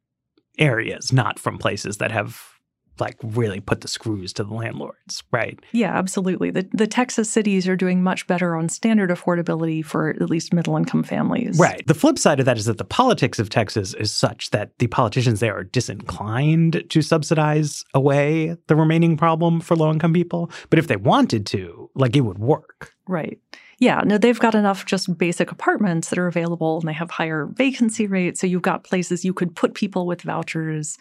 areas, 0.59 1.13
not 1.13 1.39
from 1.39 1.59
places 1.59 1.99
that 1.99 2.11
have 2.11 2.55
like 3.01 3.17
really 3.23 3.61
put 3.61 3.81
the 3.81 3.89
screws 3.89 4.33
to 4.33 4.45
the 4.45 4.55
landlords, 4.55 5.25
right? 5.33 5.59
Yeah, 5.73 5.97
absolutely. 5.97 6.51
The 6.51 6.69
the 6.73 6.87
Texas 6.87 7.29
cities 7.29 7.67
are 7.67 7.77
doing 7.77 8.03
much 8.03 8.27
better 8.27 8.55
on 8.55 8.69
standard 8.69 9.11
affordability 9.11 9.85
for 9.85 10.11
at 10.11 10.31
least 10.31 10.53
middle 10.53 10.77
income 10.77 11.03
families. 11.03 11.59
Right. 11.59 11.85
The 11.87 11.95
flip 11.95 12.19
side 12.19 12.41
of 12.41 12.47
that 12.47 12.57
is 12.59 12.67
that 12.67 12.79
the 12.79 12.85
politics 12.85 13.39
of 13.39 13.51
Texas 13.51 13.95
is 13.95 14.13
such 14.13 14.51
that 14.51 14.79
the 14.79 14.87
politicians 14.87 15.41
there 15.41 15.57
are 15.57 15.65
disinclined 15.65 16.85
to 16.89 17.03
subsidize 17.03 17.85
away 17.95 18.57
the 18.69 18.77
remaining 18.77 19.17
problem 19.17 19.61
for 19.61 19.77
low 19.77 19.91
income 19.91 20.13
people. 20.13 20.51
But 20.71 20.79
if 20.79 20.87
they 20.87 20.97
wanted 20.97 21.47
to, 21.47 21.91
like 21.95 22.17
it 22.17 22.23
would 22.23 22.39
work. 22.39 22.93
Right. 23.09 23.39
Yeah, 23.79 24.03
no, 24.05 24.19
they've 24.19 24.39
got 24.39 24.55
enough 24.55 24.87
just 24.87 25.17
basic 25.19 25.51
apartments 25.51 26.09
that 26.11 26.19
are 26.19 26.27
available 26.27 26.79
and 26.79 26.89
they 26.89 26.93
have 26.93 27.11
higher 27.11 27.47
vacancy 27.47 28.07
rates. 28.07 28.41
So 28.41 28.47
you've 28.47 28.63
got 28.63 28.85
places 28.85 29.25
you 29.25 29.35
could 29.35 29.55
put 29.55 29.75
people 29.75 30.07
with 30.07 30.23
vouchers. 30.23 30.97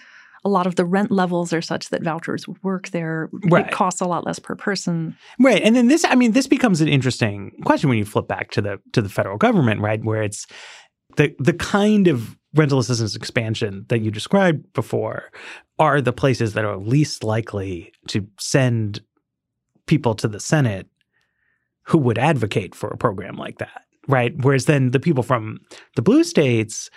A 0.45 0.49
lot 0.49 0.67
of 0.67 0.75
the 0.75 0.83
rent 0.83 1.09
levels 1.11 1.53
are 1.53 1.61
such 1.61 1.89
that 1.89 2.03
vouchers 2.03 2.47
would 2.47 2.61
work 2.63 2.89
there. 2.89 3.29
Right. 3.49 3.67
It 3.67 3.71
costs 3.71 4.01
a 4.01 4.05
lot 4.05 4.25
less 4.25 4.39
per 4.39 4.55
person. 4.55 5.15
Right. 5.39 5.61
And 5.61 5.75
then 5.75 5.87
this 5.87 6.03
I 6.03 6.15
mean 6.15 6.33
this 6.33 6.47
becomes 6.47 6.81
an 6.81 6.89
interesting 6.89 7.51
question 7.63 7.89
when 7.89 7.97
you 7.97 8.05
flip 8.05 8.27
back 8.27 8.51
to 8.51 8.61
the 8.61 8.79
to 8.91 9.01
the 9.01 9.09
federal 9.09 9.37
government, 9.37 9.79
right? 9.79 10.03
Where 10.03 10.21
it's 10.21 10.45
the 11.15 11.33
the 11.39 11.53
kind 11.53 12.07
of 12.07 12.37
rental 12.53 12.79
assistance 12.79 13.15
expansion 13.15 13.85
that 13.89 14.01
you 14.01 14.11
described 14.11 14.71
before 14.73 15.31
are 15.79 16.01
the 16.01 16.13
places 16.13 16.53
that 16.53 16.65
are 16.65 16.77
least 16.77 17.23
likely 17.23 17.91
to 18.07 18.27
send 18.39 19.01
people 19.87 20.13
to 20.15 20.27
the 20.27 20.39
Senate 20.39 20.87
who 21.85 21.97
would 21.97 22.17
advocate 22.17 22.75
for 22.75 22.89
a 22.89 22.97
program 22.97 23.35
like 23.35 23.59
that, 23.59 23.83
right? 24.07 24.33
Whereas 24.37 24.65
then 24.65 24.91
the 24.91 24.99
people 24.99 25.23
from 25.23 25.59
the 25.95 26.01
blue 26.01 26.23
states 26.23 26.89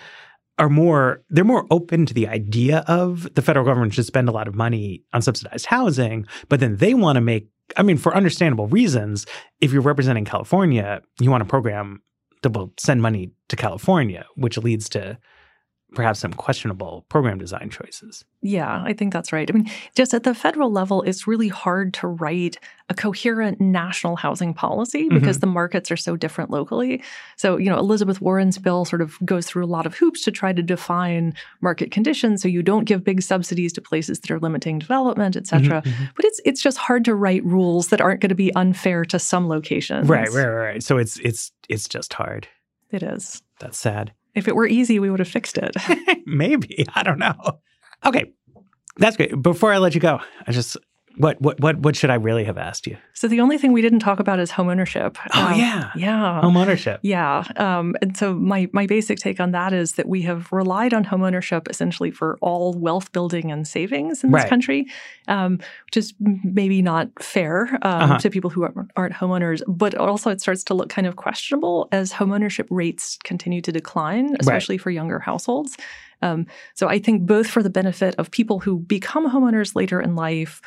are 0.58 0.68
more 0.70 1.22
they're 1.28 1.44
more 1.44 1.66
open 1.70 2.06
to 2.06 2.14
the 2.14 2.28
idea 2.28 2.82
of 2.86 3.32
the 3.34 3.42
federal 3.42 3.66
government 3.66 3.92
should 3.92 4.06
spend 4.06 4.28
a 4.28 4.32
lot 4.32 4.48
of 4.48 4.54
money 4.54 5.02
on 5.12 5.22
subsidized 5.22 5.66
housing, 5.66 6.26
but 6.48 6.60
then 6.60 6.76
they 6.76 6.94
want 6.94 7.16
to 7.16 7.20
make 7.20 7.48
I 7.76 7.82
mean 7.82 7.98
for 7.98 8.14
understandable 8.14 8.68
reasons, 8.68 9.26
if 9.60 9.72
you're 9.72 9.82
representing 9.82 10.24
California, 10.24 11.02
you 11.20 11.30
want 11.30 11.42
a 11.42 11.46
program 11.46 12.02
that 12.42 12.50
will 12.50 12.72
send 12.78 13.02
money 13.02 13.32
to 13.48 13.56
California, 13.56 14.24
which 14.36 14.56
leads 14.58 14.88
to 14.90 15.18
perhaps 15.96 16.20
some 16.20 16.32
questionable 16.32 17.04
program 17.08 17.38
design 17.38 17.70
choices. 17.70 18.24
Yeah, 18.42 18.82
I 18.84 18.92
think 18.92 19.12
that's 19.12 19.32
right. 19.32 19.50
I 19.50 19.52
mean, 19.52 19.68
just 19.96 20.14
at 20.14 20.22
the 20.22 20.34
federal 20.34 20.70
level, 20.70 21.02
it's 21.02 21.26
really 21.26 21.48
hard 21.48 21.92
to 21.94 22.06
write 22.06 22.58
a 22.88 22.94
coherent 22.94 23.60
national 23.60 24.14
housing 24.14 24.54
policy 24.54 25.08
because 25.08 25.38
mm-hmm. 25.38 25.40
the 25.40 25.46
markets 25.48 25.90
are 25.90 25.96
so 25.96 26.16
different 26.16 26.50
locally. 26.50 27.02
So, 27.36 27.56
you 27.56 27.68
know, 27.68 27.78
Elizabeth 27.78 28.20
Warren's 28.20 28.58
bill 28.58 28.84
sort 28.84 29.02
of 29.02 29.18
goes 29.24 29.46
through 29.46 29.64
a 29.64 29.66
lot 29.66 29.86
of 29.86 29.96
hoops 29.96 30.22
to 30.22 30.30
try 30.30 30.52
to 30.52 30.62
define 30.62 31.34
market 31.60 31.90
conditions 31.90 32.42
so 32.42 32.46
you 32.46 32.62
don't 32.62 32.84
give 32.84 33.02
big 33.02 33.22
subsidies 33.22 33.72
to 33.72 33.80
places 33.80 34.20
that 34.20 34.30
are 34.30 34.38
limiting 34.38 34.78
development, 34.78 35.34
et 35.34 35.48
cetera. 35.48 35.82
Mm-hmm, 35.82 35.90
mm-hmm. 35.90 36.04
But 36.14 36.24
it's 36.26 36.40
it's 36.44 36.62
just 36.62 36.78
hard 36.78 37.04
to 37.06 37.14
write 37.16 37.44
rules 37.44 37.88
that 37.88 38.00
aren't 38.00 38.20
going 38.20 38.28
to 38.28 38.36
be 38.36 38.54
unfair 38.54 39.04
to 39.06 39.18
some 39.18 39.48
locations. 39.48 40.08
Right, 40.08 40.30
right, 40.30 40.46
right. 40.46 40.82
So 40.82 40.98
it's 40.98 41.18
it's 41.18 41.50
it's 41.68 41.88
just 41.88 42.12
hard. 42.12 42.46
It 42.92 43.02
is. 43.02 43.42
That's 43.58 43.78
sad. 43.78 44.12
If 44.36 44.46
it 44.46 44.54
were 44.54 44.66
easy, 44.66 45.00
we 45.00 45.10
would 45.10 45.18
have 45.18 45.28
fixed 45.28 45.58
it. 45.58 45.74
Maybe. 46.26 46.86
I 46.94 47.02
don't 47.02 47.18
know. 47.18 47.34
Okay. 48.04 48.32
That's 48.98 49.16
great. 49.16 49.42
Before 49.42 49.72
I 49.72 49.78
let 49.78 49.94
you 49.94 50.00
go, 50.00 50.20
I 50.46 50.52
just 50.52 50.76
what 51.16 51.40
what 51.40 51.60
what 51.60 51.78
what 51.78 51.96
should 51.96 52.10
I 52.10 52.14
really 52.14 52.44
have 52.44 52.58
asked 52.58 52.86
you? 52.86 52.96
So 53.14 53.28
the 53.28 53.40
only 53.40 53.58
thing 53.58 53.72
we 53.72 53.82
didn't 53.82 54.00
talk 54.00 54.20
about 54.20 54.38
is 54.38 54.50
homeownership. 54.50 55.16
Oh 55.34 55.46
um, 55.46 55.58
yeah, 55.58 55.90
yeah, 55.96 56.40
homeownership. 56.42 56.98
Yeah, 57.02 57.44
um, 57.56 57.94
and 58.02 58.16
so 58.16 58.34
my 58.34 58.68
my 58.72 58.86
basic 58.86 59.18
take 59.18 59.40
on 59.40 59.52
that 59.52 59.72
is 59.72 59.92
that 59.92 60.08
we 60.08 60.22
have 60.22 60.50
relied 60.52 60.92
on 60.92 61.04
homeownership 61.04 61.68
essentially 61.70 62.10
for 62.10 62.36
all 62.40 62.74
wealth 62.74 63.12
building 63.12 63.50
and 63.50 63.66
savings 63.66 64.22
in 64.22 64.30
this 64.30 64.42
right. 64.42 64.48
country, 64.48 64.86
um, 65.28 65.58
which 65.86 65.96
is 65.96 66.14
maybe 66.20 66.82
not 66.82 67.08
fair 67.22 67.78
um, 67.82 68.02
uh-huh. 68.02 68.18
to 68.18 68.30
people 68.30 68.50
who 68.50 68.62
aren't, 68.64 68.90
aren't 68.96 69.14
homeowners. 69.14 69.62
But 69.66 69.94
also, 69.94 70.30
it 70.30 70.40
starts 70.40 70.64
to 70.64 70.74
look 70.74 70.88
kind 70.88 71.06
of 71.06 71.16
questionable 71.16 71.88
as 71.92 72.12
homeownership 72.12 72.66
rates 72.70 73.18
continue 73.24 73.60
to 73.62 73.72
decline, 73.72 74.36
especially 74.40 74.76
right. 74.76 74.82
for 74.82 74.90
younger 74.90 75.18
households. 75.18 75.76
Um, 76.22 76.46
so 76.74 76.88
I 76.88 76.98
think 76.98 77.26
both 77.26 77.46
for 77.46 77.62
the 77.62 77.70
benefit 77.70 78.14
of 78.16 78.30
people 78.30 78.60
who 78.60 78.78
become 78.78 79.30
homeowners 79.30 79.74
later 79.74 80.00
in 80.00 80.16
life 80.16 80.62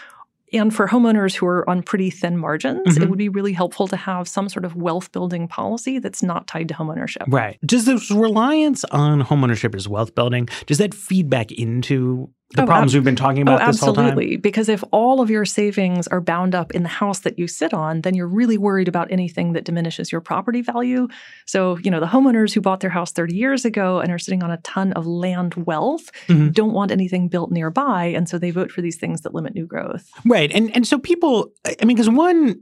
and 0.53 0.73
for 0.73 0.87
homeowners 0.87 1.35
who 1.35 1.45
are 1.45 1.69
on 1.69 1.83
pretty 1.83 2.09
thin 2.09 2.37
margins, 2.37 2.87
mm-hmm. 2.87 3.03
it 3.03 3.09
would 3.09 3.19
be 3.19 3.29
really 3.29 3.53
helpful 3.53 3.87
to 3.87 3.95
have 3.95 4.27
some 4.27 4.49
sort 4.49 4.65
of 4.65 4.75
wealth 4.75 5.11
building 5.11 5.47
policy 5.47 5.99
that's 5.99 6.23
not 6.23 6.47
tied 6.47 6.67
to 6.69 6.73
homeownership. 6.73 7.25
Right. 7.27 7.59
Does 7.65 7.85
this 7.85 8.11
reliance 8.11 8.83
on 8.85 9.23
homeownership 9.23 9.75
as 9.75 9.87
wealth 9.87 10.15
building, 10.15 10.47
does 10.65 10.77
that 10.79 10.93
feed 10.93 11.29
back 11.29 11.51
into 11.51 12.29
the 12.55 12.63
oh, 12.63 12.65
problems 12.65 12.93
ab- 12.93 12.97
we've 12.97 13.03
been 13.03 13.15
talking 13.15 13.43
about 13.43 13.61
oh, 13.61 13.67
this 13.67 13.79
whole 13.79 13.93
time? 13.93 14.05
Absolutely. 14.05 14.37
Because 14.37 14.69
if 14.69 14.83
all 14.91 15.21
of 15.21 15.29
your 15.29 15.45
savings 15.45 16.07
are 16.07 16.19
bound 16.19 16.55
up 16.55 16.71
in 16.71 16.81
the 16.81 16.89
house 16.89 17.19
that 17.19 17.37
you 17.37 17.47
sit 17.47 17.73
on, 17.73 18.01
then 18.01 18.15
you're 18.15 18.27
really 18.27 18.57
worried 18.57 18.87
about 18.87 19.11
anything 19.11 19.53
that 19.53 19.65
diminishes 19.65 20.11
your 20.11 20.19
property 20.19 20.61
value. 20.61 21.07
So, 21.45 21.77
you 21.79 21.91
know, 21.91 21.99
the 21.99 22.07
homeowners 22.07 22.53
who 22.53 22.61
bought 22.61 22.79
their 22.79 22.89
house 22.89 23.11
30 23.11 23.35
years 23.35 23.65
ago 23.65 23.99
and 23.99 24.11
are 24.11 24.17
sitting 24.17 24.41
on 24.41 24.49
a 24.49 24.57
ton 24.57 24.93
of 24.93 25.05
land 25.05 25.53
wealth 25.55 26.11
mm-hmm. 26.27 26.49
don't 26.49 26.73
want 26.73 26.91
anything 26.91 27.27
built 27.27 27.51
nearby. 27.51 28.05
And 28.05 28.27
so 28.27 28.39
they 28.39 28.51
vote 28.51 28.71
for 28.71 28.81
these 28.81 28.97
things 28.97 29.21
that 29.21 29.35
limit 29.35 29.53
new 29.53 29.67
growth. 29.67 30.09
Right. 30.25 30.51
And 30.51 30.75
and 30.75 30.87
so 30.87 30.97
people 30.97 31.51
I 31.65 31.85
mean, 31.85 31.95
because 31.95 32.09
one 32.09 32.61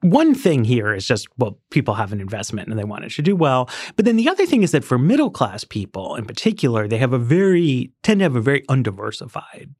one 0.00 0.34
thing 0.34 0.64
here 0.64 0.94
is 0.94 1.06
just, 1.06 1.26
well, 1.38 1.58
people 1.70 1.94
have 1.94 2.12
an 2.12 2.20
investment 2.20 2.68
and 2.68 2.78
they 2.78 2.84
want 2.84 3.04
it 3.04 3.12
to 3.12 3.22
do 3.22 3.34
well. 3.34 3.68
But 3.96 4.04
then 4.04 4.16
the 4.16 4.28
other 4.28 4.46
thing 4.46 4.62
is 4.62 4.72
that 4.72 4.84
for 4.84 4.98
middle 4.98 5.30
class 5.30 5.64
people 5.64 6.16
in 6.16 6.24
particular, 6.24 6.86
they 6.86 6.98
have 6.98 7.12
a 7.12 7.18
very, 7.18 7.92
tend 8.02 8.20
to 8.20 8.24
have 8.24 8.36
a 8.36 8.40
very 8.40 8.64
undiversified 8.68 9.74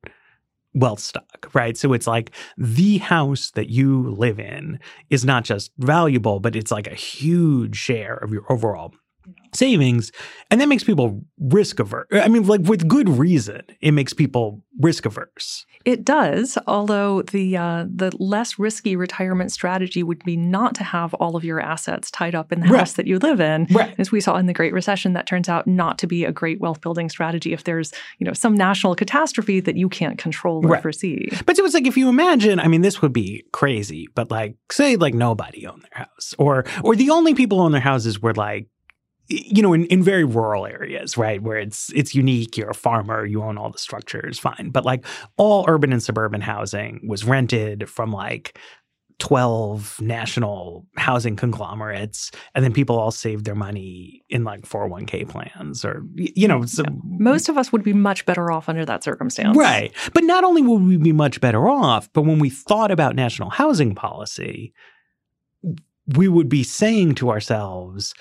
wealth 0.74 1.00
stock, 1.00 1.50
right? 1.54 1.76
So 1.76 1.92
it's 1.92 2.06
like 2.06 2.30
the 2.58 2.98
house 2.98 3.50
that 3.52 3.70
you 3.70 4.10
live 4.10 4.38
in 4.38 4.78
is 5.10 5.24
not 5.24 5.44
just 5.44 5.72
valuable, 5.78 6.38
but 6.38 6.54
it's 6.54 6.70
like 6.70 6.86
a 6.86 6.94
huge 6.94 7.76
share 7.76 8.14
of 8.14 8.30
your 8.30 8.50
overall 8.52 8.94
savings. 9.54 10.12
And 10.50 10.60
that 10.60 10.68
makes 10.68 10.84
people 10.84 11.24
risk 11.38 11.80
averse. 11.80 12.06
I 12.12 12.28
mean, 12.28 12.46
like 12.46 12.62
with 12.62 12.86
good 12.86 13.08
reason, 13.08 13.62
it 13.80 13.92
makes 13.92 14.12
people 14.12 14.62
risk 14.78 15.06
averse. 15.06 15.64
It 15.84 16.04
does, 16.04 16.58
although 16.66 17.22
the 17.22 17.56
uh, 17.56 17.84
the 17.88 18.10
less 18.18 18.58
risky 18.58 18.96
retirement 18.96 19.52
strategy 19.52 20.02
would 20.02 20.22
be 20.24 20.36
not 20.36 20.74
to 20.76 20.84
have 20.84 21.14
all 21.14 21.36
of 21.36 21.44
your 21.44 21.60
assets 21.60 22.10
tied 22.10 22.34
up 22.34 22.52
in 22.52 22.60
the 22.60 22.66
right. 22.66 22.80
house 22.80 22.94
that 22.94 23.06
you 23.06 23.18
live 23.18 23.40
in. 23.40 23.66
Right. 23.70 23.94
As 23.98 24.10
we 24.10 24.20
saw 24.20 24.36
in 24.36 24.46
the 24.46 24.52
Great 24.52 24.72
Recession, 24.72 25.12
that 25.12 25.26
turns 25.26 25.48
out 25.48 25.66
not 25.66 25.98
to 25.98 26.06
be 26.06 26.24
a 26.24 26.32
great 26.32 26.60
wealth 26.60 26.80
building 26.80 27.08
strategy 27.08 27.52
if 27.52 27.64
there's 27.64 27.92
you 28.18 28.26
know 28.26 28.32
some 28.32 28.54
national 28.54 28.94
catastrophe 28.94 29.60
that 29.60 29.76
you 29.76 29.88
can't 29.88 30.18
control 30.18 30.64
or 30.64 30.70
right. 30.70 30.82
foresee. 30.82 31.28
But 31.46 31.56
so 31.56 31.64
it's 31.64 31.74
like 31.74 31.86
if 31.86 31.96
you 31.96 32.08
imagine, 32.08 32.58
I 32.58 32.68
mean, 32.68 32.82
this 32.82 33.00
would 33.00 33.12
be 33.12 33.44
crazy, 33.52 34.08
but 34.14 34.30
like 34.30 34.56
say 34.70 34.96
like 34.96 35.14
nobody 35.14 35.66
owned 35.66 35.82
their 35.82 36.04
house, 36.04 36.34
or 36.38 36.64
or 36.82 36.96
the 36.96 37.10
only 37.10 37.34
people 37.34 37.60
own 37.60 37.72
their 37.72 37.80
houses 37.80 38.20
were 38.20 38.34
like 38.34 38.66
you 39.28 39.62
know, 39.62 39.72
in, 39.72 39.86
in 39.86 40.02
very 40.02 40.24
rural 40.24 40.66
areas, 40.66 41.16
right, 41.16 41.42
where 41.42 41.58
it's 41.58 41.92
it's 41.94 42.14
unique, 42.14 42.56
you're 42.56 42.70
a 42.70 42.74
farmer, 42.74 43.24
you 43.24 43.42
own 43.42 43.58
all 43.58 43.70
the 43.70 43.78
structures, 43.78 44.38
fine. 44.38 44.70
But 44.70 44.84
like 44.84 45.04
all 45.36 45.64
urban 45.68 45.92
and 45.92 46.02
suburban 46.02 46.40
housing 46.40 47.00
was 47.06 47.24
rented 47.24 47.88
from 47.88 48.12
like 48.12 48.58
12 49.18 50.00
national 50.02 50.86
housing 50.96 51.36
conglomerates 51.36 52.30
and 52.54 52.62
then 52.62 52.72
people 52.72 52.98
all 52.98 53.10
saved 53.10 53.46
their 53.46 53.54
money 53.54 54.22
in 54.28 54.44
like 54.44 54.62
401k 54.62 55.26
plans 55.26 55.86
or 55.86 56.04
you 56.14 56.46
know 56.46 56.66
so, 56.66 56.82
yeah. 56.82 56.90
most 57.02 57.48
of 57.48 57.56
us 57.56 57.72
would 57.72 57.82
be 57.82 57.94
much 57.94 58.26
better 58.26 58.52
off 58.52 58.68
under 58.68 58.84
that 58.84 59.02
circumstance 59.02 59.56
right 59.56 59.94
but 60.12 60.22
not 60.22 60.44
only 60.44 60.60
would 60.60 60.82
we 60.82 60.98
be 60.98 61.12
much 61.12 61.40
better 61.40 61.66
off 61.66 62.12
but 62.12 62.22
when 62.22 62.38
we 62.38 62.50
thought 62.50 62.90
about 62.90 63.16
national 63.16 63.48
housing 63.48 63.94
policy 63.94 64.74
we 66.08 66.28
would 66.28 66.50
be 66.50 66.62
saying 66.62 67.14
to 67.14 67.30
ourselves 67.30 68.12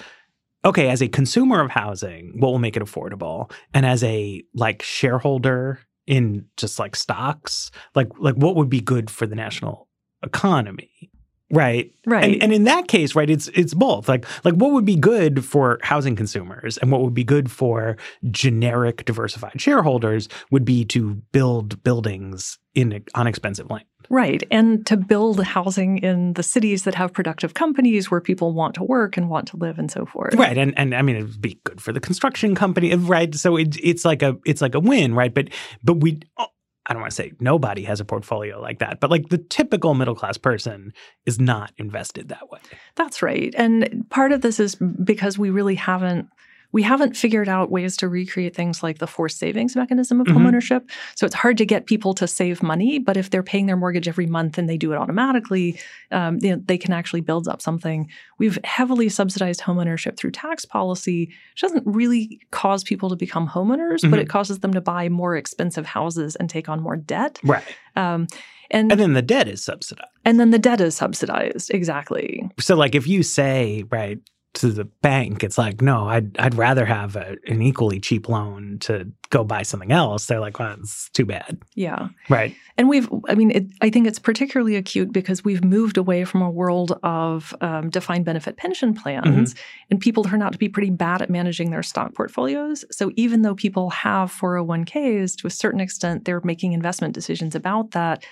okay, 0.65 0.89
as 0.89 1.01
a 1.01 1.07
consumer 1.07 1.61
of 1.61 1.71
housing, 1.71 2.33
what 2.39 2.51
will 2.51 2.59
make 2.59 2.75
it 2.75 2.83
affordable? 2.83 3.51
And 3.73 3.85
as 3.85 4.03
a 4.03 4.43
like 4.53 4.81
shareholder 4.81 5.79
in 6.07 6.45
just 6.57 6.79
like 6.79 6.95
stocks, 6.95 7.71
like 7.93 8.09
like 8.17 8.35
what 8.35 8.55
would 8.55 8.69
be 8.69 8.81
good 8.81 9.09
for 9.09 9.27
the 9.27 9.35
national 9.35 9.87
economy? 10.23 11.11
Right. 11.55 11.93
Right. 12.05 12.33
And, 12.33 12.43
and 12.43 12.53
in 12.53 12.63
that 12.65 12.87
case, 12.87 13.15
right, 13.15 13.29
it's 13.29 13.47
it's 13.49 13.73
both. 13.73 14.09
Like 14.09 14.25
like 14.43 14.55
what 14.55 14.71
would 14.73 14.85
be 14.85 14.95
good 14.95 15.43
for 15.43 15.79
housing 15.81 16.15
consumers 16.15 16.77
and 16.77 16.91
what 16.91 17.01
would 17.01 17.13
be 17.13 17.23
good 17.23 17.49
for 17.49 17.97
generic 18.29 19.05
diversified 19.05 19.59
shareholders 19.59 20.27
would 20.51 20.65
be 20.65 20.85
to 20.85 21.15
build 21.31 21.81
buildings 21.83 22.59
in 22.73 23.03
on 23.15 23.25
expensive 23.25 23.69
land. 23.69 23.85
Right. 24.09 24.43
And 24.51 24.85
to 24.85 24.97
build 24.97 25.43
housing 25.43 25.97
in 25.99 26.33
the 26.33 26.43
cities 26.43 26.83
that 26.83 26.93
have 26.95 27.13
productive 27.13 27.53
companies 27.53 28.11
where 28.11 28.21
people 28.21 28.53
want 28.53 28.75
to 28.75 28.83
work 28.83 29.17
and 29.17 29.29
want 29.29 29.47
to 29.47 29.57
live 29.57 29.79
and 29.79 29.89
so 29.89 30.05
forth. 30.05 30.35
Right. 30.35 30.57
And 30.57 30.77
and 30.77 30.93
I 30.93 31.01
mean 31.01 31.15
it 31.15 31.23
would 31.23 31.41
be 31.41 31.59
good 31.63 31.81
for 31.81 31.91
the 31.91 31.99
construction 31.99 32.53
company, 32.53 32.93
right? 32.95 33.33
So 33.33 33.55
it, 33.55 33.77
it's 33.81 34.05
like 34.05 34.21
a 34.21 34.37
it's 34.45 34.61
like 34.61 34.75
a 34.75 34.79
win, 34.79 35.15
right? 35.15 35.33
But 35.33 35.49
but 35.83 35.95
we 35.95 36.19
I 36.87 36.93
don't 36.93 37.01
want 37.01 37.11
to 37.11 37.15
say 37.15 37.31
nobody 37.39 37.83
has 37.83 37.99
a 37.99 38.05
portfolio 38.05 38.61
like 38.61 38.79
that, 38.79 38.99
but 38.99 39.09
like 39.09 39.29
the 39.29 39.37
typical 39.37 39.93
middle 39.93 40.15
class 40.15 40.37
person 40.37 40.93
is 41.25 41.39
not 41.39 41.71
invested 41.77 42.29
that 42.29 42.51
way. 42.51 42.59
That's 42.95 43.21
right. 43.21 43.53
And 43.57 44.05
part 44.09 44.31
of 44.31 44.41
this 44.41 44.59
is 44.59 44.75
because 44.75 45.37
we 45.37 45.49
really 45.49 45.75
haven't 45.75 46.27
we 46.75 46.83
haven't 46.83 47.15
figured 47.15 47.47
out 47.47 47.71
ways 47.71 47.95
to 47.95 48.09
recreate 48.09 48.53
things 48.53 48.83
like 48.83 48.97
the 48.97 49.07
forced 49.07 49.37
savings 49.37 49.77
mechanism 49.77 50.19
of 50.19 50.27
mm-hmm. 50.27 50.45
homeownership. 50.45 50.89
So 51.15 51.25
it's 51.25 51.33
hard 51.33 51.57
to 51.59 51.65
get 51.65 51.85
people 51.85 52.13
to 52.15 52.27
save 52.27 52.61
money, 52.61 52.99
but 52.99 53.15
if 53.15 53.29
they're 53.29 53.43
paying 53.43 53.65
their 53.65 53.77
mortgage 53.77 54.09
every 54.09 54.25
month 54.25 54.57
and 54.57 54.67
they 54.67 54.75
do 54.75 54.91
it 54.91 54.97
automatically, 54.97 55.79
um, 56.11 56.37
you 56.41 56.53
know, 56.53 56.61
they 56.65 56.77
can 56.77 56.91
actually 56.91 57.21
build 57.21 57.47
up 57.47 57.61
something. 57.61 58.09
We've 58.39 58.59
heavily 58.65 59.07
subsidized 59.07 59.61
homeownership 59.61 60.17
through 60.17 60.31
tax 60.31 60.65
policy, 60.65 61.27
which 61.53 61.61
doesn't 61.61 61.83
really 61.85 62.41
cause 62.51 62.83
people 62.83 63.07
to 63.07 63.15
become 63.15 63.47
homeowners, 63.47 64.01
mm-hmm. 64.01 64.09
but 64.09 64.19
it 64.19 64.27
causes 64.27 64.59
them 64.59 64.73
to 64.73 64.81
buy 64.81 65.07
more 65.07 65.37
expensive 65.37 65.85
houses 65.85 66.35
and 66.35 66.49
take 66.49 66.67
on 66.67 66.81
more 66.81 66.97
debt. 66.97 67.39
Right. 67.41 67.63
Um, 67.95 68.27
and, 68.69 68.91
and 68.91 68.99
then 68.99 69.13
the 69.13 69.21
debt 69.21 69.47
is 69.47 69.63
subsidized. 69.63 70.09
And 70.25 70.41
then 70.41 70.49
the 70.49 70.59
debt 70.59 70.81
is 70.81 70.97
subsidized, 70.97 71.73
exactly. 71.73 72.49
So, 72.59 72.75
like, 72.75 72.95
if 72.95 73.07
you 73.07 73.23
say, 73.23 73.85
right, 73.89 74.19
to 74.55 74.71
the 74.71 74.85
bank, 74.85 75.43
it's 75.43 75.57
like, 75.57 75.81
no, 75.81 76.07
I'd 76.07 76.37
I'd 76.39 76.55
rather 76.55 76.85
have 76.85 77.15
a, 77.15 77.37
an 77.47 77.61
equally 77.61 77.99
cheap 77.99 78.27
loan 78.27 78.77
to 78.81 79.11
go 79.29 79.43
buy 79.43 79.63
something 79.63 79.91
else. 79.91 80.25
They're 80.25 80.39
like, 80.39 80.59
well, 80.59 80.75
it's 80.79 81.09
too 81.09 81.25
bad. 81.25 81.61
Yeah. 81.75 82.07
Right. 82.29 82.55
And 82.77 82.87
we've, 82.87 83.09
I 83.27 83.35
mean, 83.35 83.51
it, 83.51 83.65
I 83.81 83.89
think 83.89 84.07
it's 84.07 84.19
particularly 84.19 84.75
acute 84.75 85.11
because 85.11 85.43
we've 85.43 85.63
moved 85.63 85.97
away 85.97 86.23
from 86.25 86.41
a 86.41 86.49
world 86.49 86.97
of 87.03 87.53
um, 87.61 87.89
defined 87.89 88.25
benefit 88.25 88.57
pension 88.57 88.93
plans, 88.93 89.53
mm-hmm. 89.53 89.85
and 89.91 89.99
people 89.99 90.23
turn 90.23 90.41
out 90.41 90.53
to 90.53 90.57
be 90.57 90.69
pretty 90.69 90.89
bad 90.91 91.21
at 91.21 91.29
managing 91.29 91.71
their 91.71 91.83
stock 91.83 92.13
portfolios. 92.13 92.85
So 92.91 93.11
even 93.15 93.41
though 93.41 93.55
people 93.55 93.89
have 93.89 94.31
401ks, 94.31 95.35
to 95.37 95.47
a 95.47 95.51
certain 95.51 95.81
extent, 95.81 96.25
they're 96.25 96.41
making 96.41 96.73
investment 96.73 97.13
decisions 97.13 97.55
about 97.55 97.91
that 97.91 98.23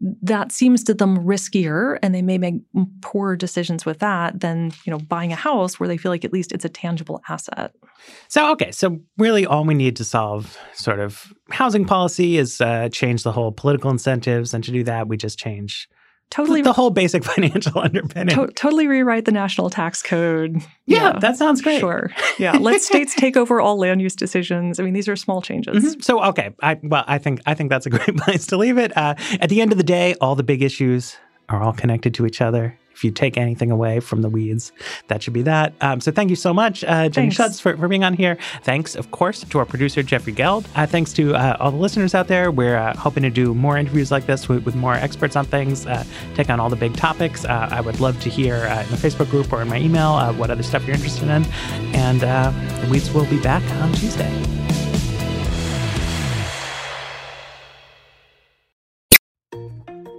that 0.00 0.52
seems 0.52 0.84
to 0.84 0.94
them 0.94 1.18
riskier 1.18 1.98
and 2.02 2.14
they 2.14 2.22
may 2.22 2.38
make 2.38 2.54
poor 3.00 3.34
decisions 3.34 3.84
with 3.84 3.98
that 3.98 4.40
than 4.40 4.72
you 4.84 4.90
know 4.90 4.98
buying 4.98 5.32
a 5.32 5.36
house 5.36 5.80
where 5.80 5.88
they 5.88 5.96
feel 5.96 6.12
like 6.12 6.24
at 6.24 6.32
least 6.32 6.52
it's 6.52 6.64
a 6.64 6.68
tangible 6.68 7.20
asset. 7.28 7.72
So 8.28 8.50
okay 8.52 8.70
so 8.70 9.00
really 9.16 9.44
all 9.44 9.64
we 9.64 9.74
need 9.74 9.96
to 9.96 10.04
solve 10.04 10.56
sort 10.72 11.00
of 11.00 11.32
housing 11.50 11.84
policy 11.84 12.38
is 12.38 12.60
uh, 12.60 12.88
change 12.90 13.22
the 13.24 13.32
whole 13.32 13.50
political 13.50 13.90
incentives 13.90 14.54
and 14.54 14.62
to 14.64 14.70
do 14.70 14.84
that 14.84 15.08
we 15.08 15.16
just 15.16 15.38
change 15.38 15.88
totally 16.30 16.62
the 16.62 16.72
whole 16.72 16.90
basic 16.90 17.24
financial 17.32 17.78
underpinning. 17.78 18.34
To- 18.34 18.48
totally 18.48 18.86
rewrite 18.86 19.24
the 19.24 19.32
national 19.32 19.70
tax 19.70 20.02
code. 20.02 20.56
Yeah, 20.86 21.12
yeah, 21.14 21.18
that 21.20 21.36
sounds 21.36 21.62
great. 21.62 21.80
Sure. 21.80 22.10
Yeah, 22.38 22.56
let 22.56 22.80
states 22.80 23.16
take 23.16 23.36
over 23.36 23.60
all 23.60 23.78
land 23.78 24.00
use 24.00 24.14
decisions. 24.14 24.78
I 24.78 24.84
mean, 24.84 24.94
these 24.94 25.08
are 25.08 25.16
small 25.16 25.42
changes. 25.42 25.84
Mm-hmm. 25.84 26.00
So, 26.00 26.22
okay, 26.22 26.54
I 26.62 26.78
well, 26.84 27.02
I 27.08 27.18
think 27.18 27.40
I 27.46 27.54
think 27.54 27.68
that's 27.70 27.84
a 27.86 27.90
great 27.96 28.16
place 28.16 28.46
to 28.48 28.56
leave 28.56 28.78
it. 28.78 28.96
Uh, 28.96 29.16
at 29.40 29.48
the 29.48 29.60
end 29.60 29.72
of 29.72 29.78
the 29.78 29.84
day, 29.84 30.14
all 30.20 30.36
the 30.36 30.44
big 30.44 30.62
issues 30.62 31.16
are 31.48 31.60
all 31.60 31.72
connected 31.72 32.14
to 32.14 32.26
each 32.26 32.40
other 32.40 32.78
if 32.98 33.04
you 33.04 33.12
take 33.12 33.38
anything 33.38 33.70
away 33.70 34.00
from 34.00 34.22
the 34.22 34.28
weeds, 34.28 34.72
that 35.06 35.22
should 35.22 35.32
be 35.32 35.42
that. 35.42 35.72
Um, 35.80 36.00
so 36.00 36.10
thank 36.10 36.30
you 36.30 36.36
so 36.36 36.52
much, 36.52 36.82
uh, 36.82 37.08
Jenny 37.08 37.30
Schuetz, 37.30 37.60
for, 37.60 37.76
for 37.76 37.86
being 37.86 38.02
on 38.02 38.12
here. 38.12 38.36
Thanks, 38.64 38.96
of 38.96 39.12
course, 39.12 39.44
to 39.44 39.58
our 39.60 39.64
producer, 39.64 40.02
Jeffrey 40.02 40.32
Geld. 40.32 40.66
Uh, 40.74 40.84
thanks 40.84 41.12
to 41.12 41.36
uh, 41.36 41.56
all 41.60 41.70
the 41.70 41.76
listeners 41.76 42.12
out 42.12 42.26
there. 42.26 42.50
We're 42.50 42.76
uh, 42.76 42.96
hoping 42.96 43.22
to 43.22 43.30
do 43.30 43.54
more 43.54 43.78
interviews 43.78 44.10
like 44.10 44.26
this 44.26 44.48
with, 44.48 44.64
with 44.64 44.74
more 44.74 44.94
experts 44.94 45.36
on 45.36 45.44
things, 45.44 45.86
uh, 45.86 46.02
take 46.34 46.50
on 46.50 46.58
all 46.58 46.70
the 46.70 46.76
big 46.76 46.96
topics. 46.96 47.44
Uh, 47.44 47.68
I 47.70 47.80
would 47.80 48.00
love 48.00 48.20
to 48.22 48.28
hear 48.28 48.56
in 48.56 48.90
the 48.90 48.96
Facebook 48.96 49.30
group 49.30 49.52
or 49.52 49.62
in 49.62 49.68
my 49.68 49.78
email 49.78 50.18
what 50.34 50.50
other 50.50 50.64
stuff 50.64 50.84
you're 50.84 50.96
interested 50.96 51.28
in. 51.28 51.44
And 51.94 52.20
the 52.20 52.88
Weeds 52.90 53.12
will 53.12 53.26
be 53.26 53.40
back 53.40 53.62
on 53.80 53.92
Tuesday. 53.92 54.77